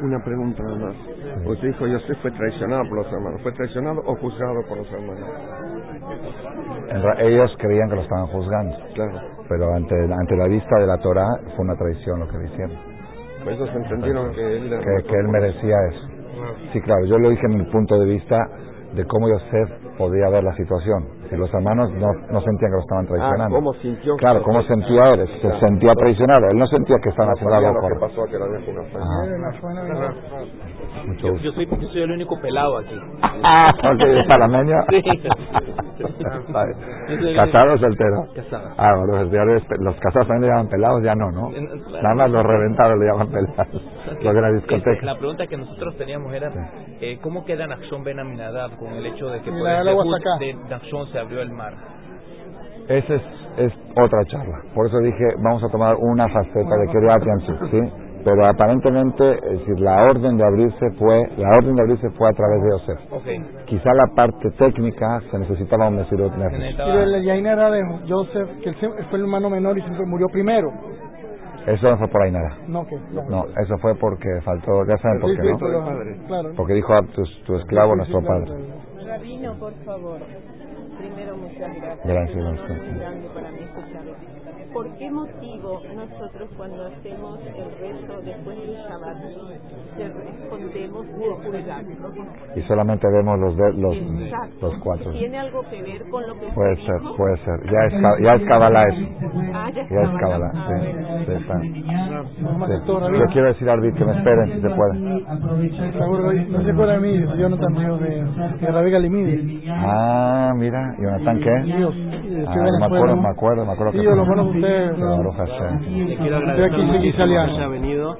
Una 0.00 0.22
pregunta 0.24 0.62
nada 0.62 0.76
más. 0.76 0.96
Usted 1.46 1.68
dijo, 1.68 1.86
José 1.86 2.14
fue 2.22 2.30
traicionado 2.32 2.82
por 2.88 2.98
los 2.98 3.12
hermanos. 3.12 3.42
¿Fue 3.42 3.52
traicionado 3.52 4.00
o 4.04 4.14
juzgado 4.16 4.62
por 4.68 4.78
los 4.78 4.92
hermanos? 4.92 5.28
ellos 7.18 7.54
creían 7.58 7.88
que 7.88 7.96
lo 7.96 8.02
estaban 8.02 8.26
juzgando. 8.26 8.76
Claro. 8.94 9.20
Pero 9.48 9.74
ante, 9.74 9.94
ante 9.94 10.36
la 10.36 10.48
vista 10.48 10.78
de 10.78 10.86
la 10.86 10.98
Torah 10.98 11.40
fue 11.56 11.64
una 11.64 11.76
traición 11.76 12.20
lo 12.20 12.28
que 12.28 12.38
le 12.38 12.44
hicieron. 12.46 12.76
Pues 13.44 13.56
ellos 13.56 13.70
entendieron 13.74 14.32
que 14.34 14.56
él, 14.56 14.70
que, 14.70 15.04
que 15.04 15.16
él 15.16 15.28
merecía 15.28 15.76
eso. 15.90 16.08
Sí, 16.72 16.80
claro, 16.80 17.04
yo 17.06 17.18
lo 17.18 17.30
dije 17.30 17.46
en 17.46 17.58
mi 17.58 17.64
punto 17.70 17.98
de 17.98 18.06
vista 18.06 18.36
de 18.98 19.06
cómo 19.06 19.28
Yosef 19.28 19.70
podía 19.96 20.28
ver 20.28 20.42
la 20.42 20.56
situación. 20.56 21.17
Si 21.28 21.36
los 21.36 21.52
hermanos 21.52 21.90
no, 21.92 22.08
no 22.30 22.40
sentían 22.40 22.70
que 22.70 22.76
lo 22.76 22.80
estaban 22.80 23.06
traicionando. 23.06 23.56
Ah, 23.56 23.58
¿cómo 23.58 23.74
sintió? 23.74 24.16
Claro, 24.16 24.42
¿cómo 24.42 24.62
sentía 24.62 25.12
él? 25.12 25.28
Se 25.42 25.60
sentía 25.60 25.92
traicionado. 25.94 26.48
Él 26.50 26.58
no 26.58 26.66
sentía 26.66 26.96
que 27.02 27.10
estaban 27.10 27.32
haciendo 27.32 27.54
algo 27.54 27.80
por... 27.80 28.00
pasó 28.00 28.24
que 28.24 28.36
ah. 28.36 29.26
Yo, 31.18 31.36
yo, 31.36 31.52
soy, 31.52 31.66
yo 31.66 31.88
soy 31.88 32.02
el 32.02 32.12
único 32.12 32.40
pelado 32.40 32.78
aquí. 32.78 32.98
Ah, 33.22 33.68
¿es 33.98 34.26
panameño? 34.26 34.76
Sí. 35.98 36.04
¿Casado 37.36 37.74
o 37.74 37.78
soltero? 37.78 38.28
Casado. 38.34 38.70
Ah, 38.76 38.94
bueno, 38.96 39.24
los 39.80 39.96
casados 39.96 40.28
también 40.28 40.42
le 40.42 40.48
llaman 40.48 40.68
pelados, 40.68 41.02
ya 41.02 41.14
no, 41.14 41.30
¿no? 41.32 41.50
Nada 41.50 42.14
más 42.14 42.30
los 42.30 42.44
reventados 42.44 42.98
le 42.98 43.06
llaman 43.06 43.28
pelados. 43.28 43.82
Los 44.22 44.34
de 44.34 44.40
la 44.40 44.52
discoteca. 44.52 44.92
Este, 44.92 45.06
la 45.06 45.18
pregunta 45.18 45.46
que 45.46 45.56
nosotros 45.56 45.96
teníamos 45.96 46.32
era, 46.32 46.50
eh, 47.00 47.18
¿cómo 47.20 47.44
queda 47.44 47.66
Naxón 47.66 48.02
Ben 48.04 48.18
Aminadab 48.18 48.76
con 48.78 48.88
el 48.94 49.04
hecho 49.04 49.28
de 49.28 49.42
que 49.42 49.50
por 49.50 49.68
el 49.68 49.84
de 50.38 50.54
Naxón 50.68 51.08
se 51.08 51.17
abrió 51.20 51.42
el 51.42 51.50
mar? 51.50 51.74
Esa 52.88 53.14
es, 53.14 53.22
es 53.58 53.72
otra 53.96 54.24
charla. 54.26 54.60
Por 54.74 54.86
eso 54.86 54.98
dije, 55.00 55.24
vamos 55.42 55.62
a 55.64 55.68
tomar 55.68 55.96
una 55.98 56.28
faceta 56.28 56.76
de 56.76 56.86
Kiryat 56.86 57.22
¿sí? 57.70 58.08
pero 58.24 58.46
aparentemente 58.46 59.32
es 59.32 59.58
decir, 59.60 59.80
la 59.80 60.02
orden 60.02 60.36
de 60.36 60.44
abrirse 60.44 60.90
fue 60.98 61.28
la 61.36 61.48
orden 61.56 61.74
de 61.74 61.82
abrirse 61.82 62.10
fue 62.10 62.28
a 62.28 62.32
través 62.32 62.62
de 62.62 62.70
Joseph 62.70 63.64
quizá 63.66 63.94
la 63.94 64.06
parte 64.14 64.50
técnica 64.58 65.20
se 65.30 65.38
necesitaba 65.38 65.88
un 65.88 65.96
Nefesh 65.96 66.76
pero 66.76 67.02
el 67.02 67.24
Yain 67.24 67.46
era 67.46 67.70
de 67.70 67.82
Joseph 68.08 68.48
que 68.62 68.70
él 68.70 68.76
fue 69.08 69.18
el 69.18 69.22
hermano 69.22 69.50
menor 69.50 69.78
y 69.78 69.82
siempre 69.82 70.04
murió 70.06 70.26
primero 70.32 70.70
Eso 71.66 71.90
no 71.90 71.98
fue 71.98 72.08
por 72.08 72.22
ahí 72.22 72.32
nada. 72.32 72.48
No, 72.66 72.86
¿qué? 72.86 72.96
No, 73.28 73.44
eso 73.44 73.76
fue 73.82 73.94
porque 73.96 74.40
faltó, 74.42 74.86
ya 74.86 74.96
saben 74.96 75.20
por 75.20 75.30
qué, 75.36 75.50
¿no? 75.50 76.54
Porque 76.56 76.72
dijo 76.72 76.94
a 76.94 77.02
tu, 77.02 77.22
tu 77.44 77.56
esclavo, 77.56 77.94
nuestro 77.94 78.22
padre. 78.22 78.52
Rabino, 79.06 79.54
por 79.58 79.74
favor. 79.84 80.20
Primero, 80.98 81.36
muchas 81.38 81.74
gracias. 81.76 82.06
Gracias, 82.06 82.36
Es 82.36 82.60
un 84.30 84.37
¿Por 84.72 84.86
qué 84.96 85.10
motivo 85.10 85.80
nosotros 85.94 86.50
cuando 86.56 86.86
hacemos 86.86 87.38
el 87.40 87.78
rezo 87.80 88.20
después 88.22 88.56
del 88.58 88.74
Shabbat 88.76 89.16
te 89.96 90.08
respondemos 90.08 91.06
el 91.06 91.12
purgatorio? 91.42 92.26
Y 92.56 92.62
solamente 92.62 93.06
vemos 93.10 93.38
los 93.40 93.56
de, 93.56 93.72
los, 93.74 93.96
Exacto. 93.96 94.56
los 94.68 94.78
cuatro. 94.78 95.10
¿Tiene 95.12 95.38
algo 95.38 95.62
que 95.70 95.82
ver 95.82 96.08
con 96.10 96.26
lo 96.26 96.34
que 96.38 96.46
Puede 96.54 96.76
se 96.76 96.82
ser, 96.86 97.00
dijo? 97.00 97.16
puede 97.16 97.36
ser. 97.38 97.54
Ya 97.72 97.78
es, 97.86 98.22
ya 98.22 98.32
es 98.34 98.42
Kabbalah 98.48 98.82
eso. 98.88 99.08
Ah, 99.54 99.70
ya 99.70 99.88
Ya 99.88 100.02
es. 100.02 100.10
Kabbalah, 100.20 100.50
Ah, 100.54 100.68
sí. 100.68 100.74
bueno. 100.92 101.24
sí, 101.26 101.32
está. 101.32 101.60
Sí. 101.60 101.84
Yo 103.18 103.24
quiero 103.32 103.48
decir 103.48 103.68
al 103.70 103.78
Arbit 103.78 103.94
que 103.96 104.04
me 104.04 104.12
esperen 104.18 104.52
si 104.52 104.60
se 104.60 104.70
puede. 104.70 104.98
No 104.98 106.62
se 106.62 106.70
acuerda 106.70 106.92
de 106.94 107.00
mí, 107.00 107.24
yo 107.38 107.48
no 107.48 107.58
también 107.58 107.98
de, 107.98 108.70
Rabí 108.70 108.90
Galimide. 108.90 109.62
Ah, 109.70 110.52
mira, 110.56 110.94
¿Jonathan 110.98 111.40
qué? 111.40 111.50
Ah, 112.46 112.54
me 112.78 112.86
acuerdo, 112.86 113.16
me 113.16 113.28
acuerdo, 113.28 113.64
me 113.66 113.72
acuerdo 113.72 113.92
Sí, 113.92 113.98
que 113.98 114.04
Baruch 114.98 115.34
Hashem. 115.36 115.80
Le 116.08 116.16
quiero 116.16 116.36
Estoy 116.38 116.50
agradecer 116.50 116.70
que 117.16 117.38
haya 117.38 117.68
venido. 117.68 118.16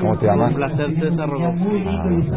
¿Cómo 0.00 0.18
te 0.18 0.26
llamas? 0.26 0.50
Un 0.50 0.54
placer, 0.56 0.94
César 1.00 1.28
Rodolfo. 1.30 1.64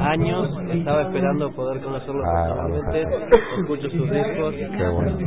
Años 0.01 0.49
estaba 0.71 1.01
esperando 1.03 1.51
poder 1.51 1.81
conocerlo 1.81 2.23
Ah, 2.25 2.45
personalmente. 2.47 3.01
Escucho 3.59 3.89
sus 3.89 4.11
discos. 4.11 4.53
Qué 4.55 4.87
bueno. 4.89 5.17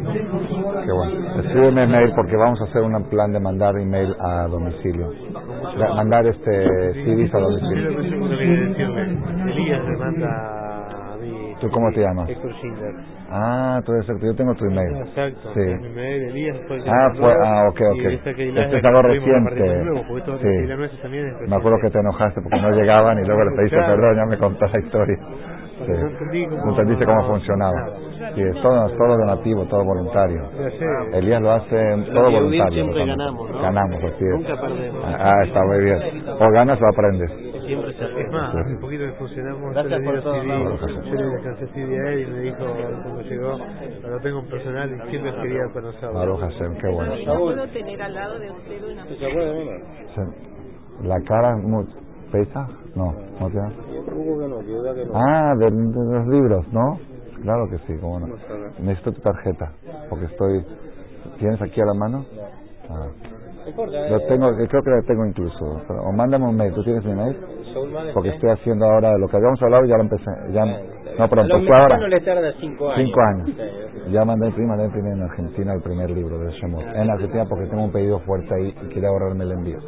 Qué 0.85 0.93
bueno. 0.93 1.41
Escríbeme 1.43 1.87
mail 1.87 2.13
porque 2.15 2.37
vamos 2.37 2.61
a 2.61 2.65
hacer 2.65 2.83
un 2.83 3.03
plan 3.09 3.33
de 3.33 3.41
mandar 3.41 3.77
email 3.79 4.15
a 4.21 4.47
domicilio. 4.49 5.11
Da- 5.79 5.95
Mandar 5.95 6.27
este 6.27 6.93
CDs 7.05 7.35
a 7.35 7.39
domicilio. 7.39 7.91
Elías 9.49 9.85
le 9.85 9.97
manda. 9.97 10.76
¿Tú 11.61 11.71
cómo 11.71 11.91
te 11.91 12.01
llamas? 12.01 12.29
Héctor 12.29 12.53
Schindler. 12.55 12.95
Ah, 13.31 13.81
tú 13.85 13.93
eres 13.93 14.09
el 14.09 14.21
yo 14.21 14.35
tengo 14.37 14.55
tu 14.55 14.67
email. 14.67 14.97
Exacto. 14.99 15.53
Sí. 15.55 15.61
Mi 15.61 15.89
mail, 15.89 16.23
Elías 16.29 16.57
Ah, 16.87 17.09
mandó, 17.09 17.27
ah, 17.43 17.69
ok, 17.69 17.81
ok. 17.93 18.05
Este 18.05 18.77
es 18.79 18.85
algo 18.85 19.03
reciente. 19.03 19.85
Sí. 20.43 21.47
Me 21.49 21.57
acuerdo 21.57 21.79
que 21.81 21.91
te 21.91 21.99
enojaste 21.99 22.41
porque 22.43 22.61
no 22.61 22.71
llegaban 22.71 23.19
y 23.19 23.27
luego 23.27 23.45
le 23.45 23.57
pediste 23.57 23.77
perdón, 23.79 24.17
ya 24.17 24.27
me 24.27 24.39
contaste 24.39 24.79
la 24.79 24.85
historia. 24.85 25.17
Sí. 25.77 25.93
No 25.93 26.09
entendí 26.09 26.47
cómo- 26.47 26.71
entendiste 26.71 27.05
cómo 27.05 27.27
funcionaba. 27.27 27.87
Sí, 28.35 28.41
es 28.43 28.63
todo, 28.63 28.89
todo 28.97 29.17
donativo, 29.19 29.65
todo 29.67 29.85
voluntario. 29.85 30.43
Elías 31.13 31.43
lo 31.43 31.53
hace 31.53 31.97
todo 32.15 32.31
voluntario. 32.31 32.93
ganamos. 32.95 33.63
Ganamos, 33.63 33.97
así 34.05 34.25
es. 34.25 34.31
Nunca 34.31 34.61
perdemos. 34.61 35.05
Ah, 35.05 35.43
está 35.45 35.65
muy 35.65 35.85
bien. 35.85 35.99
O 36.41 36.51
ganas 36.51 36.79
o 36.81 36.87
aprendes. 36.87 37.31
Siempre 37.67 37.93
se 37.95 38.21
Es 38.21 38.31
más, 38.31 38.55
hace 38.55 38.77
poquito 38.77 39.05
que 39.05 39.13
funcionamos, 39.13 39.75
Gracias 39.75 40.03
yo 40.03 40.11
le 40.11 40.17
di 40.17 40.23
por 40.23 40.81
CD, 41.57 41.67
CD 41.75 42.01
a 42.01 42.13
él 42.13 42.21
y 42.21 42.27
me 42.31 42.41
dijo 42.41 42.59
cuando 42.59 43.23
llegó, 43.23 43.59
lo 44.09 44.21
tengo 44.21 44.39
en 44.41 44.47
personal 44.49 44.91
y 44.91 45.11
siempre 45.11 45.35
quería 45.43 45.63
conocerlo. 45.73 46.15
Baruch 46.15 46.41
Hashem, 46.41 46.77
qué 46.77 46.89
bueno. 46.89 47.39
¿puedo 47.39 47.69
tener 47.69 48.03
al 48.03 48.15
lado 48.15 48.39
de 48.39 48.51
usted 48.51 48.85
una. 48.85 49.05
La 51.03 51.21
cara 51.23 51.57
pesa? 52.33 52.69
No, 52.95 53.15
no 53.41 53.51
te 53.51 53.57
da. 53.59 53.71
Ah, 55.15 55.55
de, 55.59 55.67
de 55.67 56.19
los 56.19 56.27
libros, 56.29 56.73
¿no? 56.73 56.99
Claro 57.43 57.69
que 57.69 57.79
sí, 57.87 57.99
cómo 58.01 58.21
no. 58.21 58.27
Necesito 58.81 59.13
tu 59.13 59.21
tarjeta, 59.21 59.73
porque 60.09 60.27
estoy... 60.27 60.65
¿Tienes 61.39 61.61
aquí 61.61 61.81
a 61.81 61.85
la 61.85 61.95
mano? 61.95 62.25
Ah. 62.89 63.09
Lo 63.67 64.21
tengo, 64.29 64.51
eh, 64.51 64.69
creo 64.69 64.83
que 64.83 64.91
la 64.91 65.03
tengo 65.03 65.27
incluso. 65.27 65.83
pero- 65.89 66.03
o 66.03 66.13
mándame 66.13 66.47
un 66.47 66.57
mail, 66.57 66.73
¿tú 66.73 66.83
tienes 66.85 67.05
mi 67.05 67.15
mail? 67.15 67.37
Porque 68.15 68.29
estoy 68.31 68.51
haciendo 68.51 68.87
ahora 68.87 69.19
lo 69.19 69.29
que 69.29 69.37
habíamos 69.37 69.61
hablado 69.63 69.85
y 69.85 69.89
ya 69.89 69.97
lo 69.97 70.03
empecé. 70.03 70.31
Ya, 70.53 70.65
no, 70.65 71.29
pero 71.29 71.43
empecé 71.43 71.73
ahora. 71.83 71.99
no 71.99 72.09
le 72.09 72.21
tarda 72.21 72.53
cinco 72.61 72.91
años. 72.91 73.07
Cinco 73.07 73.21
años. 73.21 73.51
Ya 74.13 74.25
mandé, 74.25 74.51
mandé, 74.51 74.89
mandé 74.89 75.11
en 75.13 75.23
Argentina 75.23 75.75
el 75.75 75.83
primer 75.83 76.11
libro 76.11 76.39
de 76.39 76.53
Shemot. 76.53 76.83
En 76.95 77.11
Argentina 77.11 77.45
porque 77.49 77.67
tengo 77.67 77.85
un 77.85 77.93
pedido 77.93 78.21
fuerte 78.21 78.55
ahí 78.55 78.75
y 78.83 78.89
quería 78.89 79.09
ahorrarme 79.09 79.45
el 79.45 79.53
envío. 79.53 79.79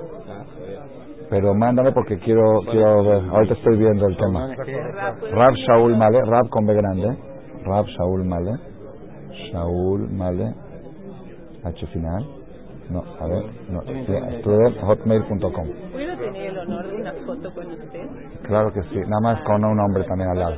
Pero 1.30 1.54
mándame 1.54 1.92
porque 1.92 2.18
quiero, 2.18 2.60
quiero 2.70 3.04
ver. 3.04 3.22
Ahorita 3.30 3.54
estoy 3.54 3.76
viendo 3.76 4.06
el 4.06 4.16
tema. 4.16 4.48
Rab 5.32 5.54
Shaul 5.54 5.96
Male, 5.96 6.22
Rab 6.24 6.48
con 6.48 6.66
B 6.66 6.74
grande. 6.74 7.16
Rab 7.64 7.86
Shaul 7.86 8.24
Male. 8.24 8.52
Shaul 9.52 10.10
Male. 10.10 10.54
H 11.64 11.86
final. 11.88 12.37
No, 12.90 13.04
a 13.20 13.26
ver. 13.26 13.44
No, 13.68 13.80
hotmail.com. 14.86 15.66
¿Puedo 15.92 16.16
tener 16.16 16.46
el 16.46 16.58
honor 16.58 16.86
de 16.88 16.96
una 16.96 17.12
foto 17.26 17.54
con 17.54 17.66
usted? 17.70 18.06
Claro 18.44 18.72
que 18.72 18.82
sí. 18.84 18.96
Nada 18.96 19.20
más 19.22 19.42
con 19.42 19.64
un 19.64 19.76
nombre 19.76 20.04
también 20.04 20.30
al 20.30 20.38
lado. 20.38 20.56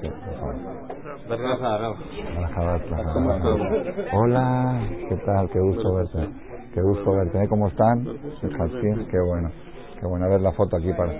Sí, 0.00 0.08
por 0.08 0.34
favor. 0.40 0.56
Hola, 4.12 4.80
¿qué 5.08 5.16
tal? 5.24 5.50
Qué 5.50 5.58
gusto 5.60 5.94
verte. 5.94 6.28
Qué 6.74 6.82
gusto 6.82 7.12
verte. 7.12 7.48
¿Cómo 7.48 7.68
están? 7.68 8.04
Qué 8.04 9.20
bueno. 9.26 9.50
Qué 10.00 10.06
bueno. 10.06 10.26
A 10.26 10.28
ver 10.28 10.40
la 10.42 10.52
foto 10.52 10.76
aquí 10.76 10.92
para. 10.92 11.12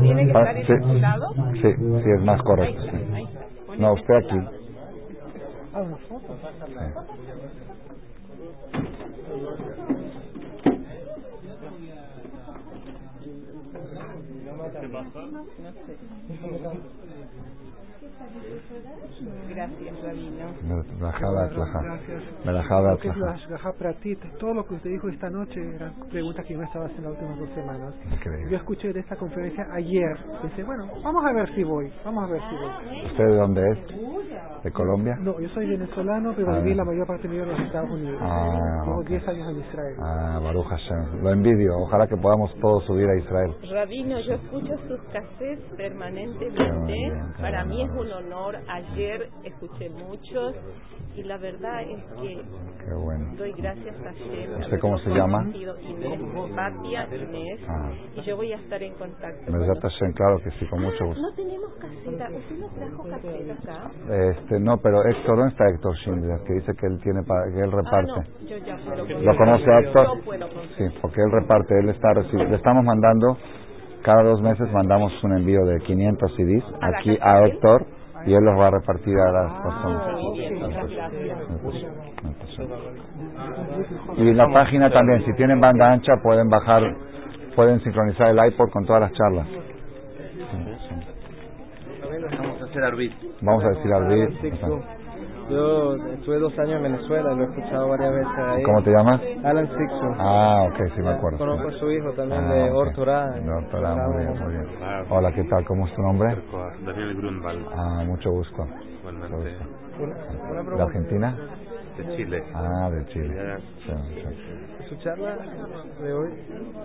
¿Tiene 0.00 0.26
que 0.26 0.32
para- 0.32 0.52
estar 0.52 0.76
sí, 0.76 1.62
sí, 1.62 1.74
sí, 2.04 2.10
es 2.16 2.22
más 2.22 2.42
correcto. 2.42 2.82
sí. 2.82 3.78
No, 3.78 3.92
usted 3.94 4.14
aquí. 4.14 4.38
Ah, 5.74 5.82
Sebastian. 14.80 15.65
Gracias, 19.56 20.02
Rabino. 20.02 20.46
Lo 20.68 20.82
que 22.98 23.08
es 23.08 23.16
la. 23.16 23.30
Ashgaha 23.32 23.72
Pratit, 23.72 24.18
todo 24.38 24.52
lo 24.52 24.66
que 24.66 24.74
usted 24.74 24.90
dijo 24.90 25.08
esta 25.08 25.30
noche 25.30 25.60
eran 25.76 25.94
preguntas 26.10 26.44
que 26.44 26.52
yo 26.52 26.58
me 26.58 26.66
estaba 26.66 26.84
haciendo 26.86 27.08
las 27.10 27.18
últimas 27.22 27.38
dos 27.38 27.48
semanas. 27.54 27.94
Increíble. 28.12 28.50
Yo 28.50 28.56
escuché 28.58 28.92
de 28.92 29.00
esta 29.00 29.16
conferencia 29.16 29.66
ayer. 29.72 30.14
Pensé, 30.42 30.62
bueno, 30.62 30.88
vamos 31.02 31.24
a 31.24 31.32
ver 31.32 31.54
si 31.54 31.64
voy, 31.64 31.90
vamos 32.04 32.28
a 32.28 32.32
ver 32.32 32.42
si 32.42 32.54
voy. 32.56 33.06
¿Usted 33.06 33.24
de 33.24 33.36
dónde 33.36 33.70
es? 33.70 33.78
¿De 34.62 34.72
Colombia? 34.72 35.16
No, 35.20 35.38
yo 35.40 35.48
soy 35.50 35.68
venezolano, 35.68 36.34
pero 36.36 36.52
Ah. 36.52 36.58
viví 36.58 36.74
la 36.74 36.84
mayor 36.84 37.06
parte 37.06 37.22
de 37.22 37.28
mi 37.28 37.34
vida 37.36 37.44
en 37.44 37.50
los 37.52 37.60
Estados 37.60 37.90
Unidos. 37.90 38.20
Ah, 38.22 38.82
Llevo 38.84 38.98
ok. 39.00 39.06
10 39.06 39.28
años 39.28 39.48
en 39.52 39.58
Israel. 39.60 39.96
Ah, 40.02 40.40
Baruch 40.42 40.66
Hashem. 40.66 41.22
Lo 41.22 41.30
envidio. 41.30 41.78
Ojalá 41.78 42.06
que 42.06 42.16
podamos 42.16 42.54
todos 42.60 42.84
subir 42.84 43.08
a 43.08 43.16
Israel. 43.16 43.54
Rabino, 43.72 44.18
yo 44.20 44.34
escucho 44.34 44.76
sus 44.88 45.00
cassettes 45.12 45.60
permanentemente. 45.76 46.92
Bien, 46.92 47.32
Para 47.40 47.64
mí 47.64 47.82
es 47.82 47.90
un 47.90 48.10
honor. 48.12 48.56
Ayer 48.68 49.28
escuché 49.46 49.90
muchos 49.90 50.54
y 51.14 51.22
la 51.22 51.38
verdad 51.38 51.82
es 51.82 52.02
que 52.20 52.36
Qué 52.84 52.94
bueno. 52.94 53.34
doy 53.36 53.52
gracias 53.52 53.96
a 54.00 54.04
Hashem. 54.12 54.60
¿Usted 54.60 54.80
cómo 54.80 54.98
se 54.98 55.10
llama? 55.10 55.48
Inés, 55.54 56.20
Patia 56.54 57.08
Inés. 57.14 57.60
Ah. 57.68 57.90
Y 58.16 58.20
yo 58.22 58.36
voy 58.36 58.52
a 58.52 58.56
estar 58.56 58.82
en 58.82 58.94
contacto. 58.94 59.44
con 59.46 59.58
Mesdat 59.58 59.80
Hashem, 59.82 60.12
claro 60.12 60.38
que 60.44 60.50
sí, 60.52 60.66
con 60.66 60.82
mucho 60.82 60.96
Ah, 61.00 61.06
gusto. 61.06 61.22
no 61.22 61.32
tenemos 61.34 61.72
caseta. 61.74 62.28
¿Usted 62.36 62.58
no 62.58 62.68
trajo 62.68 63.02
caseta 63.08 63.52
acá? 63.54 63.90
Este, 64.30 64.60
no, 64.60 64.76
pero 64.78 65.02
Héctor, 65.04 65.36
¿dónde 65.36 65.50
está 65.52 65.64
Héctor 65.68 65.96
Schindler? 65.96 66.40
Que 66.46 66.52
dice 66.54 66.72
que 66.78 66.86
él 66.86 67.00
tiene 67.02 67.22
para, 67.26 67.50
que 67.52 67.60
él 67.60 67.70
Ah, 67.72 67.76
reparte. 67.76 68.12
no, 68.12 68.48
yo 68.48 68.56
ya 68.58 68.76
puedo 68.76 69.20
¿Lo 69.20 69.36
conoce 69.36 69.72
a 69.72 69.78
Héctor? 69.80 70.06
Yo 70.18 70.24
puedo 70.24 70.46
Sí, 70.76 70.84
porque 71.00 71.20
él 71.22 71.30
reparte, 71.32 71.78
él 71.78 71.88
está 71.88 72.12
recibiendo, 72.14 72.50
le 72.50 72.56
estamos 72.56 72.84
mandando, 72.84 73.36
cada 74.02 74.22
dos 74.22 74.40
meses 74.42 74.70
mandamos 74.72 75.12
un 75.24 75.32
envío 75.38 75.64
de 75.64 75.78
500 75.80 76.34
CDs 76.36 76.64
¿A 76.80 76.90
la 76.90 76.98
aquí 76.98 77.18
a? 77.20 77.46
Héctor 77.46 77.86
y 78.26 78.34
él 78.34 78.44
los 78.44 78.58
va 78.58 78.66
a 78.66 78.70
repartir 78.72 79.16
a 79.18 79.32
las 79.32 79.52
personas. 79.62 80.02
Ah, 83.38 83.52
gracias. 83.68 84.18
Y 84.18 84.34
la 84.34 84.52
página 84.52 84.90
también, 84.90 85.24
si 85.24 85.32
tienen 85.34 85.60
banda 85.60 85.92
ancha 85.92 86.12
pueden 86.22 86.48
bajar, 86.48 86.82
pueden 87.54 87.80
sincronizar 87.80 88.28
el 88.30 88.52
iPod 88.52 88.70
con 88.70 88.84
todas 88.84 89.02
las 89.02 89.12
charlas. 89.12 89.46
Vamos 92.38 92.62
a 92.62 92.64
hacer 92.64 92.84
arbit. 92.84 93.12
Vamos 93.40 93.64
a 93.64 93.68
decir 93.68 93.92
al 93.92 94.08
Bill. 94.08 94.95
Yo 95.48 95.94
estuve 96.12 96.38
dos 96.38 96.58
años 96.58 96.76
en 96.76 96.82
Venezuela, 96.82 97.32
lo 97.32 97.42
he 97.42 97.46
escuchado 97.46 97.88
varias 97.88 98.12
veces 98.12 98.32
ahí. 98.36 98.62
¿Cómo 98.64 98.82
te 98.82 98.90
llamas? 98.90 99.20
Alan 99.44 99.68
Sixon. 99.68 100.14
Ah, 100.18 100.68
ok, 100.68 100.92
sí 100.94 101.00
me 101.02 101.10
acuerdo. 101.10 101.38
Conozco 101.38 101.68
a 101.68 101.72
su 101.72 101.90
hijo 101.90 102.10
también 102.12 102.44
Ah, 102.44 102.52
de 102.54 102.70
ok. 102.70 102.76
Ortorá. 102.76 103.30
De 103.30 103.40
muy 103.40 104.24
bien, 104.24 104.38
muy 104.42 104.52
bien. 104.52 104.66
Hola, 105.08 105.32
¿qué 105.32 105.44
tal? 105.44 105.64
¿Cómo 105.64 105.86
es 105.86 105.94
tu 105.94 106.02
nombre? 106.02 106.36
Daniel 106.84 107.14
Grunwald, 107.16 107.66
Ah, 107.76 108.02
mucho 108.04 108.30
gusto. 108.32 108.62
Mucho 108.64 108.74
igualmente 108.98 109.36
gusto. 109.36 110.02
Una, 110.02 110.62
una 110.62 110.76
¿De. 110.76 110.82
Argentina? 110.82 111.36
de 111.96 112.16
Chile. 112.16 112.44
Ah, 112.52 112.90
de 112.90 113.06
Chile. 113.06 113.56
Sí, 113.86 113.92
sí. 113.92 114.75
Su 114.88 114.94
charla 114.96 115.36
de 116.00 116.12
hoy, 116.12 116.30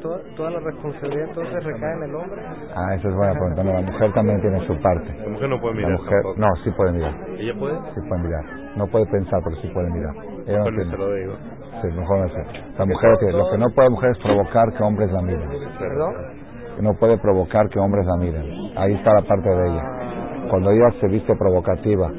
toda, 0.02 0.20
toda 0.36 0.50
la 0.52 0.60
responsabilidad 0.60 1.28
entonces 1.30 1.64
recae 1.64 1.94
en 1.98 2.04
el 2.04 2.16
hombre. 2.16 2.42
Ah, 2.76 2.96
esa 2.96 3.10
es 3.10 3.16
buena 3.16 3.34
pregunta. 3.34 3.64
No, 3.64 3.74
la 3.74 3.82
mujer 3.82 4.14
también 4.14 4.42
tiene 4.42 4.66
su 4.66 4.76
parte. 4.82 5.14
La 5.20 5.30
mujer 5.30 5.50
no 5.50 5.62
puede 5.62 5.74
La 5.76 5.78
mirar 5.88 5.92
mujer, 5.92 6.22
tampoco. 6.24 6.40
no, 6.40 6.48
sí 6.64 6.72
puede 6.72 6.92
mirar. 6.94 7.14
¿Ella 7.38 7.54
puede? 7.60 7.76
Sí 7.94 8.02
puede 8.10 8.22
mirar. 8.24 8.44
No 8.78 8.88
puede 8.88 9.06
pensar, 9.06 9.40
pero 9.44 9.56
sí 9.62 9.68
puede 9.68 9.90
mirar. 9.92 10.16
Ella 10.48 10.58
no 10.60 10.64
tiene. 10.66 10.86
se 10.92 10.98
lo 10.98 11.14
digo. 11.14 11.34
Sí, 11.82 11.88
mejor 11.96 12.18
no 12.20 12.30
sé. 12.30 12.44
La 12.78 12.86
mujer 12.86 13.18
que, 13.20 13.32
lo 13.32 13.50
que 13.52 13.58
no 13.58 13.70
puede 13.70 13.90
mujer 13.90 14.10
es 14.12 14.18
provocar 14.18 14.74
que 14.74 14.84
hombres 14.84 15.12
la 15.12 15.22
miren. 15.22 15.50
¿Perdón? 15.80 16.16
No 16.82 16.94
puede 16.96 17.18
provocar 17.20 17.70
que 17.70 17.80
hombres 17.80 18.06
la 18.08 18.16
miren. 18.18 18.72
Ahí 18.78 18.94
está 18.96 19.14
la 19.14 19.22
parte 19.22 19.50
de 19.50 19.68
ella. 19.70 19.84
Cuando 20.50 20.72
ella 20.72 20.90
se 21.00 21.08
viste 21.08 21.36
provocativa, 21.36 22.10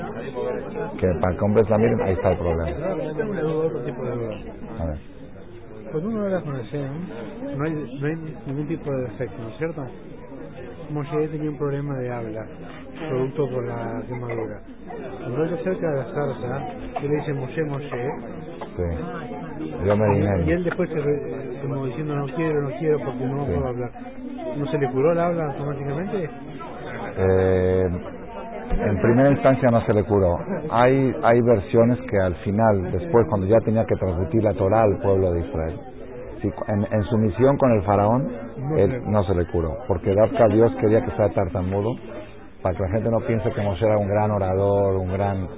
que 0.98 1.08
para 1.20 1.36
que 1.36 1.44
hombres 1.44 1.68
la 1.68 1.78
miren, 1.78 2.00
ahí 2.02 2.12
está 2.12 2.30
el 2.32 2.38
problema. 2.38 2.64
A 4.78 4.84
ver. 4.86 5.11
Cuando 5.92 6.08
uno 6.10 6.22
habla 6.24 6.40
con 6.40 6.54
Hashem, 6.56 6.92
no 7.58 7.64
hay, 7.64 7.98
no 8.00 8.06
hay 8.06 8.36
ningún 8.46 8.66
tipo 8.68 8.90
de 8.90 9.02
defecto, 9.02 9.42
¿no 9.42 9.48
es 9.50 9.56
cierto? 9.58 9.86
Moshe 10.90 11.28
tenía 11.28 11.50
un 11.50 11.58
problema 11.58 11.96
de 11.98 12.10
habla, 12.12 12.46
producto 13.08 13.48
por 13.50 13.64
la 13.64 14.02
quemadura. 14.08 14.62
Cuando 15.20 15.44
él 15.44 15.48
se 15.50 15.54
acerca 15.60 15.88
a 15.88 15.94
la 15.94 16.04
zarza, 16.04 16.66
él 17.02 17.08
le 17.10 17.16
dice 17.16 17.34
Moshe, 17.34 17.64
Moshe, 17.64 18.10
Sí. 18.76 18.82
Yo 19.86 19.96
me 19.96 20.14
y 20.16 20.20
dinero. 20.20 20.44
él 20.52 20.64
después 20.64 20.88
se 20.90 21.00
re- 21.00 21.58
como 21.62 21.86
diciendo 21.86 22.16
no 22.16 22.26
quiero, 22.26 22.62
no 22.62 22.70
quiero 22.78 22.98
porque 23.04 23.24
no 23.24 23.44
Sí. 23.46 23.52
puedo 23.52 23.66
hablar. 23.68 23.90
¿No 24.56 24.66
se 24.66 24.78
le 24.78 24.90
curó 24.90 25.12
el 25.12 25.18
habla 25.20 25.44
automáticamente? 25.46 26.30
Eh, 27.18 27.88
en 28.80 29.00
primera 29.00 29.30
instancia 29.30 29.70
no 29.70 29.80
se 29.82 29.92
le 29.94 30.04
curó. 30.04 30.38
Hay, 30.70 31.14
hay 31.22 31.40
versiones 31.42 31.98
que 32.10 32.18
al 32.18 32.34
final, 32.36 32.92
después, 32.92 33.26
cuando 33.28 33.46
ya 33.46 33.58
tenía 33.64 33.84
que 33.84 33.96
transmitir 33.96 34.42
la 34.44 34.54
Torah 34.54 34.82
al 34.82 34.98
pueblo 35.00 35.32
de 35.32 35.40
Israel, 35.40 35.80
en, 36.68 36.86
en 36.92 37.02
su 37.04 37.18
misión 37.18 37.56
con 37.56 37.72
el 37.72 37.82
faraón, 37.84 38.28
él 38.76 39.02
no 39.06 39.22
se 39.24 39.34
le 39.34 39.46
curó, 39.46 39.76
porque 39.88 40.14
Dafka 40.14 40.48
Dios 40.48 40.72
quería 40.80 41.04
que 41.04 41.10
sea 41.12 41.28
tartamudo, 41.30 41.94
para 42.62 42.76
que 42.76 42.82
la 42.84 42.90
gente 42.90 43.10
no 43.10 43.20
piense 43.26 43.50
que 43.52 43.62
Moshe 43.62 43.84
era 43.86 43.98
un 43.98 44.08
gran 44.08 44.30
orador, 44.30 44.96
un 44.96 45.12
gran 45.12 45.48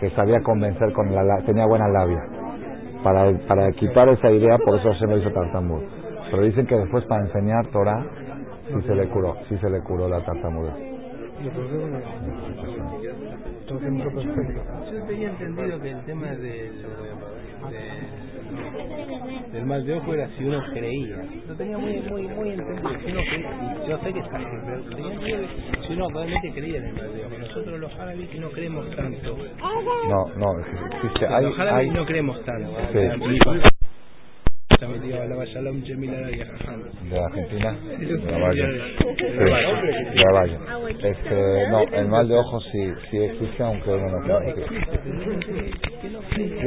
que 0.00 0.10
sabía 0.10 0.40
convencer 0.42 0.92
con 0.92 1.14
la 1.14 1.22
la- 1.24 1.42
tenía 1.44 1.66
buena 1.66 1.88
labia. 1.88 2.20
Para, 3.04 3.32
para 3.48 3.70
quitar 3.72 4.08
esa 4.10 4.30
idea, 4.30 4.58
por 4.58 4.76
eso 4.78 4.92
se 4.94 5.06
lo 5.06 5.18
hizo 5.18 5.30
tartamudo. 5.32 5.82
Pero 6.30 6.42
dicen 6.42 6.66
que 6.66 6.76
después 6.76 7.04
para 7.06 7.22
enseñar 7.26 7.66
Torah, 7.68 8.04
sí 8.68 8.82
se 8.86 8.94
le 8.94 9.08
curó, 9.08 9.36
sí 9.48 9.56
se 9.58 9.70
le 9.70 9.80
curó 9.82 10.08
la 10.08 10.24
tartamudez. 10.24 10.87
Yo 13.68 15.04
tenía 15.06 15.28
entendido 15.30 15.80
que 15.80 15.90
el 15.90 16.04
tema 16.04 16.26
del, 16.28 16.42
de- 16.42 16.72
del 19.52 19.66
mal 19.66 19.84
de 19.84 19.94
ojo 19.94 20.14
era 20.14 20.28
si 20.36 20.44
uno 20.44 20.60
creía. 20.72 21.16
Lo 21.46 21.54
tenía 21.54 21.76
muy 21.78 21.92
muy 22.10 22.22
muy 22.28 22.50
entendido. 22.50 22.88
Si 23.04 23.12
uno 23.12 23.20
creía, 23.28 23.84
yo 23.86 23.98
sé 23.98 24.12
que 24.12 24.20
está 24.20 24.38
bien, 24.38 24.62
pero 24.66 24.82
tenía 24.84 25.12
entendido 25.12 25.38
que 25.40 25.86
si 25.86 25.92
uno 25.92 26.08
realmente 26.14 26.52
creía 26.52 26.78
en 26.78 26.84
el 26.86 26.94
mal 26.94 27.12
de 27.14 27.24
ojo. 27.26 27.38
Nosotros 27.38 27.80
los 27.80 27.94
árabes 27.98 28.40
no 28.40 28.50
creemos 28.50 28.90
tanto. 28.96 29.36
No, 30.08 30.24
no, 30.36 30.60
existe. 30.60 31.26
Hay, 31.26 31.44
los 31.44 31.58
árabes 31.58 31.80
hay, 31.80 31.90
no 31.90 32.06
creemos 32.06 32.44
tanto. 32.44 32.70
Sí. 32.92 32.98
De 37.10 37.18
Argentina, 37.18 37.76
la 38.30 38.38
Valle. 38.38 38.66
de 38.66 38.78
Sí, 39.18 39.24
la 39.34 40.30
Valle. 40.32 40.52
de 40.54 40.66
la 40.68 40.78
Valle. 40.78 41.08
Este, 41.10 41.68
no, 41.70 41.82
el 41.82 42.08
mal 42.08 42.28
de 42.28 42.34
ojo 42.36 42.60
sí, 42.60 42.92
sí 43.10 43.18
existe, 43.18 43.62
aunque 43.62 43.90
uno 43.90 44.08
no 44.08 44.22
crea 44.22 44.54
que 44.54 44.62
sí. 44.62 44.76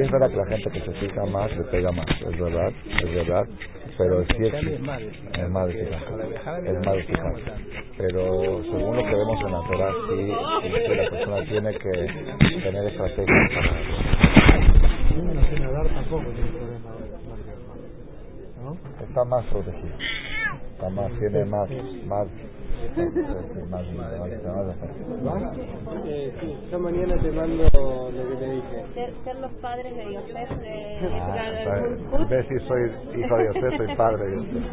Es 0.01 0.11
verdad 0.11 0.29
que 0.29 0.35
la 0.38 0.45
gente 0.47 0.69
que 0.71 0.81
se 0.81 0.91
fija 0.93 1.25
más 1.25 1.55
le 1.55 1.63
pega 1.65 1.91
más, 1.91 2.05
es 2.09 2.38
verdad, 2.39 2.73
es 3.01 3.15
verdad, 3.15 3.45
pero 3.97 4.23
sí 4.25 4.43
existe. 4.45 4.73
Es 4.75 4.81
más, 4.81 4.99
Es 5.69 5.75
eficaz, 5.81 6.03
es 6.65 6.85
más 6.85 6.97
eficaz. 6.97 7.33
Pero 7.97 8.61
según 8.63 8.95
lo 8.97 9.03
que 9.03 9.15
vemos 9.15 9.39
en 9.45 9.51
la 9.51 9.61
Torah, 9.67 9.93
sí, 10.09 10.33
sí 10.63 10.69
que 10.85 10.95
la 10.95 11.09
persona 11.09 11.43
tiene 11.45 11.71
que 11.75 11.91
tener 12.61 12.85
estrategias 12.88 13.51
para 13.55 13.71
Uno 15.15 15.33
no 15.33 15.41
sé 15.49 15.59
nadar 15.59 15.88
tampoco 15.88 16.23
tiene 16.31 16.49
problema 16.51 16.91
de 16.95 17.09
mal 17.29 17.39
de 17.45 17.53
ojo. 17.53 18.60
¿No? 18.72 19.06
está 19.06 19.26
más 19.26 19.45
protegido, 19.48 19.95
está 20.72 20.89
más, 20.89 21.11
tiene 21.19 21.45
más, 21.45 21.69
más, 22.06 22.27
más, 23.69 23.85
más, 23.93 24.15
más, 25.23 25.57
Eh, 26.06 26.34
sí, 26.39 26.57
yo 26.72 26.80
mañana 26.80 27.18
te 27.22 27.31
mando 27.31 27.64
lo 27.64 28.30
que 28.30 28.35
te 28.38 28.52
dije. 28.52 28.85
Ser, 28.93 29.14
ser 29.23 29.35
los 29.38 29.52
padres 29.53 29.95
de 29.95 30.14
Yosef 30.14 30.49
de 30.60 30.99
Ah. 31.22 32.27
Ves 32.30 32.48
si 32.48 32.60
soy 32.68 32.91
hijo 33.19 33.38
de 33.38 33.45
Yosef, 33.48 33.77
soy 33.77 33.95
padre 33.95 34.26
de 34.26 34.35
Yosef. 34.38 34.64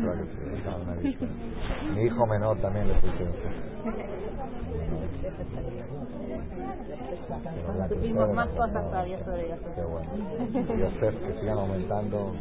Mi 1.94 2.02
hijo 2.04 2.26
menor 2.26 2.56
también 2.58 2.88
le 2.88 2.94
puse 2.94 3.24
Yosef. 3.24 3.52
Supimos 7.88 8.32
más 8.34 8.48
cosas 8.48 8.84
todavía 8.84 9.18
sobre 9.24 9.48
Yosef. 9.48 9.74
Qué 9.74 9.82
bueno. 9.82 10.10
Yosef, 10.78 11.14
que 11.26 11.40
sigan 11.40 11.58
aumentando. 11.58 12.32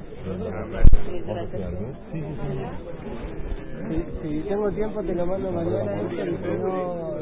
Sí, 2.11 2.13
sí, 2.13 2.21
sí. 2.21 2.25
Si, 4.21 4.41
tengo 4.47 4.71
tiempo 4.71 5.01
te 5.03 5.15
lo 5.15 5.25
mando 5.25 5.51
mañana, 5.51 6.01
y 6.01 6.09
si 6.09 6.15
no, 6.57 7.17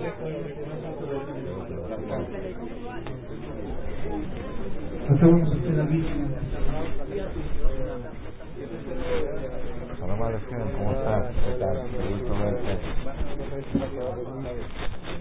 Alejem, 10.26 10.72
¿cómo 10.76 10.92
estás? 10.92 11.36
¿Qué 11.36 11.52
tal? 11.60 11.78
Qué 11.92 11.98
gusto 12.14 12.34
verte. 12.40 12.80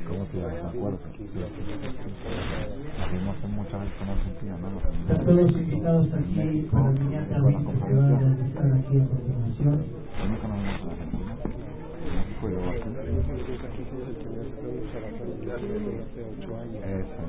¿Cómo 0.08 0.24
te 0.24 0.38
llamas? 0.38 0.62
¿Me 0.62 0.68
acuerdo? 0.78 0.98
Vimos 3.12 3.36
muchas 3.50 3.80
veces 3.80 3.96
con 3.98 4.08
Argentina, 4.08 4.56
todos 5.24 5.51
invitados 5.52 6.06
aquí 6.12 6.68
para 6.70 6.90
el 6.90 6.98
también 7.30 7.64
que 7.64 7.94
va 7.94 8.09
a 8.09 8.18
realizar 8.18 8.72
aquí 8.72 8.98
a 8.98 9.06
continuación. 9.06 9.76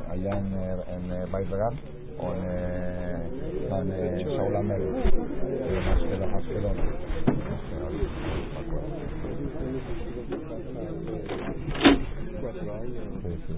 Allá 0.09 0.37
en, 0.37 0.47
eh, 0.53 0.75
en 0.89 1.03
eh, 1.11 1.25
o 2.19 2.33
en, 2.33 2.41
eh, 2.43 4.19
en 4.19 4.27
Shaul 4.27 4.55
Amel, 4.55 4.81
en 4.81 5.83
Askelon. 5.87 6.33
Askelon. 6.33 6.77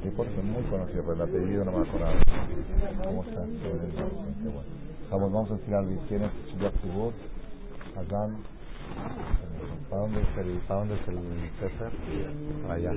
Tipo 0.07 0.23
es 0.23 0.41
muy 0.41 0.63
conocido, 0.63 1.03
pero 1.03 1.13
el 1.15 1.21
apellido 1.21 1.65
no 1.65 1.71
me 1.73 1.85
acordaba. 1.85 2.13
¿Cómo 3.03 3.23
bueno. 3.23 3.41
Vamos, 5.11 5.31
vamos 5.33 5.51
a 5.51 5.55
algo. 5.75 6.01
¿Tienes 6.07 6.31
Shilach 6.47 6.73
Tibur? 6.75 7.11
Hazán. 7.93 8.37
¿Para 9.89 10.01
dónde 10.03 10.21
es 10.21 10.37
el, 10.37 10.59
para 10.59 10.79
dónde 10.79 10.95
es 10.95 11.07
el? 11.09 11.17
Para 12.61 12.73
allá. 12.75 12.91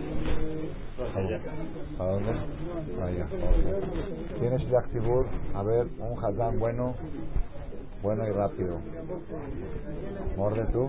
¿Para 1.99 2.11
dónde? 2.13 2.31
Allá. 3.03 3.27
¿Tienes 4.39 4.61
Shilach 4.63 4.89
Tibur? 4.93 5.27
A 5.53 5.65
ver, 5.65 5.89
un 5.99 6.25
Hazán 6.25 6.61
bueno, 6.61 6.95
bueno 8.03 8.25
y 8.25 8.31
rápido. 8.31 8.79
¿Morde 10.37 10.65
tú? 10.67 10.89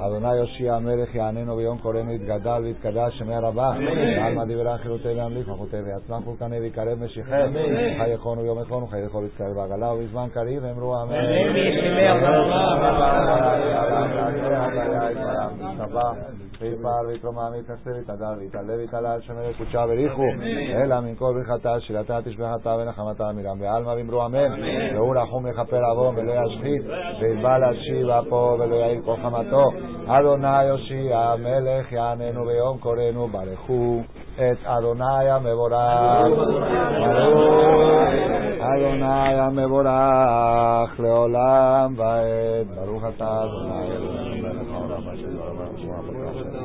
אדוני 0.00 0.36
יושיע 0.36 0.74
המלך 0.74 1.14
יעננו 1.14 1.56
ביום 1.56 1.78
קוראנו 1.78 2.12
יתגדל 2.12 2.60
ויתקדש 2.62 3.18
שמי 3.18 3.34
הרבה. 3.34 3.70
ועלמא 4.16 4.44
דברי 4.44 4.78
חילותי 4.78 5.14
להמליך 5.14 5.48
מחותי 5.48 5.76
ויצמח 5.76 6.24
פולקני 6.24 6.60
ויקרב 6.60 7.04
משיחי. 7.04 7.42
חי 7.98 8.10
יכונו 8.10 8.42
ביום 8.42 8.62
יכונו 8.62 8.86
חי 8.86 8.98
יכול 8.98 9.22
להתקרב 9.22 9.54
בעגלה 9.56 9.92
ובזמן 9.92 10.28
קריב 10.34 10.64
אמרו 10.64 11.02
אמן. 11.02 11.14
ויפעל 16.60 17.06
ויתרומם 17.06 17.50
ויתנשא 17.52 17.88
ויתהדר 17.88 18.38
ויתעלה 18.38 18.74
ויתעלל 18.76 19.20
שמר 19.20 19.52
קודשה 19.58 19.86
בריחו 19.86 20.24
אלא 20.74 21.00
מן 21.00 21.14
כל 21.14 21.34
ברכתה 21.34 21.80
שלתה 21.80 22.18
תשבחתה 22.24 22.70
ונחמתה 22.70 23.32
מרם 23.32 23.58
בעלמא 23.58 23.88
ואמרו 23.88 24.26
אמן. 24.26 24.60
והוא 24.94 25.16
רחום 25.16 25.46
יכפר 25.46 25.84
עוון 25.84 26.18
ולא 26.18 26.32
ישחית 26.32 26.82
ויתבע 27.20 27.58
להשיב 27.58 28.08
אפו 28.08 28.56
ולא 28.58 28.74
יעיל 28.74 29.00
כל 29.04 29.16
תורתו. 29.50 29.70
אדוני 30.06 30.64
יושיע 30.64 31.18
המלך 31.18 31.92
יעננו 31.92 32.44
ביום 32.44 32.78
קוראנו 32.78 33.28
ברכו 33.28 34.00
את 34.36 34.58
אדוני 34.64 35.30
המבורך. 35.30 35.74
אדוני 38.60 39.40
המבורך 39.40 41.00
לעולם 41.00 41.94
ועד 41.96 42.66
ברוך 42.74 43.02
אתה 43.16 43.44
אדוני 43.44 43.92
אלוהים 43.96 44.42
מלך 44.42 44.72
העולם 44.72 45.08
אשר 45.08 45.28
יורם 45.28 45.56
ושמוע 45.74 46.00
בקשה. 46.00 46.58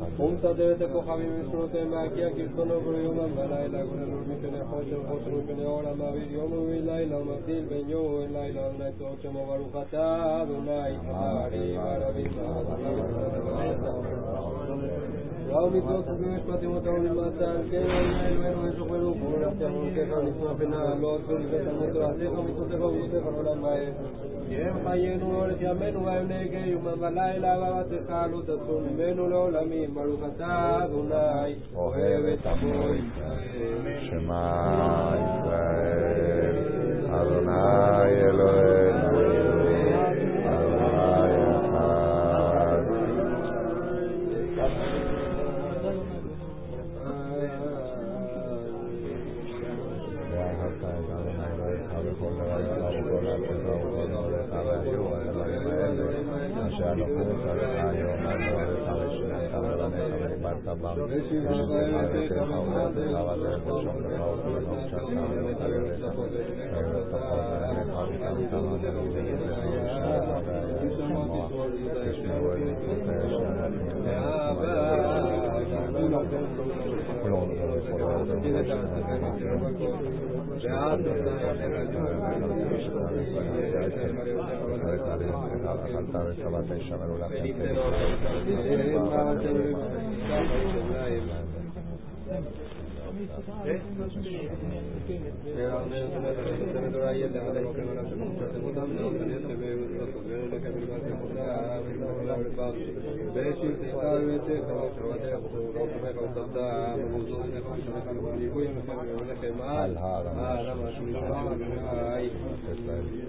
Úntate, 0.00 0.76
Javier, 1.02 1.42
disfrúteme 1.42 1.96
aquí, 1.98 2.22
aquí 2.22 2.44
con 2.56 2.70
Obriuman, 2.70 3.36
Balaila, 3.36 3.84
con 3.84 4.02
el 4.02 4.08
Urmikene, 4.08 4.62
Hoche, 4.62 4.96
Hoche, 4.96 5.30
Ora, 5.66 5.92
Chemo, 9.20 9.46
Barujata, 9.46 10.44
Dunai, 10.46 10.96
Raúl 15.50 15.76
y 15.76 15.80
Shema, 34.06 35.16
Israel, 35.40 36.56
Adonai, 37.12 38.12
Eloheinu. 38.28 39.09
سوا 86.40 86.60
پیشہ 86.68 86.94
Al 92.30 92.38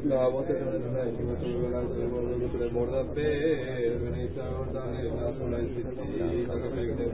Lavantă 0.10 0.54
de 0.54 0.78
lumea 0.84 1.06
la 1.74 1.82
să 1.94 2.02
mă 2.12 2.20
duc 2.28 2.50
spre 2.54 2.68
borda 2.76 3.02
pe 3.16 3.28
Venița 4.02 4.46
ordane, 4.62 5.02
nasul 5.20 5.48
la 5.54 5.60
de 5.64 5.84
de 7.00 7.06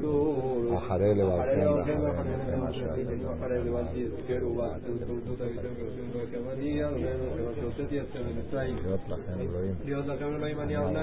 tu 0.00 0.16
Dios 9.84 10.06
la 10.06 10.16
cámara 10.16 10.50
y 10.50 10.54
mañana 10.54 11.02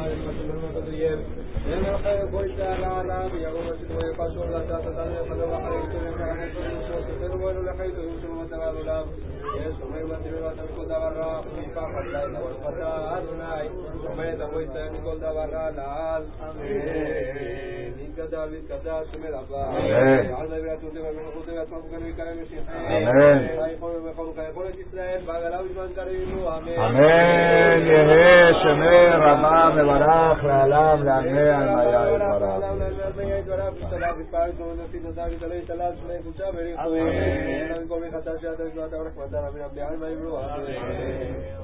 ay 0.00 0.16
por 1.64 1.80
mejor 1.80 2.02
que 2.02 2.26
por 2.30 2.46
Israel 2.46 2.82
va 2.82 3.00
a 3.00 3.04
la 3.04 3.24
última 8.04 8.46
carino 8.48 9.33
amén 16.40 17.83
גדל 18.16 18.48
והתקדש 18.52 19.06
ומלווה. 19.14 19.64
אמן. 19.70 20.32
ועל 20.32 20.46
נביא 20.46 20.70
עצמותיו 20.72 21.02
ומלך 21.02 21.34
חוזר 21.34 21.52
ועצמם 21.58 21.78
וכאן 21.88 22.02
ויקיים 22.02 22.42
משיחי. 22.42 22.72
אמן. 22.96 23.38
אמן. 26.78 27.86
יהא 27.86 28.52
שמר 28.62 29.20
רמה 29.22 29.70
מברך 29.74 30.44
לעלם 30.44 31.02
לעמי 31.04 31.48
על 31.48 31.68
מיה 31.76 32.14
יתברך. 32.14 32.64
אמן. 40.54 41.63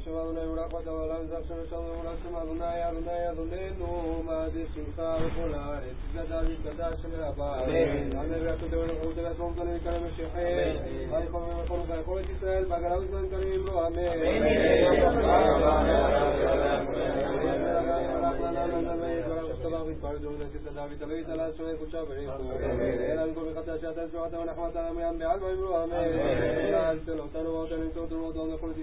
يسمعون 0.00 0.36
يراقة 0.36 0.92
ولا 0.92 1.18
يزرسون 1.18 1.66
سمعون 1.70 2.06
سمعون 2.24 2.60
يارون 2.60 3.08
يظلنهم 3.28 4.30
هذه 4.30 4.66
السمسار 4.68 5.18
قل 5.36 5.54
عارف 5.54 5.96
زدى 6.14 6.38
بالكدا 6.46 6.96
سمع 7.02 7.30
بارين 7.30 8.16
عن 8.16 8.32
الرأس 8.34 8.60
دون 8.72 8.90
الحوت 8.90 9.18
لسهم 9.18 9.54
صلى 9.56 9.76
الكلام 9.76 10.04
الشيحين 10.04 11.10
خالقا 11.10 11.38
من 11.40 11.64
يقول 11.64 11.80
كيقول 11.90 12.22
إسرائيل 12.38 12.64
بقر 12.64 12.86
عزمان 12.86 13.28
كريم 13.30 13.66
رحمين 13.66 14.18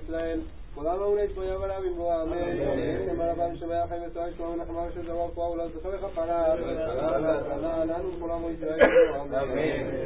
اسرائيل 0.06 0.42
עולם 0.76 1.02
העולה 1.02 1.24
יתבויה 1.24 1.60
ועליו 1.60 1.86
ימרוע, 1.86 2.24
אמן. 2.24 2.38
אמן. 2.38 3.10
אמר 3.10 3.30
רבם 3.30 3.56
שמח 3.56 3.90
חיים 3.90 4.02
וצהר 4.08 4.28
ישמעו 4.28 4.54
ונחמה 4.54 4.88
ושם 4.90 5.02
דבר 5.02 5.28
פועה 5.34 5.52
ולעזותו 5.52 5.90
וכפרה. 5.92 6.56
וכפרה. 6.60 7.86
לנו 7.86 8.18
וכל 8.18 8.32
עמו 8.32 8.50
ישראל 8.50 8.80
ימרוע, 8.80 9.22
אמן. 9.42 10.06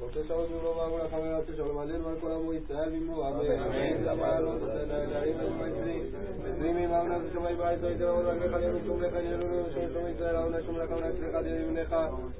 רוצה 0.00 0.20
שרות 0.28 0.50
ממנו 0.50 0.76
ואמרו 0.76 0.98
לך 0.98 1.16
ולעשות 1.22 1.56
שלום 1.56 1.78
עלינו 1.78 2.04
ועל 2.04 2.14
כל 2.20 2.30
עמו 2.30 2.52
ישראל 2.52 2.94
ימרוע, 2.94 3.28
אמן. 3.28 3.50
אמן. 3.50 4.04
למה 4.04 4.40
לא 4.40 4.52
תעשה 4.60 4.86
נערים 4.86 5.36
ומעצרים. 5.40 6.04
עזרים 6.46 6.76
עם 6.76 6.92
העונה 6.92 7.16
ושמיים 7.24 7.56
בארץ 7.56 7.78
ויתן 7.82 8.04
עמוד 8.04 8.26
רגליך 8.26 8.52
ליום 8.52 8.76
משומלך 8.82 9.12
ילולו 9.24 9.66
ושם 9.66 9.92
שלום 9.92 10.04
ישראל 10.14 10.36
העונה 10.36 10.56
שמלך 10.66 10.90
העונה 10.90 11.08
יצליחה 11.08 11.42
דיר 11.42 11.60
ימנך. 11.60 11.96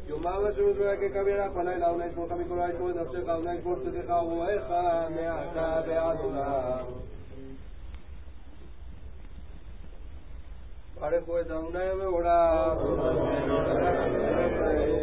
יאמר 0.09 0.47
השם 0.47 0.69
יזמלך 0.69 1.01
ככבירך 1.01 1.53
בלילה 1.55 1.87
העונה 1.87 2.07
ישמורך 2.07 2.33
מכל 2.33 2.59
העשמות 2.61 2.97
נפשך 2.97 3.29
העונה 3.29 3.55
ישמור 3.55 3.77
צאתך 3.85 4.11
ורועך 4.11 4.71
מעתה 5.11 5.81
ועד 5.87 6.19
עולם. 6.21 7.03
Parejo 11.03 11.37
es 11.41 11.51
una 11.51 11.83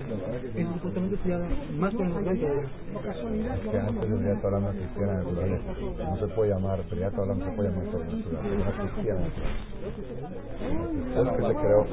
es 0.00 0.66
supuestamente 0.74 1.16
se 1.22 1.28
llama 1.28 1.46
más 1.78 1.94
con 1.94 2.06
el 2.06 2.24
que 2.24 3.78
antes 3.78 4.10
de 4.10 4.16
Briat 4.16 4.44
Olam 4.44 4.62
no 4.62 4.70
existía 4.70 5.06
la 5.06 5.14
naturaleza. 5.14 5.72
No 5.98 6.16
se 6.16 6.28
puede 6.28 6.50
llamar, 6.50 6.82
Briat 6.90 7.18
Olam 7.18 7.38
no 7.38 7.44
se 7.46 7.52
puede 7.52 7.68
llamar 7.70 7.90
sobrenatural. 7.90 8.58
No 8.58 8.68
existía 8.70 9.14
la 9.14 9.20
naturaleza. 9.20 9.70
Después 11.10 11.36
que 11.36 11.42
se 11.46 11.54
creó, 11.54 11.86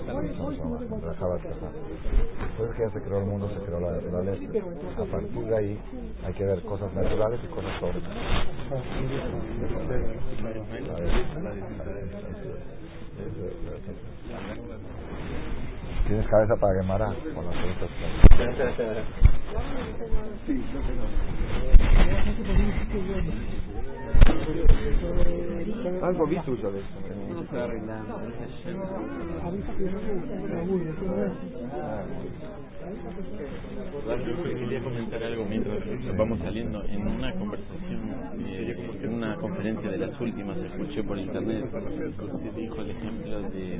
después 2.39 2.71
que 2.75 2.81
ya 2.81 2.89
se 2.91 3.01
creó 3.01 3.19
el 3.19 3.25
mundo, 3.25 3.49
se 3.49 3.59
creó 3.65 3.79
la 3.79 3.91
naturaleza. 3.91 4.43
A 4.97 5.05
partir 5.05 5.45
de 5.45 5.55
ahí 5.57 5.79
hay 6.25 6.33
que 6.33 6.45
ver 6.45 6.61
cosas 6.63 6.93
naturales 6.93 7.39
y 7.43 7.47
cosas 7.47 7.71
sobrenaturales. 7.79 8.37
Tienes 16.07 16.25
cabeza 16.27 16.55
para 16.55 16.79
quemar 16.79 17.01
con 17.35 17.45
las 17.45 17.55
preguntas. 17.55 17.89
Algo 26.01 26.27
vi 26.27 26.37
tuyo 26.39 26.71
de 26.71 26.79
eso. 26.79 26.87
No 27.29 27.41
está 27.41 27.63
arreglando. 27.65 28.21
Yo 34.07 34.43
quería 34.43 34.81
comentar 34.81 35.23
algo 35.23 35.45
mientras 35.45 36.17
vamos 36.17 36.39
saliendo. 36.39 36.83
En 36.85 37.07
una 37.07 37.33
conversación, 37.33 38.01
eh, 38.47 38.99
en 39.03 39.13
una 39.13 39.35
conferencia 39.35 39.89
de 39.91 39.97
las 39.97 40.21
últimas, 40.21 40.57
escuché 40.57 41.03
por 41.03 41.17
internet, 41.17 41.65
dijo 42.55 42.81
el 42.81 42.91
ejemplo 42.91 43.41
de 43.41 43.79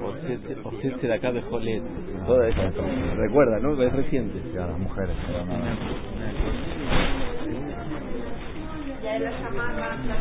Osese 0.00 1.06
de 1.06 1.14
acá 1.14 1.32
de 1.32 1.42
Jolet. 1.42 1.82
Toda 2.26 2.48
esa. 2.48 2.70
Recuerda, 3.16 3.58
¿no? 3.60 3.80
Es 3.82 3.92
reciente. 3.92 4.40
Sí, 4.52 4.58
a 4.58 4.66
las 4.66 4.78
mujeres. 4.78 5.16
Ya 9.02 9.18
la 9.18 9.30
chamarra, 9.38 9.96
la 10.06 10.16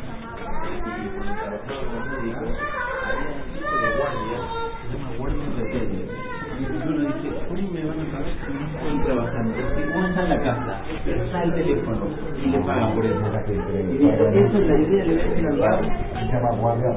Y 6.58 6.64
uno 6.64 7.00
dice, 7.02 7.30
hoy 7.52 7.62
me 7.64 7.84
van 7.84 8.00
a 8.00 8.06
pagar 8.12 8.32
si 8.46 8.54
no 8.54 8.66
estoy 8.66 9.06
trabajando. 9.06 9.54
Si 9.76 9.82
uno 9.84 10.08
está 10.08 10.22
en 10.24 10.30
la 10.30 10.42
casa, 10.42 10.82
pero 11.04 11.24
está 11.24 11.44
el 11.44 11.54
teléfono 11.54 12.08
y 12.42 12.50
le 12.50 12.60
pagan 12.60 12.96
por 12.96 13.06
eso. 13.06 13.20
Y 13.48 13.98
dice, 13.98 14.46
eso 14.46 14.58
es 14.58 14.68
la 14.68 14.78
idea, 14.80 15.06
le 15.06 15.16
voy 15.16 16.15
Se 16.26 16.32
llama 16.34 16.52
guardia. 16.58 16.90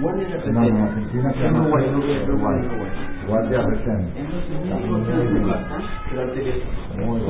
Guardia 0.00 0.36
de 0.38 0.52
No, 0.52 0.60
en. 0.60 0.86
Argentina 0.88 1.32
se 1.32 1.40
llama 1.42 1.68
guardia. 1.68 1.92
Muy 1.92 2.06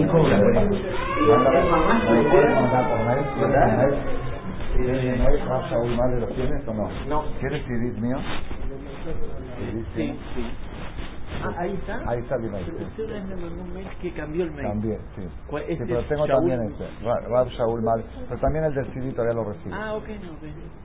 Y. 0.06 0.10
No. 7.08 7.24
¿Quieres 7.40 7.62
mío? 7.98 8.16
Sí, 9.94 10.18
sí. 10.34 10.50
Ah, 11.42 11.54
ahí 11.58 11.74
está. 11.74 12.00
Ahí 12.10 12.20
está 12.20 12.34
el 12.36 12.44
email. 12.46 12.66
Pero 12.66 12.86
usted 12.86 13.04
una 13.04 13.14
vez 13.14 13.24
me 13.26 13.36
mandó 13.36 13.62
un 13.62 13.72
mail 13.74 13.88
que 14.00 14.14
cambió 14.14 14.44
el 14.44 14.50
mail. 14.52 14.68
También, 14.68 15.00
sí. 15.16 15.28
¿Cuál- 15.48 15.64
Sí, 15.66 15.72
este 15.72 15.86
pero 15.86 16.04
tengo 16.08 16.26
Shaul? 16.26 16.40
también 16.50 16.72
ese. 16.72 17.04
Ra- 17.04 17.20
Rav 17.28 17.48
Shaul 17.48 17.82
Mal. 17.82 18.04
Pero 18.28 18.40
también 18.40 18.64
el 18.64 18.74
del 18.74 18.94
CD 18.94 19.12
todavía 19.12 19.34
lo 19.34 19.44
recibo. 19.52 19.74
Ah, 19.74 19.94
ok, 19.94 20.08
no, 20.22 20.32
ok. 20.34 20.42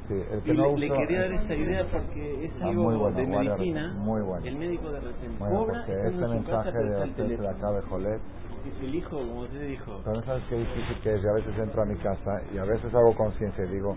Sí, 0.08 0.14
el 0.32 0.44
que 0.44 0.52
Y 0.54 0.58
no 0.58 0.64
le, 0.64 0.70
uso. 0.70 0.78
le 0.80 0.88
quería 0.90 1.22
dar 1.22 1.34
esta 1.34 1.56
idea 1.56 1.88
porque 1.92 2.46
es 2.46 2.62
algo 2.62 2.84
muy 2.84 2.96
bueno, 2.98 3.18
de 3.18 3.28
medicina. 3.28 3.94
muy 3.96 4.22
bueno. 4.24 4.46
El 4.48 4.58
médico 4.58 4.92
de 4.92 5.00
recién 5.00 5.40
Bueno, 5.40 5.56
cobra 5.60 5.86
este 5.88 6.28
mensaje 6.28 6.72
casa, 6.72 6.80
de 6.80 6.90
de 7.38 7.50
acá 7.50 7.72
de 7.72 7.82
Jolet. 7.90 8.22
Es 8.66 8.76
el 8.84 8.96
hijo, 8.96 9.18
como 9.18 9.42
usted 9.42 9.68
dijo. 9.68 10.02
Pero 10.06 10.18
no 10.18 10.24
sabes 10.26 10.44
qué 10.50 10.56
difícil 10.56 11.02
que 11.02 11.14
es. 11.16 11.22
Yo 11.24 11.30
a 11.30 11.34
veces 11.34 11.58
entro 11.58 11.82
a 11.82 11.86
mi 11.86 11.98
casa 11.98 12.32
y 12.54 12.58
a 12.58 12.64
veces 12.66 12.94
hago 12.94 13.16
conciencia 13.16 13.66
y 13.66 13.70
digo, 13.70 13.96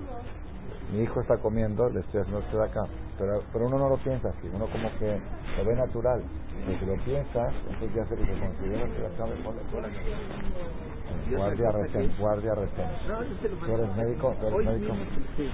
mi 0.92 1.02
hijo 1.02 1.20
está 1.20 1.38
comiendo, 1.38 1.88
le 1.90 2.00
estoy 2.00 2.20
haciendo 2.20 2.40
esto 2.40 2.58
de 2.58 2.64
acá. 2.64 2.82
Pero, 3.18 3.42
pero 3.52 3.66
uno 3.66 3.78
no 3.78 3.88
lo 3.88 3.96
piensa 3.98 4.28
así, 4.28 4.48
uno 4.52 4.66
como 4.66 4.90
que 4.98 5.20
lo 5.58 5.64
ve 5.64 5.76
natural. 5.76 6.22
Pero 6.66 6.78
si 6.78 6.86
lo 6.86 6.96
piensas, 7.04 7.54
entonces 7.68 7.94
ya 7.94 8.04
se 8.06 8.16
se 8.16 8.40
considera 8.40 8.86
que 8.86 9.02
Jolet. 9.70 9.92
Y 11.28 11.34
otra 11.34 11.46
Guardia 11.46 11.70
recién, 11.72 12.16
guardia 12.18 12.54
lo 12.54 12.66
¿Tú 12.66 13.72
eres 13.72 13.96
médico? 13.96 14.34
¿Tú 14.40 14.46
eres 14.46 14.66
médico? 14.66 14.94
sí. 15.36 15.50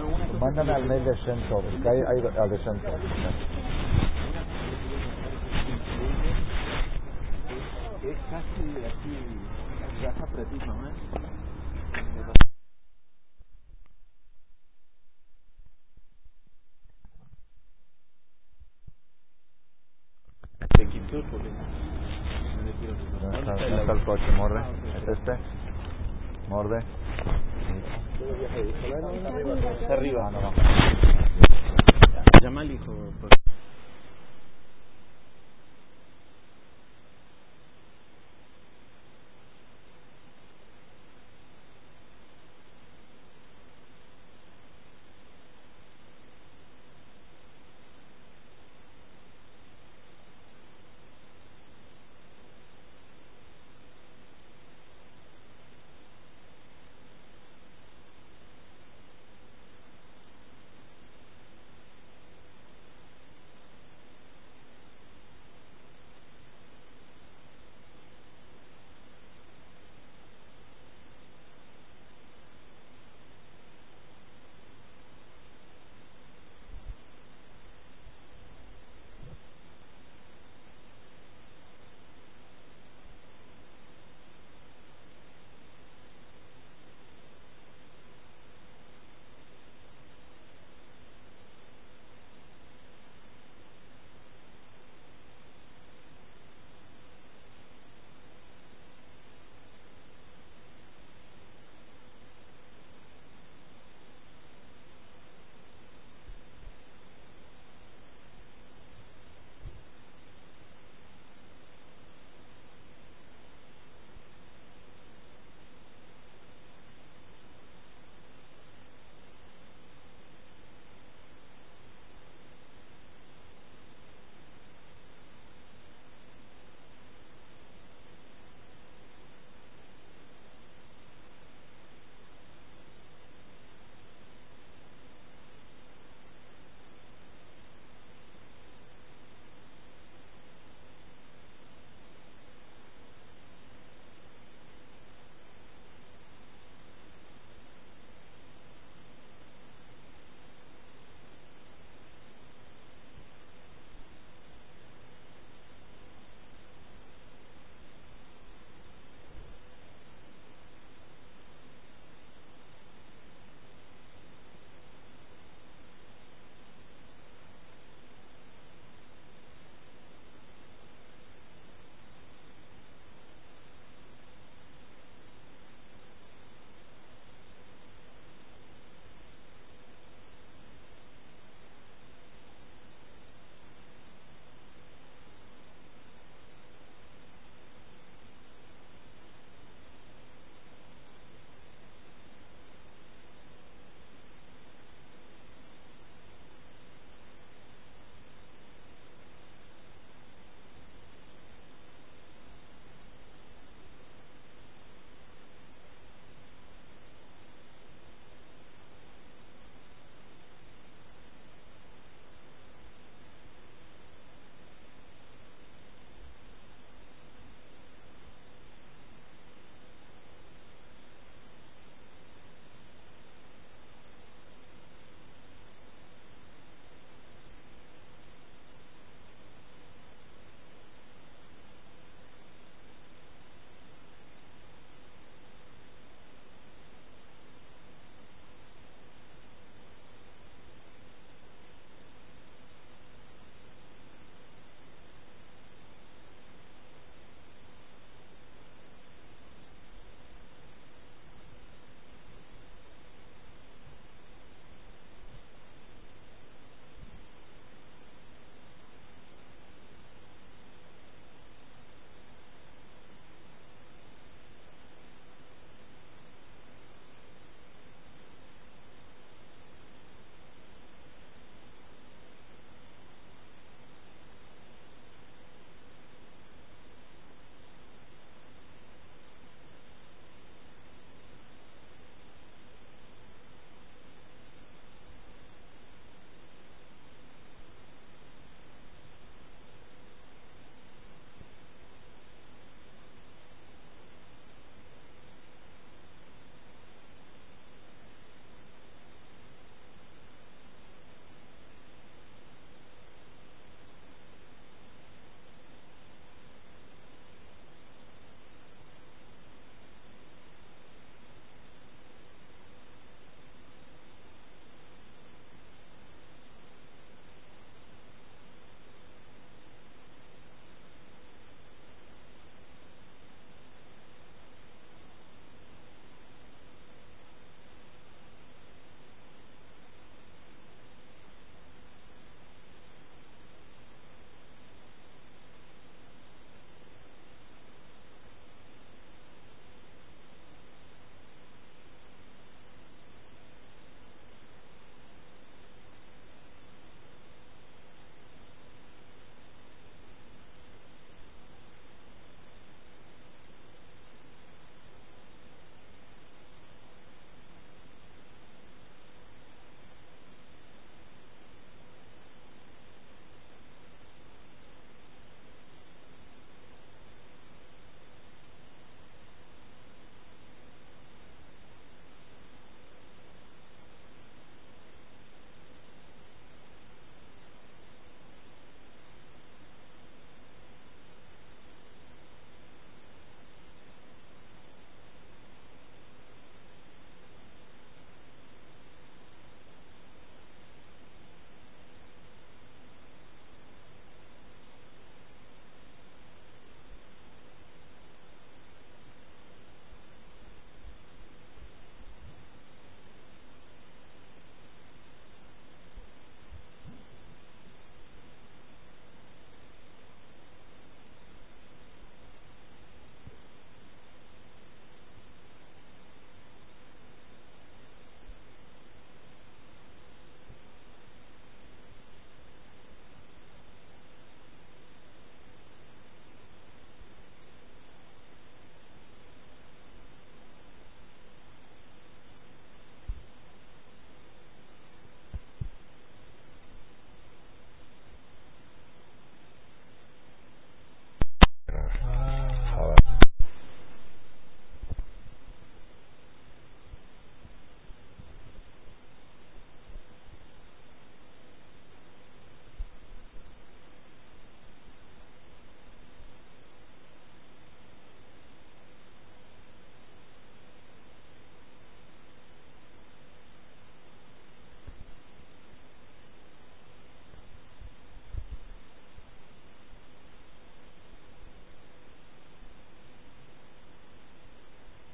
Lo 0.00 0.38
Mándame 0.38 0.72
al 0.72 0.84
mail 0.86 1.04
de 1.04 1.14
Shentov, 1.16 1.64
que 1.82 1.88
hay, 1.88 1.98
hay 1.98 2.38
al 2.38 2.50
de 2.50 2.58
Shentov. 2.58 2.94
Es 8.02 8.18
casi 8.30 8.84
así, 8.86 9.16
casa 10.02 10.26
para 10.26 10.44
ti, 10.44 10.58
¿Dónde 21.10 21.48
está, 23.40 23.92
el 23.92 24.04
coche? 24.04 24.30
¿Morde? 24.36 24.60
¿Es 24.60 25.08
este? 25.08 25.38
¿Morde? 26.48 26.84
Arriba. 29.88 30.26
Ah, 30.26 30.30
no, 30.30 30.40
no. 30.42 30.52
Llama 32.42 32.60
al 32.60 32.70
hijo. 32.70 32.92
por 33.20 33.30